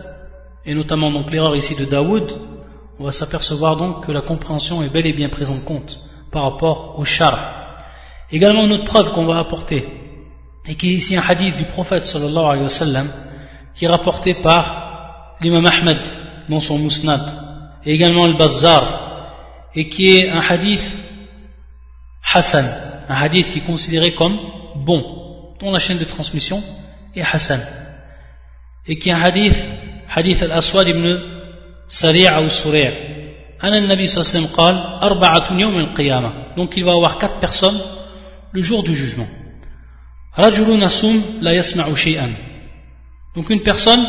et 0.65 0.75
notamment 0.75 1.11
donc 1.11 1.31
l'erreur 1.31 1.55
ici 1.55 1.75
de 1.77 1.85
Daoud, 1.85 2.33
on 2.99 3.05
va 3.05 3.13
s'apercevoir 3.13 3.77
donc 3.77 4.07
que 4.07 4.13
la 4.13 4.23
compréhension 4.23 4.83
est 4.83 4.89
bel 4.89 5.07
et 5.07 5.13
bien 5.13 5.29
prise 5.29 5.51
en 5.51 5.61
compte 5.61 6.01
par 6.31 6.43
rapport 6.43 6.99
au 6.99 7.05
char. 7.05 7.66
Également 8.31 8.65
une 8.65 8.73
autre 8.73 8.85
preuve 8.85 9.13
qu'on 9.13 9.25
va 9.25 9.39
apporter, 9.39 9.87
et 10.67 10.75
qui 10.75 10.91
est 10.91 10.95
ici 10.95 11.17
un 11.17 11.23
hadith 11.27 11.57
du 11.57 11.65
prophète 11.65 12.07
sallallahu 12.07 12.45
alayhi 12.45 12.63
wa 12.63 12.69
sallam, 12.69 13.09
qui 13.75 13.85
est 13.85 13.89
rapporté 13.89 14.35
par 14.35 15.37
l'imam 15.41 15.65
Ahmed 15.65 15.99
dans 16.49 16.61
son 16.61 16.79
musnad, 16.79 17.31
et 17.85 17.93
également 17.93 18.27
le 18.27 18.37
Bazzar, 18.37 19.69
et 19.75 19.89
qui 19.89 20.17
est 20.17 20.29
un 20.29 20.41
hadith 20.41 20.83
Hassan, 22.35 22.67
un 23.09 23.15
hadith 23.15 23.51
qui 23.51 23.59
est 23.59 23.67
considéré 23.67 24.13
comme 24.13 24.37
bon, 24.75 25.55
dont 25.61 25.71
la 25.71 25.79
chaîne 25.79 25.99
de 25.99 26.05
transmission 26.05 26.63
est 27.15 27.23
Hassan, 27.23 27.61
et 28.87 28.99
qui 28.99 29.11
est 29.11 29.13
un 29.13 29.23
hadith, 29.23 29.57
hadith 30.13 30.43
al-Aswad 30.43 30.89
ibn 30.89 31.19
Sari' 31.89 32.45
ou 32.45 32.49
Suri' 32.49 33.17
donc 36.57 36.77
il 36.77 36.85
va 36.85 36.93
avoir 36.93 37.19
quatre 37.19 37.41
personnes 37.41 37.81
le 38.57 38.63
jour 38.63 38.83
du 38.83 38.97
jugement. 38.97 39.29
Donc 43.35 43.51
une 43.51 43.61
personne 43.61 44.07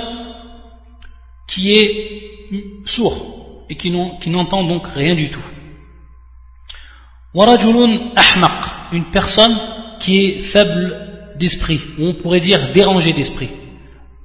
qui 1.48 1.74
est 1.74 1.94
sourd 2.86 3.66
et 3.70 3.76
qui 3.76 3.92
n'entend 4.30 4.64
donc 4.64 4.88
rien 4.96 5.16
du 5.16 5.30
tout. 5.30 5.44
une 8.94 9.06
personne 9.12 9.56
qui 10.00 10.26
est 10.26 10.38
faible 10.40 11.34
d'esprit, 11.36 11.82
ou 12.00 12.08
on 12.08 12.14
pourrait 12.14 12.40
dire 12.40 12.72
dérangée 12.72 13.12
d'esprit. 13.12 13.50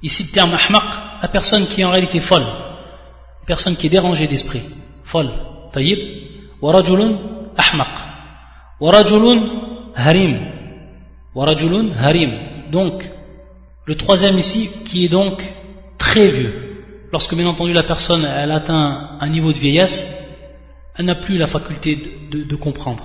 Ici 0.01 0.23
le 0.23 0.29
terme 0.31 0.53
ahmaq, 0.53 0.87
la 1.21 1.27
personne 1.27 1.67
qui 1.67 1.81
est 1.81 1.83
en 1.83 1.91
réalité 1.91 2.21
folle, 2.21 2.47
une 3.41 3.45
personne 3.45 3.75
qui 3.75 3.87
est 3.87 3.95
dérangée 3.97 4.27
d'esprit, 4.27 4.63
folle, 5.03 5.31
taïb. 5.73 5.99
Warajulun 6.61 7.19
ahmaq. 7.57 7.89
Warajulun 8.79 9.72
harim. 9.95 10.39
Warajulun 11.35 11.91
harim. 11.99 12.31
Donc, 12.71 13.09
le 13.85 13.95
troisième 13.95 14.37
ici, 14.39 14.69
qui 14.85 15.05
est 15.05 15.09
donc 15.09 15.43
très 15.97 16.29
vieux. 16.29 16.53
Lorsque 17.11 17.35
bien 17.35 17.47
entendu 17.47 17.73
la 17.73 17.83
personne 17.83 18.25
elle 18.25 18.51
atteint 18.51 19.17
un 19.19 19.29
niveau 19.29 19.51
de 19.51 19.57
vieillesse, 19.57 20.19
elle 20.95 21.05
n'a 21.05 21.15
plus 21.15 21.37
la 21.37 21.47
faculté 21.47 21.97
de, 22.31 22.43
de 22.43 22.55
comprendre. 22.55 23.03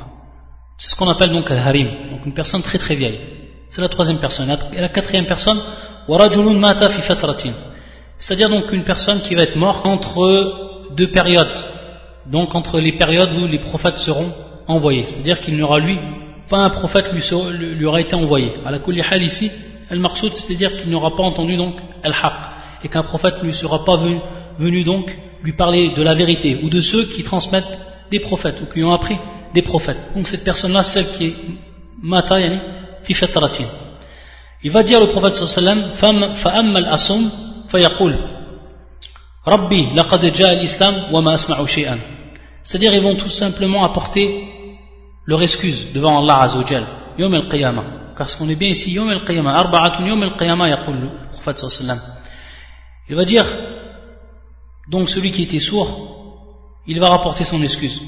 C'est 0.78 0.90
ce 0.90 0.96
qu'on 0.96 1.08
appelle 1.08 1.30
donc 1.30 1.50
al-harim, 1.50 1.88
donc 2.10 2.24
une 2.24 2.32
personne 2.32 2.62
très 2.62 2.78
très 2.78 2.94
vieille. 2.94 3.18
C'est 3.68 3.80
la 3.80 3.88
troisième 3.88 4.18
personne. 4.18 4.56
Et 4.72 4.80
la 4.80 4.88
quatrième 4.88 5.26
personne, 5.26 5.60
warajulun 6.06 6.54
mata 6.54 6.88
fi 6.88 7.02
fatratin. 7.02 7.52
C'est-à-dire 8.18 8.48
donc 8.48 8.72
une 8.72 8.84
personne 8.84 9.20
qui 9.20 9.34
va 9.34 9.42
être 9.42 9.56
morte 9.56 9.86
entre 9.86 10.86
deux 10.96 11.10
périodes, 11.10 11.64
donc 12.26 12.54
entre 12.54 12.80
les 12.80 12.92
périodes 12.92 13.32
où 13.34 13.46
les 13.46 13.58
prophètes 13.58 13.98
seront 13.98 14.32
envoyés. 14.66 15.06
C'est-à-dire 15.06 15.40
qu'il 15.40 15.54
n'y 15.54 15.62
aura 15.62 15.78
lui 15.78 15.98
pas 16.48 16.58
un 16.58 16.70
prophète 16.70 17.12
lui, 17.12 17.22
lui 17.76 17.84
aura 17.84 18.00
été 18.00 18.14
envoyé. 18.14 18.52
À 18.64 18.70
la 18.70 18.78
ici, 19.18 19.50
al-maqsoud, 19.90 20.34
c'est-à-dire 20.34 20.76
qu'il 20.76 20.90
n'aura 20.90 21.14
pas 21.14 21.22
entendu 21.22 21.56
donc 21.56 21.74
al-haq, 22.02 22.32
et 22.84 22.88
qu'un 22.88 23.02
prophète 23.02 23.38
ne 23.40 23.46
lui 23.46 23.54
sera 23.54 23.84
pas 23.84 23.96
venu, 23.96 24.84
donc 24.84 25.16
lui 25.42 25.52
parler 25.52 25.90
de 25.96 26.02
la 26.02 26.14
vérité, 26.14 26.60
ou 26.62 26.68
de 26.70 26.80
ceux 26.80 27.04
qui 27.04 27.22
transmettent 27.22 27.78
des 28.10 28.20
prophètes, 28.20 28.60
ou 28.62 28.66
qui 28.66 28.82
ont 28.82 28.92
appris 28.92 29.16
des 29.54 29.62
prophètes. 29.62 29.98
Donc 30.14 30.26
cette 30.26 30.44
personne-là, 30.44 30.82
celle 30.82 31.10
qui 31.10 31.26
est 31.26 31.34
mata 32.02 32.36
fi. 33.02 33.14
Il 34.64 34.70
va 34.70 34.82
dire 34.82 35.00
au 35.00 35.06
prophète 35.06 35.34
sallallahu 35.34 35.84
alayhi 36.02 36.30
wa 36.30 36.34
sallam, 36.34 36.76
al-asum, 36.76 37.30
Rabbi, 39.44 39.94
laqad 39.94 40.24
Islam 40.62 40.94
wa 41.12 41.22
ma 41.22 41.32
asma'u. 41.32 41.66
C'est-à-dire, 42.62 42.92
ils 42.92 43.00
vont 43.00 43.14
tout 43.14 43.30
simplement 43.30 43.84
apporter 43.84 44.57
leur 45.27 45.41
excuse 45.41 45.93
devant 45.93 46.19
Allah 46.19 46.41
Azzawajal 46.41 46.85
يوم 47.19 47.35
القيامة 47.35 47.83
car 48.15 48.29
ce 48.29 48.37
qu'on 48.37 48.49
est 48.49 48.55
bien 48.55 48.69
ici 48.69 48.89
يوم 48.89 49.09
القيامة 49.11 49.59
أربعة 49.59 50.01
يوم 50.01 50.23
القيامة 50.23 50.67
يقول 50.67 50.95
le 50.95 51.27
prophète 51.35 51.57
صلى 51.57 51.67
الله 51.67 51.93
عليه 51.93 52.01
وسلم 52.01 52.01
il 53.09 53.15
va 53.15 53.25
dire 53.25 53.45
donc 54.89 55.09
celui 55.09 55.31
qui 55.31 55.43
était 55.43 55.59
sourd 55.59 55.89
il 56.87 56.99
va 56.99 57.09
rapporter 57.09 57.43
son 57.43 57.61
excuse 57.61 58.01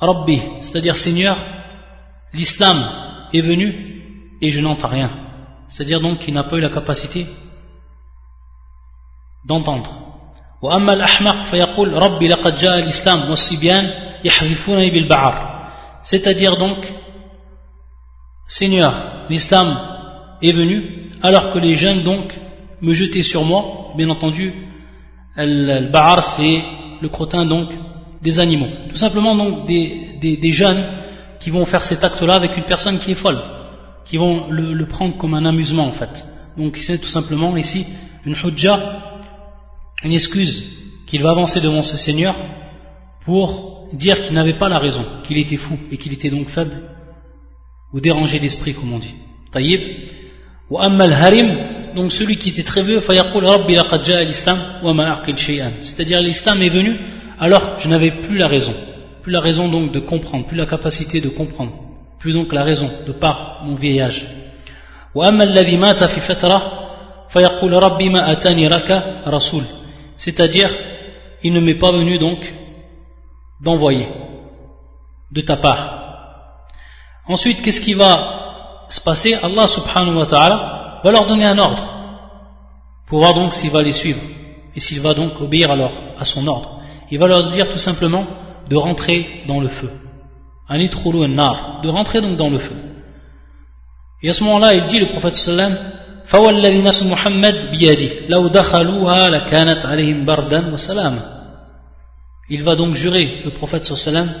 Rabbi 0.00 0.40
c'est-à-dire 0.62 0.96
Seigneur 0.96 1.36
l'islam 2.32 2.78
est 3.32 3.40
venu 3.40 3.68
et 4.40 4.50
je 4.50 4.60
n'entends 4.60 4.88
rien 4.88 5.10
c'est-à-dire 5.68 6.00
donc 6.00 6.20
qu'il 6.20 6.34
n'a 6.34 6.44
pas 6.44 6.56
eu 6.56 6.60
la 6.60 6.70
capacité 6.70 7.26
d'entendre 9.44 9.90
وأما 10.62 10.92
الأحمق 10.92 11.44
فيقول 11.44 11.92
ربي 11.92 12.28
لقد 12.28 12.56
جاء 12.56 12.78
الإسلام 12.78 13.30
والصبيان 13.30 13.84
يحذفونني 14.24 14.90
بالبعر 14.90 15.51
c'est-à-dire 16.03 16.57
donc 16.57 16.93
Seigneur 18.47 18.93
l'islam 19.29 19.77
est 20.41 20.51
venu 20.51 21.09
alors 21.21 21.51
que 21.51 21.59
les 21.59 21.75
jeunes 21.75 22.03
donc 22.03 22.33
me 22.81 22.93
jetaient 22.93 23.23
sur 23.23 23.43
moi 23.43 23.93
bien 23.95 24.09
entendu 24.09 24.53
le 25.37 25.89
ba'ar 25.89 26.23
c'est 26.23 26.61
le 27.01 27.09
crottin 27.09 27.45
donc 27.45 27.69
des 28.21 28.39
animaux. 28.39 28.69
Tout 28.89 28.95
simplement 28.95 29.35
donc 29.35 29.65
des, 29.65 30.51
jeunes 30.51 30.83
qui 31.39 31.49
vont 31.49 31.65
faire 31.65 31.83
cet 31.83 32.03
acte 32.03 32.21
là 32.21 32.35
avec 32.35 32.55
une 32.57 32.63
personne 32.63 32.99
qui 32.99 33.11
est 33.11 33.15
folle 33.15 33.41
qui 34.05 34.17
vont 34.17 34.47
le, 34.49 34.73
le 34.73 34.85
prendre 34.85 35.17
comme 35.17 35.33
un 35.33 35.45
amusement 35.45 35.85
en 35.85 35.91
fait. 35.91 36.25
Donc 36.57 36.77
c'est 36.77 36.99
tout 36.99 37.07
simplement 37.07 37.55
ici 37.57 37.85
une 38.25 38.35
hujja 38.35 38.77
une 40.03 40.13
excuse 40.13 40.63
qu'il 41.07 41.21
va 41.21 41.31
avancer 41.31 41.61
devant 41.61 41.83
ce 41.83 41.97
Seigneur 41.97 42.35
pour 43.25 43.72
dire 43.93 44.21
qu'il 44.21 44.33
n'avait 44.33 44.57
pas 44.57 44.69
la 44.69 44.79
raison, 44.79 45.05
qu'il 45.23 45.37
était 45.37 45.57
fou 45.57 45.77
et 45.91 45.97
qu'il 45.97 46.13
était 46.13 46.29
donc 46.29 46.49
faible 46.49 46.81
ou 47.93 47.99
dérangé 47.99 48.39
d'esprit 48.39 48.73
comme 48.73 48.93
on 48.93 48.99
dit. 48.99 49.15
Taïb. 49.51 49.81
Wa 50.69 50.85
amma 50.85 51.05
harim 51.05 51.93
donc 51.95 52.11
celui 52.11 52.37
qui 52.37 52.49
était 52.49 52.63
très 52.63 52.81
vieux, 52.81 52.99
fayaqul 52.99 53.45
rabbi 53.45 53.75
laqad 53.75 54.09
al-islam 54.09 54.57
wa 54.81 54.93
ma 54.93 55.21
shay'an. 55.35 55.71
C'est-à-dire 55.79 56.19
l'islam 56.19 56.61
est 56.61 56.69
venu 56.69 56.99
alors 57.39 57.79
je 57.79 57.87
n'avais 57.87 58.11
plus 58.11 58.37
la 58.37 58.47
raison, 58.47 58.73
plus 59.21 59.31
la 59.31 59.41
raison 59.41 59.67
donc 59.67 59.91
de 59.91 59.99
comprendre, 59.99 60.45
plus 60.45 60.57
la 60.57 60.65
capacité 60.65 61.21
de 61.21 61.29
comprendre, 61.29 61.73
plus 62.19 62.33
donc 62.33 62.51
la 62.51 62.63
raison 62.63 62.89
de 63.05 63.11
par 63.11 63.61
mon 63.63 63.75
vieillage. 63.75 64.25
Wa 65.13 65.27
amma 65.27 65.43
alladhi 65.43 65.77
mata 65.77 66.07
fi 66.07 66.19
fatra 66.19 67.27
fayaqul 67.29 67.73
rabbi 67.75 68.09
ma 68.09 68.23
atani 68.23 68.67
raka 68.67 69.21
rasul. 69.25 69.63
C'est-à-dire 70.17 70.69
il 71.43 71.53
ne 71.53 71.59
m'est 71.59 71.77
pas 71.77 71.91
venu 71.91 72.17
donc 72.17 72.51
d'envoyer 73.60 74.08
de 75.30 75.40
ta 75.40 75.56
part. 75.56 75.82
Ensuite, 77.26 77.62
qu'est-ce 77.62 77.80
qui 77.80 77.94
va 77.94 78.86
se 78.88 79.00
passer 79.00 79.34
Allah 79.34 79.68
subhanahu 79.68 80.16
wa 80.16 80.26
ta'ala 80.26 81.00
va 81.04 81.10
leur 81.10 81.26
donner 81.26 81.44
un 81.44 81.58
ordre 81.58 81.84
pour 83.06 83.18
voir 83.20 83.34
donc 83.34 83.52
s'il 83.52 83.70
va 83.70 83.82
les 83.82 83.92
suivre 83.92 84.20
et 84.74 84.80
s'il 84.80 85.00
va 85.00 85.14
donc 85.14 85.40
obéir 85.40 85.70
alors 85.70 85.92
à 86.18 86.24
son 86.24 86.46
ordre. 86.46 86.80
Il 87.10 87.18
va 87.18 87.26
leur 87.26 87.50
dire 87.50 87.68
tout 87.68 87.78
simplement 87.78 88.24
de 88.68 88.76
rentrer 88.76 89.44
dans 89.46 89.60
le 89.60 89.68
feu. 89.68 89.90
De 90.70 91.88
rentrer 91.88 92.20
donc 92.20 92.36
dans 92.36 92.50
le 92.50 92.58
feu. 92.58 92.76
Et 94.22 94.30
à 94.30 94.34
ce 94.34 94.44
moment-là, 94.44 94.74
il 94.74 94.84
dit 94.86 94.98
le 94.98 95.06
prophète 95.06 95.36
sallam 95.36 95.76
فوالذي 96.28 96.82
نفس 96.82 97.02
محمد 97.02 97.70
بيده 97.70 98.28
لو 98.28 98.48
دخلوها 98.48 99.30
لكانت 99.30 99.86
عليهم 99.86 100.24
بردا 100.24 100.72
وسلاما 100.72 101.31
il 102.49 102.63
va 102.63 102.75
donc 102.75 102.95
jurer, 102.95 103.41
le 103.45 103.51
prophète 103.51 103.89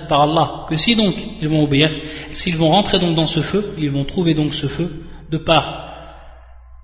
par 0.09 0.21
Allah, 0.21 0.65
que 0.67 0.77
si 0.77 0.95
donc 0.95 1.15
ils 1.41 1.47
vont 1.47 1.63
obéir, 1.63 1.89
s'ils 2.33 2.57
vont 2.57 2.69
rentrer 2.69 2.99
donc 2.99 3.15
dans 3.15 3.25
ce 3.25 3.41
feu, 3.41 3.73
ils 3.77 3.89
vont 3.89 4.03
trouver 4.03 4.33
donc 4.33 4.53
ce 4.53 4.67
feu 4.67 5.05
de 5.29 5.37
par, 5.37 5.63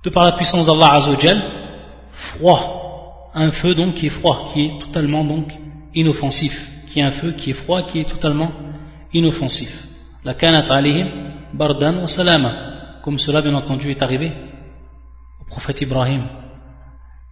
de 0.03 0.09
par 0.09 0.23
la 0.23 0.31
puissance 0.31 0.67
d'Allah 0.67 0.93
Azzawajal, 0.93 1.41
froid. 2.11 3.31
Un 3.35 3.51
feu 3.51 3.75
donc 3.75 3.95
qui 3.95 4.07
est 4.07 4.09
froid, 4.09 4.49
qui 4.51 4.65
est 4.65 4.79
totalement 4.79 5.23
donc 5.23 5.51
inoffensif. 5.93 6.67
Qui 6.87 6.99
est 6.99 7.03
un 7.03 7.11
feu 7.11 7.33
qui 7.33 7.51
est 7.51 7.53
froid, 7.53 7.83
qui 7.83 7.99
est 7.99 8.09
totalement 8.09 8.51
inoffensif. 9.13 9.71
La 10.23 10.33
kanat 10.33 10.73
alayhim 10.73 11.07
bardan 11.53 11.97
wa 11.97 12.07
salama. 12.07 12.51
Comme 13.03 13.19
cela 13.19 13.41
bien 13.41 13.53
entendu 13.53 13.91
est 13.91 14.01
arrivé 14.01 14.31
prophète 15.49 15.81
Ibrahim. 15.81 16.23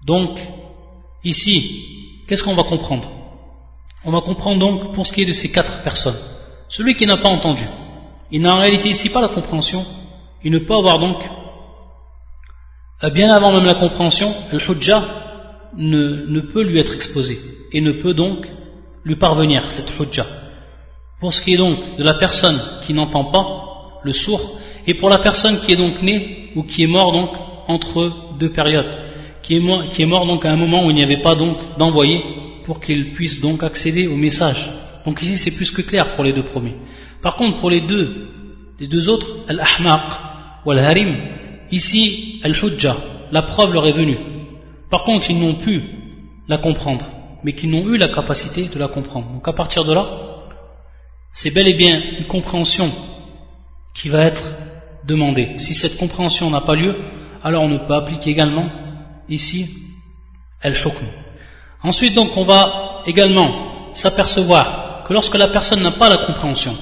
Donc, 0.03 0.39
ici, 1.23 2.23
qu'est-ce 2.27 2.43
qu'on 2.43 2.55
va 2.55 2.63
comprendre? 2.63 3.09
On 4.07 4.11
va 4.11 4.21
comprendre 4.21 4.59
donc 4.59 4.93
pour 4.93 5.05
ce 5.05 5.11
qui 5.11 5.23
est 5.23 5.25
de 5.25 5.33
ces 5.33 5.51
quatre 5.51 5.83
personnes. 5.83 6.15
Celui 6.69 6.95
qui 6.95 7.05
n'a 7.05 7.17
pas 7.17 7.27
entendu, 7.27 7.65
il 8.31 8.41
n'a 8.41 8.53
en 8.53 8.59
réalité 8.59 8.87
ici 8.87 9.09
pas 9.09 9.19
la 9.19 9.27
compréhension, 9.27 9.85
il 10.45 10.51
ne 10.53 10.59
peut 10.59 10.75
avoir 10.75 10.97
donc, 10.97 11.17
euh, 13.03 13.09
bien 13.09 13.29
avant 13.29 13.51
même 13.51 13.65
la 13.65 13.75
compréhension, 13.75 14.33
le 14.53 14.59
hujja 14.59 15.03
ne, 15.75 16.25
ne 16.25 16.39
peut 16.39 16.63
lui 16.63 16.79
être 16.79 16.95
exposé 16.95 17.37
et 17.73 17.81
ne 17.81 17.91
peut 17.91 18.13
donc 18.13 18.47
lui 19.03 19.17
parvenir 19.17 19.69
cette 19.69 19.91
hujja. 19.99 20.25
Pour 21.19 21.33
ce 21.33 21.41
qui 21.41 21.55
est 21.55 21.57
donc 21.57 21.97
de 21.97 22.03
la 22.03 22.13
personne 22.13 22.61
qui 22.83 22.93
n'entend 22.93 23.25
pas, 23.25 23.99
le 24.05 24.13
sourd, 24.13 24.57
et 24.85 24.93
pour 24.93 25.09
la 25.09 25.17
personne 25.17 25.59
qui 25.59 25.73
est 25.73 25.75
donc 25.75 26.01
née 26.01 26.53
ou 26.55 26.63
qui 26.63 26.83
est 26.83 26.87
mort 26.87 27.11
donc 27.11 27.31
entre 27.67 28.13
deux 28.39 28.53
périodes, 28.53 28.97
qui 29.43 29.57
est, 29.57 29.59
mort, 29.59 29.85
qui 29.89 30.01
est 30.01 30.05
mort 30.05 30.25
donc 30.25 30.45
à 30.45 30.49
un 30.49 30.55
moment 30.55 30.85
où 30.85 30.91
il 30.91 30.95
n'y 30.95 31.03
avait 31.03 31.21
pas 31.21 31.35
donc 31.35 31.57
d'envoyé 31.77 32.23
pour 32.67 32.81
qu'il 32.81 33.13
puisse 33.13 33.39
donc 33.39 33.63
accéder 33.63 34.07
au 34.07 34.17
message. 34.17 34.69
Donc 35.05 35.21
ici 35.21 35.37
c'est 35.37 35.55
plus 35.59 35.71
que 35.71 35.81
clair 35.81 36.15
pour 36.15 36.25
les 36.25 36.33
deux 36.33 36.43
premiers. 36.43 36.75
Par 37.21 37.37
contre 37.37 37.59
pour 37.61 37.69
les 37.69 37.79
deux, 37.79 38.27
les 38.77 38.87
deux 38.87 39.07
autres, 39.07 39.29
al-ahmaq 39.47 40.07
ou 40.65 40.71
al-harim, 40.71 41.15
ici 41.71 42.41
al-hujja, 42.43 42.97
la 43.31 43.41
preuve 43.41 43.73
leur 43.73 43.87
est 43.87 43.93
venue. 43.93 44.17
Par 44.89 45.03
contre 45.03 45.31
ils 45.31 45.39
n'ont 45.39 45.53
pu 45.53 45.81
la 46.49 46.57
comprendre, 46.57 47.05
mais 47.41 47.53
qu'ils 47.53 47.69
n'ont 47.69 47.87
eu 47.87 47.97
la 47.97 48.09
capacité 48.09 48.65
de 48.65 48.77
la 48.77 48.89
comprendre. 48.89 49.31
Donc 49.31 49.47
à 49.47 49.53
partir 49.53 49.85
de 49.85 49.93
là, 49.93 50.05
c'est 51.31 51.51
bel 51.51 51.69
et 51.69 51.75
bien 51.75 51.95
une 52.19 52.27
compréhension 52.27 52.91
qui 53.95 54.09
va 54.09 54.25
être 54.25 54.43
demandée. 55.05 55.57
Si 55.57 55.73
cette 55.73 55.95
compréhension 55.95 56.49
n'a 56.49 56.59
pas 56.59 56.75
lieu, 56.75 56.93
alors 57.45 57.63
on 57.63 57.69
ne 57.69 57.77
peut 57.77 57.93
appliquer 57.93 58.31
également 58.31 58.69
ici 59.29 59.69
al-hukm. 60.61 61.26
Ensuite 61.83 62.15
donc 62.15 62.35
on 62.35 62.43
va 62.43 63.01
également 63.05 63.93
s'apercevoir 63.93 65.03
que 65.05 65.13
lorsque 65.13 65.35
la 65.35 65.47
personne 65.47 65.81
n'a 65.81 65.91
pas 65.91 66.09
la 66.09 66.17
compréhension, 66.17 66.75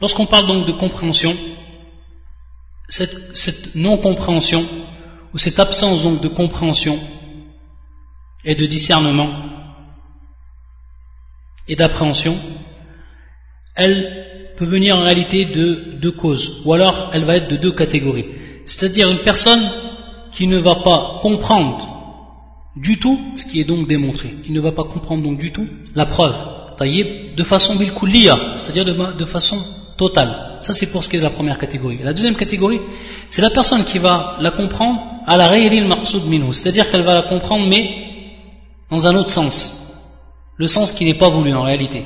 lorsqu'on 0.00 0.26
parle 0.26 0.46
donc 0.46 0.66
de 0.66 0.72
compréhension, 0.72 1.36
cette, 2.88 3.36
cette 3.36 3.74
non-compréhension 3.74 4.64
ou 5.32 5.38
cette 5.38 5.58
absence 5.58 6.02
donc 6.02 6.20
de 6.20 6.28
compréhension 6.28 6.98
et 8.44 8.54
de 8.54 8.66
discernement 8.66 9.32
et 11.66 11.76
d'appréhension, 11.76 12.36
elle 13.74 14.52
peut 14.56 14.66
venir 14.66 14.96
en 14.96 15.02
réalité 15.02 15.46
de 15.46 15.96
deux 16.00 16.12
causes, 16.12 16.62
ou 16.64 16.72
alors 16.72 17.10
elle 17.12 17.24
va 17.24 17.36
être 17.36 17.48
de 17.48 17.56
deux 17.56 17.72
catégories. 17.72 18.26
C'est-à-dire 18.66 19.08
une 19.10 19.24
personne 19.24 19.68
qui 20.30 20.46
ne 20.46 20.58
va 20.58 20.76
pas 20.76 21.18
comprendre 21.22 21.93
du 22.76 22.98
tout 22.98 23.18
ce 23.36 23.44
qui 23.44 23.60
est 23.60 23.64
donc 23.64 23.86
démontré, 23.86 24.34
qui 24.44 24.52
ne 24.52 24.60
va 24.60 24.72
pas 24.72 24.84
comprendre 24.84 25.22
donc 25.22 25.38
du 25.38 25.52
tout 25.52 25.68
la 25.94 26.06
preuve, 26.06 26.34
de 26.80 27.42
façon 27.44 27.76
bilkouliya, 27.76 28.54
c'est-à-dire 28.56 28.84
de, 28.84 29.24
façon 29.24 29.56
totale. 29.96 30.58
Ça 30.60 30.72
c'est 30.72 30.90
pour 30.90 31.04
ce 31.04 31.08
qui 31.08 31.16
est 31.16 31.20
de 31.20 31.24
la 31.24 31.30
première 31.30 31.58
catégorie. 31.58 31.98
La 32.02 32.12
deuxième 32.12 32.34
catégorie, 32.34 32.80
c'est 33.30 33.42
la 33.42 33.50
personne 33.50 33.84
qui 33.84 33.98
va 33.98 34.36
la 34.40 34.50
comprendre 34.50 35.00
à 35.26 35.36
la 35.36 35.46
réalité 35.46 35.86
maqsoud 35.86 36.24
minhu, 36.26 36.52
c'est-à-dire 36.52 36.90
qu'elle 36.90 37.04
va 37.04 37.14
la 37.14 37.22
comprendre 37.22 37.68
mais 37.68 37.84
dans 38.90 39.06
un 39.06 39.14
autre 39.14 39.30
sens, 39.30 39.96
le 40.56 40.68
sens 40.68 40.92
qui 40.92 41.04
n'est 41.04 41.14
pas 41.14 41.28
voulu 41.28 41.54
en 41.54 41.62
réalité. 41.62 42.02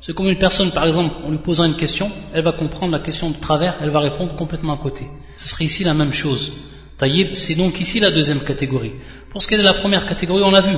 C'est 0.00 0.14
comme 0.14 0.28
une 0.28 0.38
personne, 0.38 0.70
par 0.70 0.84
exemple, 0.84 1.14
en 1.26 1.30
lui 1.30 1.38
posant 1.38 1.64
une 1.64 1.76
question, 1.76 2.10
elle 2.34 2.44
va 2.44 2.52
comprendre 2.52 2.92
la 2.92 2.98
question 2.98 3.30
de 3.30 3.36
travers, 3.36 3.76
elle 3.80 3.88
va 3.88 4.00
répondre 4.00 4.34
complètement 4.36 4.74
à 4.74 4.76
côté. 4.76 5.06
Ce 5.38 5.48
serait 5.48 5.64
ici 5.64 5.82
la 5.82 5.94
même 5.94 6.12
chose. 6.12 6.52
Taïb, 6.98 7.34
c'est 7.34 7.54
donc 7.54 7.80
ici 7.80 8.00
la 8.00 8.10
deuxième 8.10 8.40
catégorie. 8.40 8.92
Pour 9.30 9.42
ce 9.42 9.48
qui 9.48 9.54
est 9.54 9.58
de 9.58 9.62
la 9.62 9.74
première 9.74 10.06
catégorie, 10.06 10.42
on 10.44 10.54
a 10.54 10.60
vu 10.60 10.76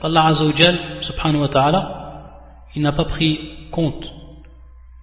qu'Allah 0.00 0.26
Azzawajal, 0.26 0.78
subhanahu 1.00 1.40
wa 1.40 1.48
ta'ala, 1.48 2.04
il 2.76 2.82
n'a 2.82 2.92
pas 2.92 3.04
pris 3.04 3.38
compte 3.70 4.12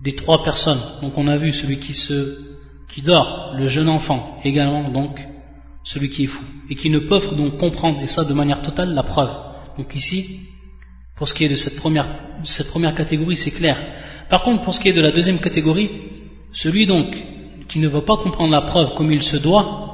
des 0.03 0.15
trois 0.15 0.43
personnes. 0.43 0.81
Donc 1.01 1.17
on 1.17 1.27
a 1.27 1.37
vu 1.37 1.53
celui 1.53 1.79
qui 1.79 1.93
se, 1.93 2.37
qui 2.89 3.01
dort, 3.01 3.53
le 3.57 3.67
jeune 3.67 3.89
enfant, 3.89 4.39
également 4.43 4.89
donc 4.89 5.19
celui 5.83 6.09
qui 6.09 6.25
est 6.25 6.27
fou, 6.27 6.43
et 6.69 6.75
qui 6.75 6.89
ne 6.89 6.99
peuvent 6.99 7.35
donc 7.35 7.57
comprendre, 7.57 7.99
et 8.01 8.07
ça 8.07 8.23
de 8.23 8.33
manière 8.33 8.61
totale, 8.61 8.93
la 8.93 9.03
preuve. 9.03 9.31
Donc 9.77 9.95
ici, 9.95 10.41
pour 11.15 11.27
ce 11.27 11.33
qui 11.33 11.45
est 11.45 11.49
de 11.49 11.55
cette 11.55 11.77
première, 11.77 12.07
cette 12.43 12.69
première 12.69 12.93
catégorie, 12.93 13.35
c'est 13.35 13.51
clair. 13.51 13.77
Par 14.29 14.43
contre, 14.43 14.63
pour 14.63 14.73
ce 14.73 14.79
qui 14.79 14.89
est 14.89 14.93
de 14.93 15.01
la 15.01 15.11
deuxième 15.11 15.39
catégorie, 15.39 15.89
celui 16.51 16.85
donc 16.85 17.17
qui 17.67 17.79
ne 17.79 17.87
va 17.87 18.01
pas 18.01 18.17
comprendre 18.17 18.51
la 18.51 18.61
preuve 18.61 18.93
comme 18.93 19.11
il 19.11 19.23
se 19.23 19.37
doit, 19.37 19.90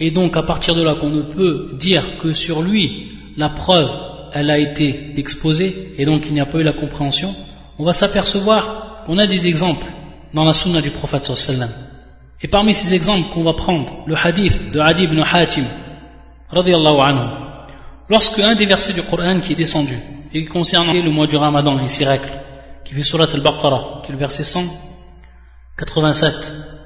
et 0.00 0.10
donc 0.10 0.36
à 0.36 0.42
partir 0.42 0.74
de 0.74 0.82
là 0.82 0.94
qu'on 0.94 1.10
ne 1.10 1.22
peut 1.22 1.70
dire 1.74 2.18
que 2.18 2.32
sur 2.32 2.62
lui 2.62 3.12
la 3.36 3.50
preuve 3.50 3.90
elle 4.32 4.50
a 4.50 4.58
été 4.58 5.12
exposée 5.16 5.94
et 5.98 6.04
donc 6.04 6.26
il 6.26 6.34
n'y 6.34 6.40
a 6.40 6.46
pas 6.46 6.58
eu 6.58 6.62
la 6.62 6.72
compréhension, 6.72 7.34
on 7.78 7.84
va 7.84 7.92
s'apercevoir 7.92 9.02
qu'on 9.04 9.18
a 9.18 9.26
des 9.26 9.46
exemples 9.46 9.86
dans 10.34 10.44
la 10.44 10.52
sunna 10.52 10.80
du 10.80 10.90
prophète 10.90 11.24
sallam. 11.24 11.70
Et 12.42 12.48
parmi 12.48 12.72
ces 12.72 12.94
exemples 12.94 13.28
qu'on 13.32 13.42
va 13.42 13.52
prendre, 13.52 14.04
le 14.06 14.16
hadith 14.16 14.72
de 14.72 14.80
Adi 14.80 15.04
ibn 15.04 15.20
Hatim, 15.20 15.64
anhu, 16.52 17.24
lorsque 18.08 18.38
un 18.38 18.54
des 18.54 18.66
versets 18.66 18.94
du 18.94 19.02
Coran 19.02 19.40
qui 19.40 19.52
est 19.52 19.56
descendu, 19.56 19.96
et 20.32 20.44
qui 20.44 20.48
concerne 20.48 20.92
le 20.92 21.10
mois 21.10 21.26
du 21.26 21.36
Ramadan, 21.36 21.76
les 21.76 21.88
six 21.88 22.04
règles, 22.04 22.30
qui 22.84 22.94
fait 22.94 23.02
surat 23.02 23.26
al-Baqarah, 23.32 24.02
qui 24.02 24.10
est 24.10 24.12
le 24.12 24.18
verset 24.18 24.44
187. 24.44 26.79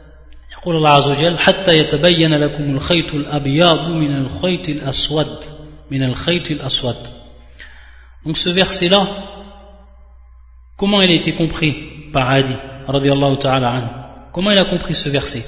يقول 0.63 0.75
الله 0.75 0.89
عز 0.89 1.07
وجل 1.07 1.37
حتى 1.37 1.71
يتبين 1.71 2.33
لكم 2.33 2.75
الخيط 2.75 3.13
الأبيض 3.13 3.89
من 3.89 4.17
الخيط 4.17 4.69
الأسود 4.69 5.37
من 5.91 6.03
الخيط 6.03 6.51
الأسود 6.51 6.95
Donc 8.25 8.37
ce 8.37 8.49
verset-là, 8.49 9.07
comment 10.75 11.01
il 11.01 11.09
a 11.09 11.13
été 11.13 11.31
compris 11.31 11.73
par 12.11 12.29
Adi, 12.29 12.53
radiallahu 12.85 13.37
ta'ala 13.37 13.69
anhu 13.69 13.87
Comment 14.33 14.51
il 14.51 14.57
a 14.57 14.65
compris 14.65 14.95
ce 14.95 15.09
verset 15.09 15.45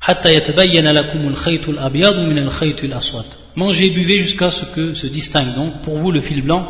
حتى 0.00 0.34
يتبين 0.34 0.86
لكم 0.92 1.28
الخيط 1.28 1.68
الأبيض 1.68 2.20
من 2.20 2.38
الخيط 2.38 2.84
الأسود 2.84 3.24
Mangez 3.56 3.86
et 3.86 3.90
buvez 3.90 4.18
jusqu'à 4.18 4.50
ce 4.50 4.64
que 4.64 4.94
se 4.94 5.06
distingue 5.06 5.54
donc 5.54 5.82
pour 5.82 5.98
vous 5.98 6.10
le 6.10 6.20
fil 6.20 6.42
blanc 6.42 6.66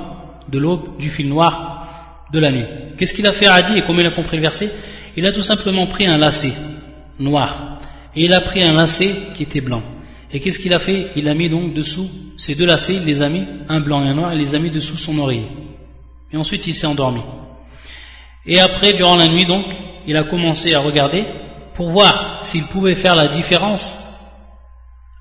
de 0.48 0.58
l'aube 0.58 0.98
du 0.98 1.08
fil 1.08 1.28
noir 1.28 2.28
de 2.32 2.38
la 2.38 2.50
nuit. 2.50 2.66
Qu'est-ce 2.98 3.14
qu'il 3.14 3.26
a 3.26 3.32
fait 3.32 3.46
Adi 3.46 3.78
et 3.78 3.82
comment 3.82 4.00
il 4.00 4.06
a 4.06 4.10
compris 4.10 4.36
le 4.36 4.42
verset 4.42 4.70
Il 5.16 5.26
a 5.26 5.32
tout 5.32 5.42
simplement 5.42 5.86
pris 5.86 6.06
un 6.06 6.18
lacet 6.18 6.52
noir 7.19 7.79
et 8.15 8.25
il 8.25 8.33
a 8.33 8.41
pris 8.41 8.63
un 8.63 8.73
lacet 8.73 9.13
qui 9.35 9.43
était 9.43 9.61
blanc. 9.61 9.83
Et 10.31 10.39
qu'est-ce 10.39 10.59
qu'il 10.59 10.73
a 10.73 10.79
fait? 10.79 11.07
Il 11.15 11.27
a 11.27 11.33
mis 11.33 11.49
donc 11.49 11.73
dessous 11.73 12.09
ces 12.37 12.55
deux 12.55 12.65
lacets, 12.65 12.95
il 12.95 13.05
les 13.05 13.21
a 13.21 13.27
mis, 13.27 13.43
un 13.67 13.81
blanc 13.81 14.01
et 14.03 14.07
un 14.07 14.13
noir, 14.13 14.33
il 14.33 14.39
les 14.39 14.55
a 14.55 14.59
mis 14.59 14.69
dessous 14.69 14.95
son 14.95 15.19
oreiller. 15.19 15.49
Et 16.31 16.37
ensuite 16.37 16.65
il 16.67 16.73
s'est 16.73 16.87
endormi. 16.87 17.21
Et 18.45 18.59
après, 18.59 18.93
durant 18.93 19.15
la 19.15 19.27
nuit 19.27 19.45
donc, 19.45 19.65
il 20.07 20.15
a 20.15 20.23
commencé 20.23 20.73
à 20.73 20.79
regarder 20.79 21.25
pour 21.73 21.89
voir 21.89 22.39
s'il 22.43 22.63
pouvait 22.67 22.95
faire 22.95 23.15
la 23.15 23.27
différence 23.27 23.99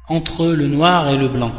entre 0.08 0.46
le 0.46 0.68
noir 0.68 1.10
et 1.10 1.16
le 1.16 1.28
blanc. 1.28 1.52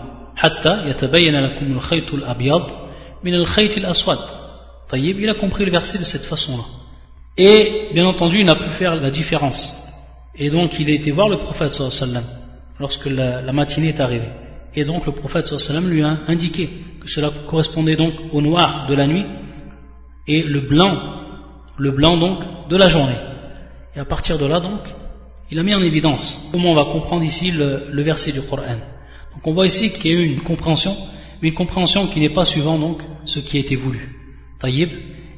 Il 4.94 5.30
a 5.30 5.34
compris 5.34 5.66
le 5.66 5.72
verset 5.72 5.98
de 5.98 6.06
cette 6.06 6.24
façon-là. 6.24 6.64
Et 7.38 7.90
bien 7.94 8.06
entendu, 8.06 8.40
il 8.40 8.46
n'a 8.46 8.56
pu 8.56 8.70
faire 8.70 8.96
la 8.96 9.12
différence. 9.12 9.89
Et 10.40 10.50
donc, 10.50 10.80
il 10.80 10.90
a 10.90 10.94
été 10.94 11.12
voir 11.12 11.28
le 11.28 11.38
prophète 11.38 11.74
sallam 11.74 12.24
lorsque 12.80 13.08
la, 13.08 13.52
matinée 13.52 13.90
est 13.90 14.00
arrivée. 14.00 14.32
Et 14.74 14.86
donc, 14.86 15.06
le 15.06 15.12
prophète 15.12 15.48
sallam 15.48 15.90
lui 15.90 16.02
a 16.02 16.18
indiqué 16.28 16.70
que 17.02 17.10
cela 17.10 17.30
correspondait 17.48 17.98
donc 17.98 18.14
au 18.32 18.42
noir 18.42 18.88
de 18.88 18.96
la 18.96 19.06
nuit 19.06 19.26
et 20.28 20.44
le 20.44 20.62
blanc, 20.62 20.98
le 21.78 21.92
blanc 21.92 22.18
donc 22.18 22.70
de 22.70 22.78
la 22.78 22.88
journée. 22.88 23.18
Et 23.96 24.00
à 24.00 24.06
partir 24.06 24.38
de 24.38 24.46
là, 24.46 24.62
donc, 24.62 24.80
il 25.52 25.60
a 25.60 25.64
mis 25.64 25.76
en 25.76 25.82
évidence 25.82 26.48
comment 26.52 26.72
on 26.72 26.76
va 26.76 26.86
comprendre 26.86 27.24
ici 27.24 27.52
le, 27.52 28.02
verset 28.02 28.32
du 28.32 28.42
Coran. 28.42 28.78
Donc, 29.34 29.46
on 29.46 29.54
voit 29.54 29.68
ici 29.68 29.92
qu'il 29.92 30.12
y 30.12 30.16
a 30.16 30.18
eu 30.18 30.26
une 30.26 30.42
compréhension 30.42 30.96
mais 31.42 31.50
une 31.50 31.54
compréhension 31.54 32.08
qui 32.08 32.20
n'est 32.20 32.30
pas 32.30 32.46
suivant 32.46 32.78
donc 32.78 33.02
ce 33.26 33.40
qui 33.40 33.58
a 33.58 33.60
été 33.60 33.76
voulu. 33.76 34.16
Taïb. 34.60 34.90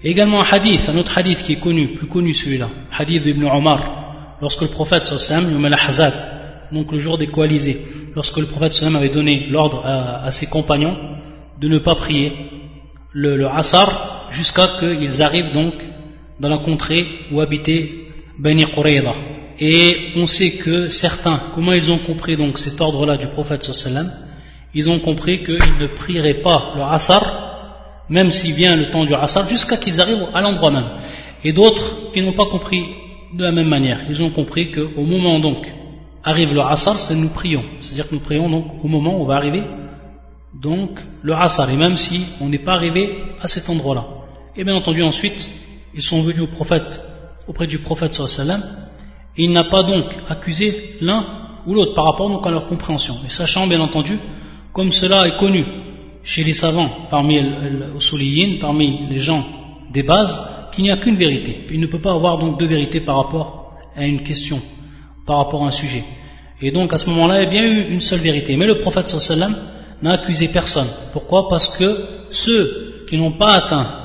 Et 0.03 0.09
également 0.09 0.41
un 0.41 0.45
hadith, 0.45 0.89
un 0.89 0.97
autre 0.97 1.15
hadith 1.15 1.43
qui 1.43 1.53
est 1.53 1.59
connu, 1.59 1.89
plus 1.89 2.07
connu 2.07 2.33
celui-là, 2.33 2.69
hadith 2.91 3.21
d'Ibn 3.21 3.43
Omar, 3.43 4.00
lorsque 4.41 4.61
le 4.61 4.67
prophète 4.67 5.05
sallam, 5.05 5.45
donc 6.71 6.91
le 6.91 6.99
jour 6.99 7.17
des 7.17 7.27
coalisés, 7.27 7.85
lorsque 8.15 8.37
le 8.37 8.45
prophète 8.45 8.73
sallam 8.73 8.95
avait 8.95 9.09
donné 9.09 9.47
l'ordre 9.49 9.85
à, 9.85 10.31
ses 10.31 10.47
compagnons 10.47 10.97
de 11.59 11.67
ne 11.67 11.79
pas 11.79 11.95
prier 11.95 12.33
le, 13.11 13.37
le 13.37 13.47
Asar 13.47 14.27
jusqu'à 14.31 14.67
qu'ils 14.79 15.21
arrivent 15.21 15.53
donc 15.53 15.73
dans 16.39 16.49
la 16.49 16.57
contrée 16.57 17.05
où 17.31 17.39
habitait 17.39 17.91
Bani 18.39 18.65
Qurayza. 18.65 19.13
Et 19.59 20.13
on 20.15 20.25
sait 20.25 20.51
que 20.53 20.89
certains, 20.89 21.39
comment 21.53 21.73
ils 21.73 21.91
ont 21.91 21.99
compris 21.99 22.35
donc 22.35 22.57
cet 22.57 22.81
ordre-là 22.81 23.17
du 23.17 23.27
prophète 23.27 23.63
sallam, 23.63 24.11
ils 24.73 24.89
ont 24.89 24.99
compris 24.99 25.43
qu'ils 25.43 25.77
ne 25.79 25.87
prieraient 25.87 26.41
pas 26.41 26.73
le 26.75 26.81
Asar, 26.81 28.05
même 28.09 28.31
s'il 28.31 28.53
vient 28.53 28.75
le 28.75 28.89
temps 28.89 29.05
du 29.05 29.13
Asar, 29.13 29.47
jusqu'à 29.47 29.77
qu'ils 29.77 30.01
arrivent 30.01 30.25
à 30.33 30.41
l'endroit 30.41 30.71
même. 30.71 30.85
Et 31.43 31.53
d'autres 31.53 32.11
qui 32.13 32.21
n'ont 32.21 32.33
pas 32.33 32.45
compris 32.45 32.85
de 33.33 33.43
la 33.43 33.51
même 33.51 33.67
manière. 33.67 33.99
Ils 34.09 34.21
ont 34.23 34.29
compris 34.29 34.71
qu'au 34.71 35.03
moment 35.03 35.39
donc 35.39 35.71
arrive 36.23 36.53
le 36.53 36.61
Asar, 36.61 36.99
c'est 36.99 37.15
nous 37.15 37.29
prions. 37.29 37.63
C'est-à-dire 37.79 38.09
que 38.09 38.15
nous 38.15 38.21
prions 38.21 38.49
donc 38.49 38.83
au 38.83 38.87
moment 38.87 39.21
où 39.21 39.25
va 39.25 39.35
arriver 39.35 39.63
donc 40.53 40.99
le 41.21 41.33
Asar. 41.33 41.69
Et 41.69 41.77
même 41.77 41.97
si 41.97 42.25
on 42.39 42.49
n'est 42.49 42.59
pas 42.59 42.73
arrivé 42.73 43.09
à 43.41 43.47
cet 43.47 43.69
endroit-là. 43.69 44.05
Et 44.55 44.63
bien 44.63 44.75
entendu 44.75 45.01
ensuite, 45.01 45.49
ils 45.93 46.01
sont 46.01 46.21
venus 46.21 46.43
au 46.43 46.47
prophète, 46.47 47.01
auprès 47.47 47.67
du 47.67 47.79
prophète 47.79 48.13
sallallahu 48.13 48.61
et 49.37 49.43
il 49.45 49.51
n'a 49.51 49.63
pas 49.65 49.83
donc 49.83 50.05
accusé 50.29 50.97
l'un 50.99 51.25
ou 51.65 51.73
l'autre 51.73 51.93
par 51.93 52.05
rapport 52.05 52.29
donc 52.29 52.45
à 52.45 52.51
leur 52.51 52.65
compréhension. 52.65 53.15
Et 53.25 53.29
sachant 53.29 53.67
bien 53.67 53.79
entendu 53.79 54.17
comme 54.73 54.91
cela 54.91 55.27
est 55.27 55.37
connu 55.37 55.65
chez 56.23 56.43
les 56.43 56.53
savants, 56.53 56.89
parmi 57.09 57.41
les 57.41 58.59
parmi 58.59 59.07
les 59.09 59.19
gens 59.19 59.43
des 59.91 60.03
bases, 60.03 60.39
qu'il 60.71 60.83
n'y 60.83 60.91
a 60.91 60.97
qu'une 60.97 61.15
vérité. 61.15 61.65
Il 61.71 61.79
ne 61.79 61.87
peut 61.87 61.99
pas 61.99 62.13
avoir 62.13 62.37
donc 62.37 62.59
deux 62.59 62.67
vérités 62.67 63.01
par 63.01 63.17
rapport 63.17 63.75
à 63.95 64.05
une 64.05 64.23
question, 64.23 64.61
par 65.25 65.37
rapport 65.37 65.63
à 65.63 65.67
un 65.67 65.71
sujet. 65.71 66.03
Et 66.61 66.71
donc 66.71 66.93
à 66.93 66.97
ce 66.97 67.09
moment-là, 67.09 67.41
il 67.41 67.43
y 67.43 67.47
a 67.47 67.49
bien 67.49 67.63
eu 67.63 67.91
une 67.91 67.99
seule 67.99 68.19
vérité. 68.19 68.55
Mais 68.55 68.65
le 68.65 68.79
prophète 68.79 69.07
sallam 69.07 69.55
n'a 70.01 70.11
accusé 70.13 70.47
personne. 70.47 70.87
Pourquoi? 71.13 71.47
Parce 71.49 71.69
que 71.77 72.05
ceux 72.31 73.05
qui 73.07 73.17
n'ont 73.17 73.33
pas 73.33 73.53
atteint 73.53 73.97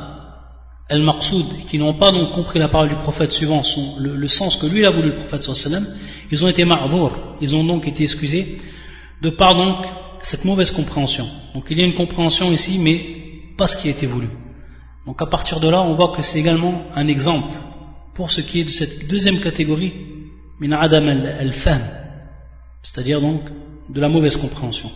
al-maqsoud, 0.88 1.66
qui 1.68 1.78
n'ont 1.78 1.94
pas 1.94 2.12
donc 2.12 2.32
compris 2.32 2.58
la 2.58 2.68
parole 2.68 2.88
du 2.88 2.94
prophète 2.96 3.32
suivant 3.32 3.62
le, 3.98 4.28
sens 4.28 4.56
que 4.56 4.66
lui 4.66 4.86
a 4.86 4.90
voulu 4.90 5.08
le 5.08 5.16
prophète 5.16 5.42
sallam, 5.42 5.86
ils 6.30 6.44
ont 6.44 6.48
été 6.48 6.64
ma'vour, 6.64 7.12
ils 7.40 7.54
ont 7.56 7.64
donc 7.64 7.86
été 7.86 8.04
excusés 8.04 8.58
de 9.22 9.30
par 9.30 9.54
donc 9.54 9.84
cette 10.22 10.44
mauvaise 10.44 10.70
compréhension. 10.70 11.26
Donc 11.54 11.66
il 11.70 11.78
y 11.78 11.82
a 11.82 11.84
une 11.84 11.94
compréhension 11.94 12.52
ici, 12.52 12.78
mais 12.78 13.00
pas 13.56 13.66
ce 13.66 13.76
qui 13.76 13.88
a 13.88 13.90
été 13.90 14.06
voulu. 14.06 14.28
Donc 15.06 15.22
à 15.22 15.26
partir 15.26 15.60
de 15.60 15.68
là, 15.68 15.82
on 15.82 15.94
voit 15.94 16.12
que 16.16 16.22
c'est 16.22 16.38
également 16.38 16.82
un 16.94 17.06
exemple 17.06 17.52
pour 18.14 18.30
ce 18.30 18.40
qui 18.40 18.60
est 18.60 18.64
de 18.64 18.70
cette 18.70 19.08
deuxième 19.08 19.40
catégorie, 19.40 19.92
c'est-à-dire 22.82 23.20
donc 23.20 23.42
de 23.88 24.00
la 24.00 24.08
mauvaise 24.08 24.36
compréhension. 24.36 24.90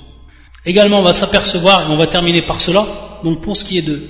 Également, 0.67 1.01
on 1.01 1.05
va 1.05 1.13
s'apercevoir, 1.13 1.83
et 1.83 1.93
on 1.93 1.97
va 1.97 2.07
terminer 2.07 2.43
par 2.43 2.61
cela, 2.61 2.87
donc 3.23 3.41
pour 3.41 3.57
ce 3.57 3.65
qui 3.65 3.79
est 3.79 3.83
de 3.83 4.03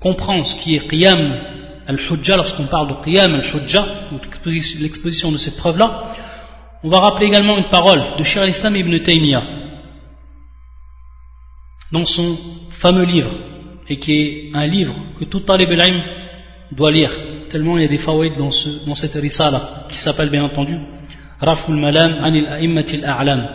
comprend 0.00 0.44
ce 0.44 0.56
qui 0.56 0.74
est 0.74 0.86
qiyam 0.86 1.40
al-hujja, 1.86 2.36
lorsqu'on 2.36 2.66
parle 2.66 2.88
de 2.88 2.94
qiyam 3.04 3.34
al-hujja, 3.34 3.86
l'exposition 4.80 5.32
de 5.32 5.38
cette 5.38 5.56
preuve-là, 5.56 6.12
on 6.82 6.88
va 6.88 7.00
rappeler 7.00 7.26
également 7.26 7.56
une 7.56 7.70
parole 7.70 8.02
de 8.18 8.22
Shir 8.22 8.42
al-Islam 8.42 8.76
ibn 8.76 8.98
Taymiyyah 8.98 9.42
dans 11.92 12.04
son 12.04 12.36
fameux 12.70 13.04
livre, 13.04 13.30
et 13.87 13.97
qui 13.97 14.13
est 14.21 14.51
un 14.53 14.65
livre 14.65 14.95
que 15.19 15.25
tout 15.25 15.41
talib 15.41 15.69
al 15.71 16.03
doit 16.71 16.91
lire, 16.91 17.11
tellement 17.49 17.77
il 17.77 17.81
y 17.81 17.85
a 17.85 17.87
des 17.87 17.97
fawaïd 17.97 18.37
dans, 18.37 18.51
ce, 18.51 18.85
dans 18.85 18.95
cette 18.95 19.13
risala, 19.13 19.87
qui 19.89 19.97
s'appelle 19.97 20.29
bien 20.29 20.43
entendu 20.43 20.77
Raful 21.39 21.75
Malam 21.75 22.23
Anil 22.23 22.47
A'immatil 22.47 23.03
A'lam. 23.05 23.47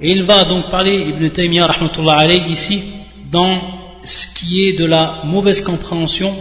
Et 0.00 0.10
il 0.10 0.22
va 0.22 0.44
donc 0.44 0.70
parler, 0.70 0.94
Ibn 1.08 1.28
Taymiyyah 1.30 1.66
rahmatullah 1.66 2.16
alayhi, 2.18 2.50
ici, 2.50 2.82
dans 3.30 3.60
ce 4.04 4.34
qui 4.34 4.68
est 4.68 4.78
de 4.78 4.84
la 4.84 5.22
mauvaise 5.24 5.60
compréhension 5.62 6.34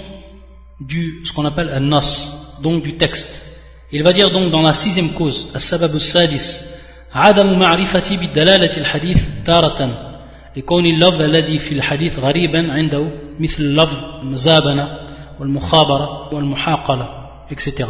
du, 0.80 1.22
ce 1.26 1.34
qu'on 1.34 1.46
appelle 1.46 1.70
un 1.74 1.80
nas, 1.80 2.60
donc 2.62 2.84
du 2.84 2.96
texte. 2.96 3.44
Il 3.92 4.04
va 4.04 4.14
dire 4.14 4.30
donc 4.32 4.52
dans 4.52 4.62
la 4.62 4.74
sixième 4.74 5.14
cause, 5.14 5.48
السبب 5.56 5.96
السادس 5.96 6.76
عدم 7.14 7.60
معرفة 7.60 8.18
بالدلالة 8.18 8.78
الحديث 8.78 9.24
تارة 9.46 10.09
لكون 10.58 10.86
اللفظ 10.86 11.22
الذي 11.22 11.60
في 11.60 11.72
الحديث 11.72 12.20
غريبا 12.20 12.72
عنده 12.72 13.08
مثل 13.40 13.64
اللفظ 13.64 13.98
المزابنة 14.22 15.00
والمخابرة 15.40 16.34
والمحاقلة 16.34 17.26
etc. 17.50 17.86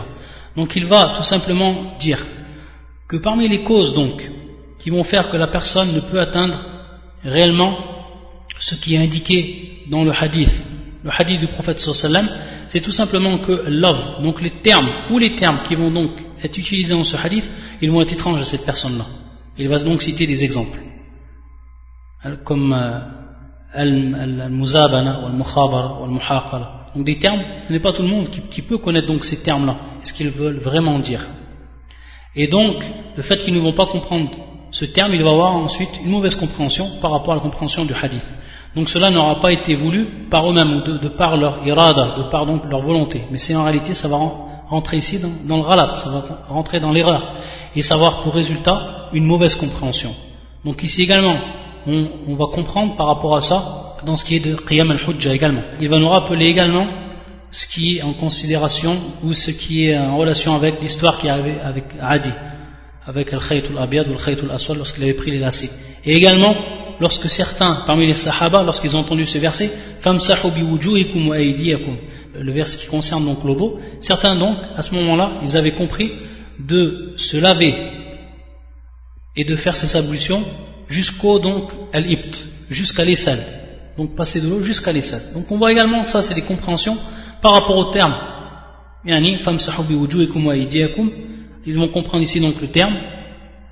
Donc 0.55 0.75
il 0.75 0.85
va 0.85 1.13
tout 1.17 1.23
simplement 1.23 1.95
dire 1.99 2.19
que 3.07 3.17
parmi 3.17 3.47
les 3.47 3.63
causes 3.63 3.93
donc 3.93 4.29
qui 4.79 4.89
vont 4.89 5.03
faire 5.03 5.29
que 5.29 5.37
la 5.37 5.47
personne 5.47 5.93
ne 5.93 5.99
peut 5.99 6.19
atteindre 6.19 6.59
réellement 7.23 7.77
ce 8.59 8.75
qui 8.75 8.95
est 8.95 8.99
indiqué 8.99 9.79
dans 9.89 10.03
le 10.03 10.11
hadith, 10.11 10.65
le 11.03 11.11
hadith 11.15 11.39
du 11.39 11.47
prophète 11.47 11.79
sallam, 11.79 12.27
c'est 12.67 12.81
tout 12.81 12.91
simplement 12.91 13.37
que 13.37 13.65
love, 13.67 14.21
donc 14.23 14.41
les 14.41 14.49
termes 14.49 14.89
ou 15.11 15.19
les 15.19 15.35
termes 15.35 15.59
qui 15.67 15.75
vont 15.75 15.91
donc 15.91 16.11
être 16.43 16.57
utilisés 16.57 16.93
dans 16.93 17.03
ce 17.03 17.17
hadith, 17.17 17.49
ils 17.81 17.91
vont 17.91 18.01
être 18.01 18.13
étranges 18.13 18.41
à 18.41 18.45
cette 18.45 18.65
personne-là. 18.65 19.05
Il 19.57 19.67
va 19.69 19.79
donc 19.79 20.01
citer 20.01 20.25
des 20.25 20.43
exemples, 20.43 20.79
comme 22.44 22.72
euh, 22.72 23.00
al-muzabana, 23.72 25.20
al-mukhabara, 25.26 25.98
al-muhaqala. 26.04 26.80
Donc 26.94 27.04
des 27.04 27.18
termes, 27.18 27.40
ce 27.68 27.72
n'est 27.72 27.80
pas 27.80 27.92
tout 27.92 28.02
le 28.02 28.08
monde 28.08 28.28
qui, 28.28 28.62
peut 28.62 28.78
connaître 28.78 29.06
donc 29.06 29.24
ces 29.24 29.42
termes-là, 29.42 29.76
ce 30.02 30.12
qu'ils 30.12 30.30
veulent 30.30 30.58
vraiment 30.58 30.98
dire? 30.98 31.26
Et 32.34 32.48
donc, 32.48 32.84
le 33.16 33.22
fait 33.22 33.36
qu'ils 33.38 33.54
ne 33.54 33.60
vont 33.60 33.72
pas 33.72 33.86
comprendre 33.86 34.30
ce 34.70 34.84
terme, 34.84 35.14
il 35.14 35.22
va 35.22 35.30
avoir 35.30 35.52
ensuite 35.52 36.00
une 36.04 36.10
mauvaise 36.10 36.34
compréhension 36.34 36.88
par 37.00 37.12
rapport 37.12 37.32
à 37.32 37.36
la 37.36 37.42
compréhension 37.42 37.84
du 37.84 37.94
hadith. 37.94 38.26
Donc 38.76 38.88
cela 38.88 39.10
n'aura 39.10 39.40
pas 39.40 39.52
été 39.52 39.74
voulu 39.74 40.26
par 40.30 40.48
eux-mêmes 40.48 40.72
ou 40.72 40.82
de, 40.82 41.08
par 41.08 41.36
leur 41.36 41.66
irada, 41.66 42.14
de 42.18 42.22
par 42.30 42.46
donc 42.46 42.64
leur 42.70 42.82
volonté. 42.82 43.22
Mais 43.30 43.38
c'est 43.38 43.56
en 43.56 43.64
réalité, 43.64 43.94
ça 43.94 44.06
va 44.06 44.18
rentrer 44.68 44.98
ici 44.98 45.20
dans, 45.44 45.56
le 45.56 45.62
ralat, 45.62 45.96
ça 45.96 46.08
va 46.08 46.24
rentrer 46.48 46.78
dans 46.78 46.92
l'erreur 46.92 47.32
et 47.74 47.82
ça 47.82 47.96
va 47.96 48.06
avoir 48.06 48.22
pour 48.22 48.34
résultat 48.34 49.08
une 49.12 49.24
mauvaise 49.24 49.56
compréhension. 49.56 50.14
Donc 50.64 50.84
ici 50.84 51.02
également, 51.02 51.36
on, 51.86 52.34
va 52.34 52.46
comprendre 52.46 52.96
par 52.96 53.06
rapport 53.06 53.36
à 53.36 53.40
ça 53.40 53.96
dans 54.04 54.16
ce 54.16 54.24
qui 54.24 54.36
est 54.36 54.40
de 54.40 54.54
Qiyam 54.54 54.90
al-Hujja 54.90 55.34
également. 55.34 55.62
Il 55.80 55.88
va 55.88 55.98
nous 55.98 56.08
rappeler 56.08 56.46
également 56.46 56.86
ce 57.50 57.66
qui 57.66 57.98
est 57.98 58.02
en 58.02 58.12
considération 58.12 58.96
ou 59.24 59.34
ce 59.34 59.50
qui 59.50 59.86
est 59.86 59.98
en 59.98 60.16
relation 60.16 60.54
avec 60.54 60.80
l'histoire 60.80 61.18
qui 61.18 61.28
avait 61.28 61.58
avec 61.62 61.84
Adi, 62.00 62.30
avec 63.04 63.32
al-Khayt 63.32 63.64
al-Abiyad 63.70 64.08
ou 64.08 64.12
al-Khayt 64.12 64.42
al-Aswad 64.44 64.78
lorsqu'il 64.78 65.02
avait 65.04 65.14
pris 65.14 65.30
les 65.30 65.38
lacets. 65.38 65.70
Et 66.04 66.14
également, 66.14 66.54
lorsque 67.00 67.28
certains 67.28 67.82
parmi 67.86 68.06
les 68.06 68.14
Sahaba, 68.14 68.62
lorsqu'ils 68.62 68.96
ont 68.96 69.00
entendu 69.00 69.26
ce 69.26 69.38
verset, 69.38 69.70
le 72.34 72.52
verset 72.52 72.78
qui 72.78 72.86
concerne 72.86 73.24
donc 73.24 73.42
l'odo, 73.44 73.80
certains 74.00 74.36
donc, 74.36 74.56
à 74.76 74.82
ce 74.82 74.94
moment-là, 74.94 75.32
ils 75.42 75.56
avaient 75.56 75.72
compris 75.72 76.12
de 76.58 77.14
se 77.16 77.36
laver 77.36 77.74
et 79.36 79.44
de 79.44 79.56
faire 79.56 79.76
ces 79.76 79.96
ablutions 79.96 80.42
jusqu'au 80.90 81.38
donc 81.38 81.70
al-ibt, 81.94 82.46
jusqu'à 82.68 83.04
l'aisselle. 83.04 83.42
Donc 83.96 84.14
passer 84.14 84.40
de 84.40 84.48
l'eau 84.48 84.62
jusqu'à 84.62 84.92
l'aisselle. 84.92 85.22
Donc 85.34 85.50
on 85.50 85.56
voit 85.56 85.72
également, 85.72 86.04
ça 86.04 86.22
c'est 86.22 86.34
des 86.34 86.42
compréhensions 86.42 86.98
par 87.40 87.52
rapport 87.54 87.78
au 87.78 87.84
terme. 87.84 88.14
Ils 91.66 91.78
vont 91.78 91.88
comprendre 91.88 92.22
ici 92.22 92.40
donc 92.40 92.60
le 92.60 92.66
terme, 92.66 92.96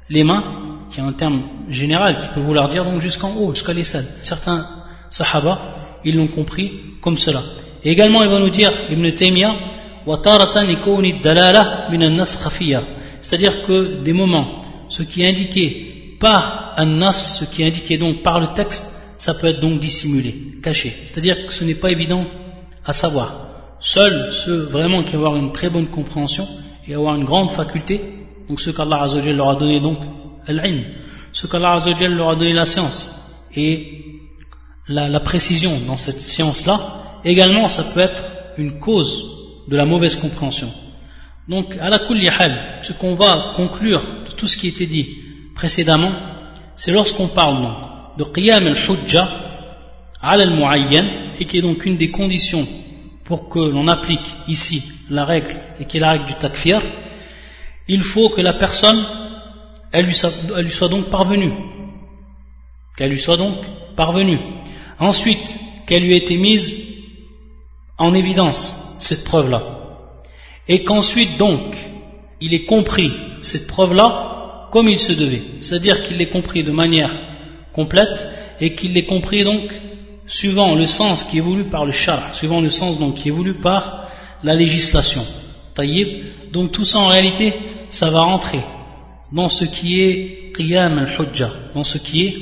les 0.09 0.25
mains, 0.25 0.87
qui 0.91 1.01
est 1.01 1.03
un 1.03 1.13
terme 1.13 1.43
général 1.69 2.17
qui 2.17 2.29
peut 2.29 2.41
vouloir 2.41 2.71
dire 2.71 2.85
donc 2.85 3.01
jusqu'en 3.01 3.35
haut, 3.35 3.55
jusqu'à 3.55 3.75
l'aisselle. 3.75 4.07
Certains 4.23 4.67
sahaba, 5.11 6.01
ils 6.05 6.17
l'ont 6.17 6.29
compris 6.29 6.73
comme 7.03 7.19
cela. 7.19 7.43
Et 7.85 7.91
également, 7.91 8.23
il 8.23 8.31
va 8.31 8.39
nous 8.39 8.51
dire, 8.51 8.73
Ibn 8.91 9.11
Taymiyyah, 9.11 9.53
c'est-à-dire 13.21 13.67
que 13.67 14.03
des 14.03 14.13
moments, 14.13 14.63
ce 14.89 15.03
qui 15.03 15.23
est 15.23 15.29
indiqué 15.29 15.98
par 16.19 16.75
un 16.77 16.87
nas, 16.87 17.13
ce 17.13 17.45
qui 17.45 17.63
est 17.63 17.67
indiqué 17.67 17.99
donc 17.99 18.23
par 18.23 18.41
le 18.41 18.49
texte, 18.49 18.85
ça 19.19 19.35
peut 19.35 19.49
être 19.49 19.61
donc 19.61 19.81
dissimulé, 19.81 20.35
caché. 20.63 20.95
C'est-à-dire 21.07 21.47
que 21.47 21.53
ce 21.53 21.65
n'est 21.65 21.75
pas 21.75 21.91
évident 21.91 22.25
à 22.85 22.93
savoir. 22.93 23.49
Seuls 23.81 24.33
ceux 24.33 24.63
vraiment 24.63 25.03
qui 25.03 25.15
avoir 25.15 25.37
une 25.37 25.53
très 25.53 25.71
bonne 25.71 25.87
compréhension 25.87 26.49
et 26.87 26.95
avoir 26.95 27.15
une 27.15 27.25
grande 27.25 27.51
faculté, 27.51 28.01
donc 28.49 28.61
ceux 28.61 28.73
qu'Allah 28.73 29.07
leur 29.07 29.51
a 29.51 29.57
donné 29.57 29.81
donc 29.81 29.99
al-ilm, 30.47 30.85
ce 31.33 31.47
qu'Allah 31.47 31.77
leur 32.09 32.31
a 32.31 32.37
donné 32.37 32.55
la 32.55 32.65
science 32.65 33.15
et 33.55 34.05
la, 34.89 35.21
précision 35.21 35.81
dans 35.87 35.97
cette 35.97 36.21
science-là, 36.21 37.21
également 37.25 37.69
ça 37.69 37.85
peut 37.85 38.01
être 38.01 38.23
une 38.57 38.79
cause 38.79 39.65
de 39.69 39.77
la 39.77 39.85
mauvaise 39.85 40.17
compréhension. 40.17 40.73
Donc, 41.49 41.77
à 41.81 41.89
la 41.89 41.99
kulli 42.01 42.29
ce 42.83 42.93
qu'on 42.93 43.15
va 43.15 43.53
conclure 43.57 44.03
de 44.29 44.35
tout 44.35 44.47
ce 44.47 44.57
qui 44.57 44.69
été 44.69 44.87
dit 44.87 45.09
précédemment, 45.59 46.13
c'est 46.77 46.93
lorsqu'on 46.93 47.27
parle 47.27 47.57
donc 47.65 48.19
de 48.19 48.25
qiyam 48.33 48.65
al-hujja 48.65 49.29
al-muayyan, 50.23 51.33
et 51.41 51.45
qui 51.47 51.59
est 51.59 51.63
donc 51.63 51.85
une 51.85 51.97
des 51.97 52.13
conditions 52.13 52.67
pour 53.25 53.49
que 53.49 53.59
l'on 53.59 53.89
applique 53.89 54.29
ici 54.47 54.85
la 55.11 55.25
règle, 55.25 55.57
et 55.81 55.85
qui 55.85 55.97
est 55.97 56.01
la 56.01 56.13
règle 56.13 56.27
du 56.27 56.35
takfir, 56.35 56.81
il 57.89 58.03
faut 58.05 58.29
que 58.31 58.41
la 58.41 58.55
personne 58.55 59.05
elle 59.91 60.05
lui, 60.05 60.15
soit, 60.15 60.89
donc 60.89 61.07
parvenue. 61.11 61.53
Qu'elle 62.97 63.11
lui 63.11 63.21
soit 63.21 63.39
donc 63.39 63.57
parvenue. 63.97 64.39
Ensuite, 65.01 65.59
qu'elle 65.87 66.03
lui 66.03 66.15
ait 66.15 66.19
été 66.19 66.37
mise 66.37 66.67
en 67.97 68.15
évidence, 68.15 68.97
cette 69.01 69.25
preuve-là. 69.25 69.63
Et 70.69 70.85
qu'ensuite 70.85 71.37
donc, 71.37 71.75
il 72.41 72.55
ait 72.55 72.65
compris 72.65 73.11
cette 73.41 73.67
preuve-là 73.67 74.38
comme 74.71 74.89
il 74.89 74.99
se 74.99 75.13
devait. 75.13 75.43
C'est-à-dire 75.61 76.03
qu'il 76.03 76.17
l'ait 76.19 76.29
compris 76.29 76.63
de 76.63 76.73
manière 76.73 77.11
complète 77.73 78.29
et 78.61 78.75
qu'il 78.75 78.93
l'ait 78.95 79.05
compris 79.05 79.45
donc 79.45 79.71
suivant 80.27 80.75
le 80.75 80.87
sens 80.87 81.25
qui 81.25 81.39
est 81.39 81.43
voulu 81.43 81.65
par 81.65 81.85
le 81.85 81.93
char, 81.93 82.35
suivant 82.35 82.61
le 82.61 82.71
sens 82.71 82.99
donc 82.99 83.15
qui 83.17 83.29
est 83.29 83.33
voulu 83.33 83.55
par 83.55 84.09
la 84.43 84.55
législation. 84.55 85.25
Taïb. 85.75 86.25
Donc 86.53 86.73
tout 86.73 86.85
ça 86.85 86.99
en 86.99 87.09
réalité, 87.09 87.55
ça 87.91 88.11
va 88.11 88.21
rentrer 88.21 88.61
dans 89.33 89.49
ce 89.49 89.65
qui 89.65 90.01
est 90.03 90.53
qiyam 90.57 90.99
al-hujja, 90.99 91.51
dans 91.75 91.85
ce 91.85 91.99
qui 91.99 92.25
est 92.25 92.37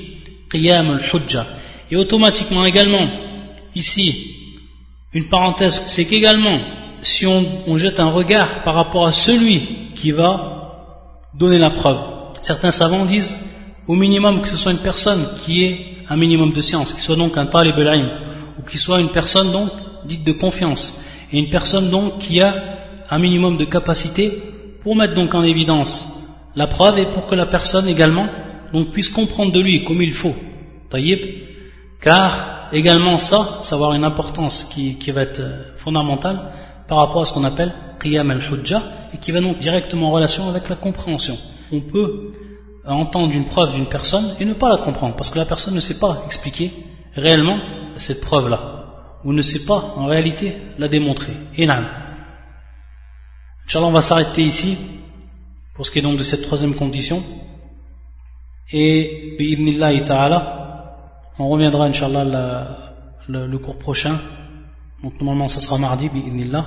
qiyam 0.51 0.91
al-hujja. 0.91 1.47
Et 1.91 1.97
automatiquement 1.97 2.65
également, 2.65 3.09
ici, 3.75 4.33
une 5.13 5.29
parenthèse, 5.29 5.83
c'est 5.87 6.07
qu'également, 6.07 6.61
si 7.03 7.27
on, 7.27 7.77
jette 7.77 8.01
un 8.01 8.11
regard 8.11 8.63
par 8.65 8.75
rapport 8.75 9.07
à 9.07 9.13
celui 9.13 9.61
qui 9.95 10.11
va 10.11 10.93
donner 11.35 11.59
la 11.59 11.71
preuve, 11.71 12.01
certains 12.41 12.71
savants 12.71 13.05
disent 13.05 13.35
au 13.87 13.95
minimum 13.95 14.41
que 14.41 14.49
ce 14.49 14.57
soit 14.57 14.73
une 14.73 14.79
personne 14.79 15.27
qui 15.45 15.65
ait 15.65 15.87
un 16.09 16.17
minimum 16.17 16.53
de 16.53 16.61
science, 16.61 16.93
qui 16.93 17.01
soit 17.01 17.17
donc 17.17 17.37
un 17.37 17.47
talib 17.47 17.75
al 17.75 18.23
ou 18.59 18.63
qui 18.63 18.79
soit 18.79 19.01
une 19.01 19.11
personne 19.11 19.51
donc 19.53 19.71
dite 20.07 20.25
de 20.25 20.33
confiance, 20.33 21.03
et 21.33 21.39
une 21.39 21.49
personne 21.49 21.91
donc 21.91 22.19
qui 22.19 22.41
a 22.41 22.55
un 23.11 23.19
minimum 23.19 23.57
de 23.57 23.65
capacité 23.65 24.31
pour 24.83 24.97
mettre 24.97 25.15
donc 25.15 25.35
en 25.35 25.43
évidence 25.43 26.17
la 26.57 26.67
preuve 26.67 26.99
est 26.99 27.13
pour 27.13 27.27
que 27.27 27.35
la 27.35 27.47
personne 27.47 27.87
également 27.87 28.27
donc, 28.73 28.91
puisse 28.91 29.11
comprendre 29.11 29.53
de 29.53 29.61
lui 29.61 29.85
comme 29.85 30.03
il 30.03 30.15
faut. 30.15 30.35
Taïb, 30.89 31.21
car 32.01 32.69
également 32.73 33.19
ça, 33.19 33.59
ça 33.63 33.77
une 33.95 34.05
importance 34.05 34.65
qui, 34.65 35.11
va 35.11 35.23
être 35.23 35.41
euh, 35.41 35.77
fondamentale 35.77 36.51
par 36.89 36.99
rapport 36.99 37.23
à 37.23 37.25
ce 37.27 37.33
qu'on 37.33 37.45
appelle 37.45 37.73
qiyam 38.01 38.31
al-hujja 38.31 38.83
et 39.13 39.19
qui 39.19 39.33
va 39.33 39.41
donc 39.41 39.59
directement 39.59 40.09
en 40.09 40.13
relation 40.13 40.49
avec 40.49 40.69
la 40.69 40.77
compréhension. 40.77 41.37
On 41.73 41.81
peut 41.81 42.33
entendre 42.87 43.35
une 43.35 43.45
preuve 43.45 43.73
d'une 43.73 43.87
personne 43.87 44.37
et 44.39 44.45
ne 44.45 44.55
pas 44.55 44.69
la 44.69 44.79
comprendre 44.79 45.17
parce 45.17 45.31
que 45.31 45.39
la 45.39 45.45
personne 45.45 45.75
ne 45.75 45.81
sait 45.81 45.99
pas 45.99 46.23
expliquer 46.27 46.73
réellement 47.15 47.59
cette 47.97 48.21
preuve-là 48.21 48.85
ou 49.25 49.33
ne 49.33 49.43
sait 49.43 49.65
pas 49.65 49.95
en 49.97 50.07
réalité 50.07 50.55
la 50.79 50.89
démontrer. 50.89 51.33
Inch'Allah, 51.59 53.87
on 53.87 53.91
va 53.91 54.03
s'arrêter 54.03 54.43
ici 54.43 54.79
pour 55.75 55.85
ce 55.85 55.91
qui 55.91 55.99
est 55.99 56.03
donc 56.03 56.19
de 56.19 56.23
cette 56.23 56.43
troisième 56.43 56.75
condition. 56.75 57.23
Et, 58.73 59.37
ta'ala, 60.07 60.97
on 61.39 61.49
reviendra, 61.49 61.87
Inch'Allah, 61.87 62.25
le, 63.29 63.47
le 63.47 63.59
cours 63.59 63.79
prochain, 63.79 64.19
Donc 65.03 65.21
normalement 65.21 65.49
ça 65.49 65.61
sera 65.61 65.79
mardi, 65.79 66.09
bi'idnillah. 66.09 66.67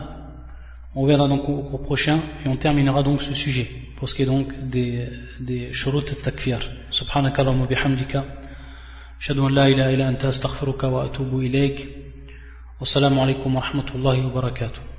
On 0.96 1.06
verra 1.06 1.28
donc 1.28 1.48
au 1.48 1.64
cours 1.64 1.82
prochain 1.82 2.20
et 2.46 2.50
on 2.50 2.58
terminera 2.58 3.04
donc 3.04 3.22
ce 3.22 3.34
sujet 3.34 3.70
pour 4.00 4.08
ce 4.08 4.16
qui 4.16 4.22
est 4.22 4.26
donc 4.26 4.48
des, 4.70 5.10
des 5.42 5.74
shurut 5.74 6.06
takfir. 6.24 6.60
Subhanaka 6.90 7.42
Allahumma 7.42 7.66
bihamdika. 7.68 8.24
Ashhadu 9.20 9.42
an 9.42 9.50
la 9.50 9.70
ilaha 9.70 9.92
illa 9.92 10.08
anta 10.08 10.30
astaghfiruka 10.30 10.88
wa 10.88 11.04
atubu 11.04 11.42
ilayk. 11.44 11.86
Wassalamu 12.80 13.22
alaikum 13.22 13.54
wa 13.56 13.62
rahmatullahi 13.62 14.22
wa 14.24 14.42
barakatuh. 14.42 14.99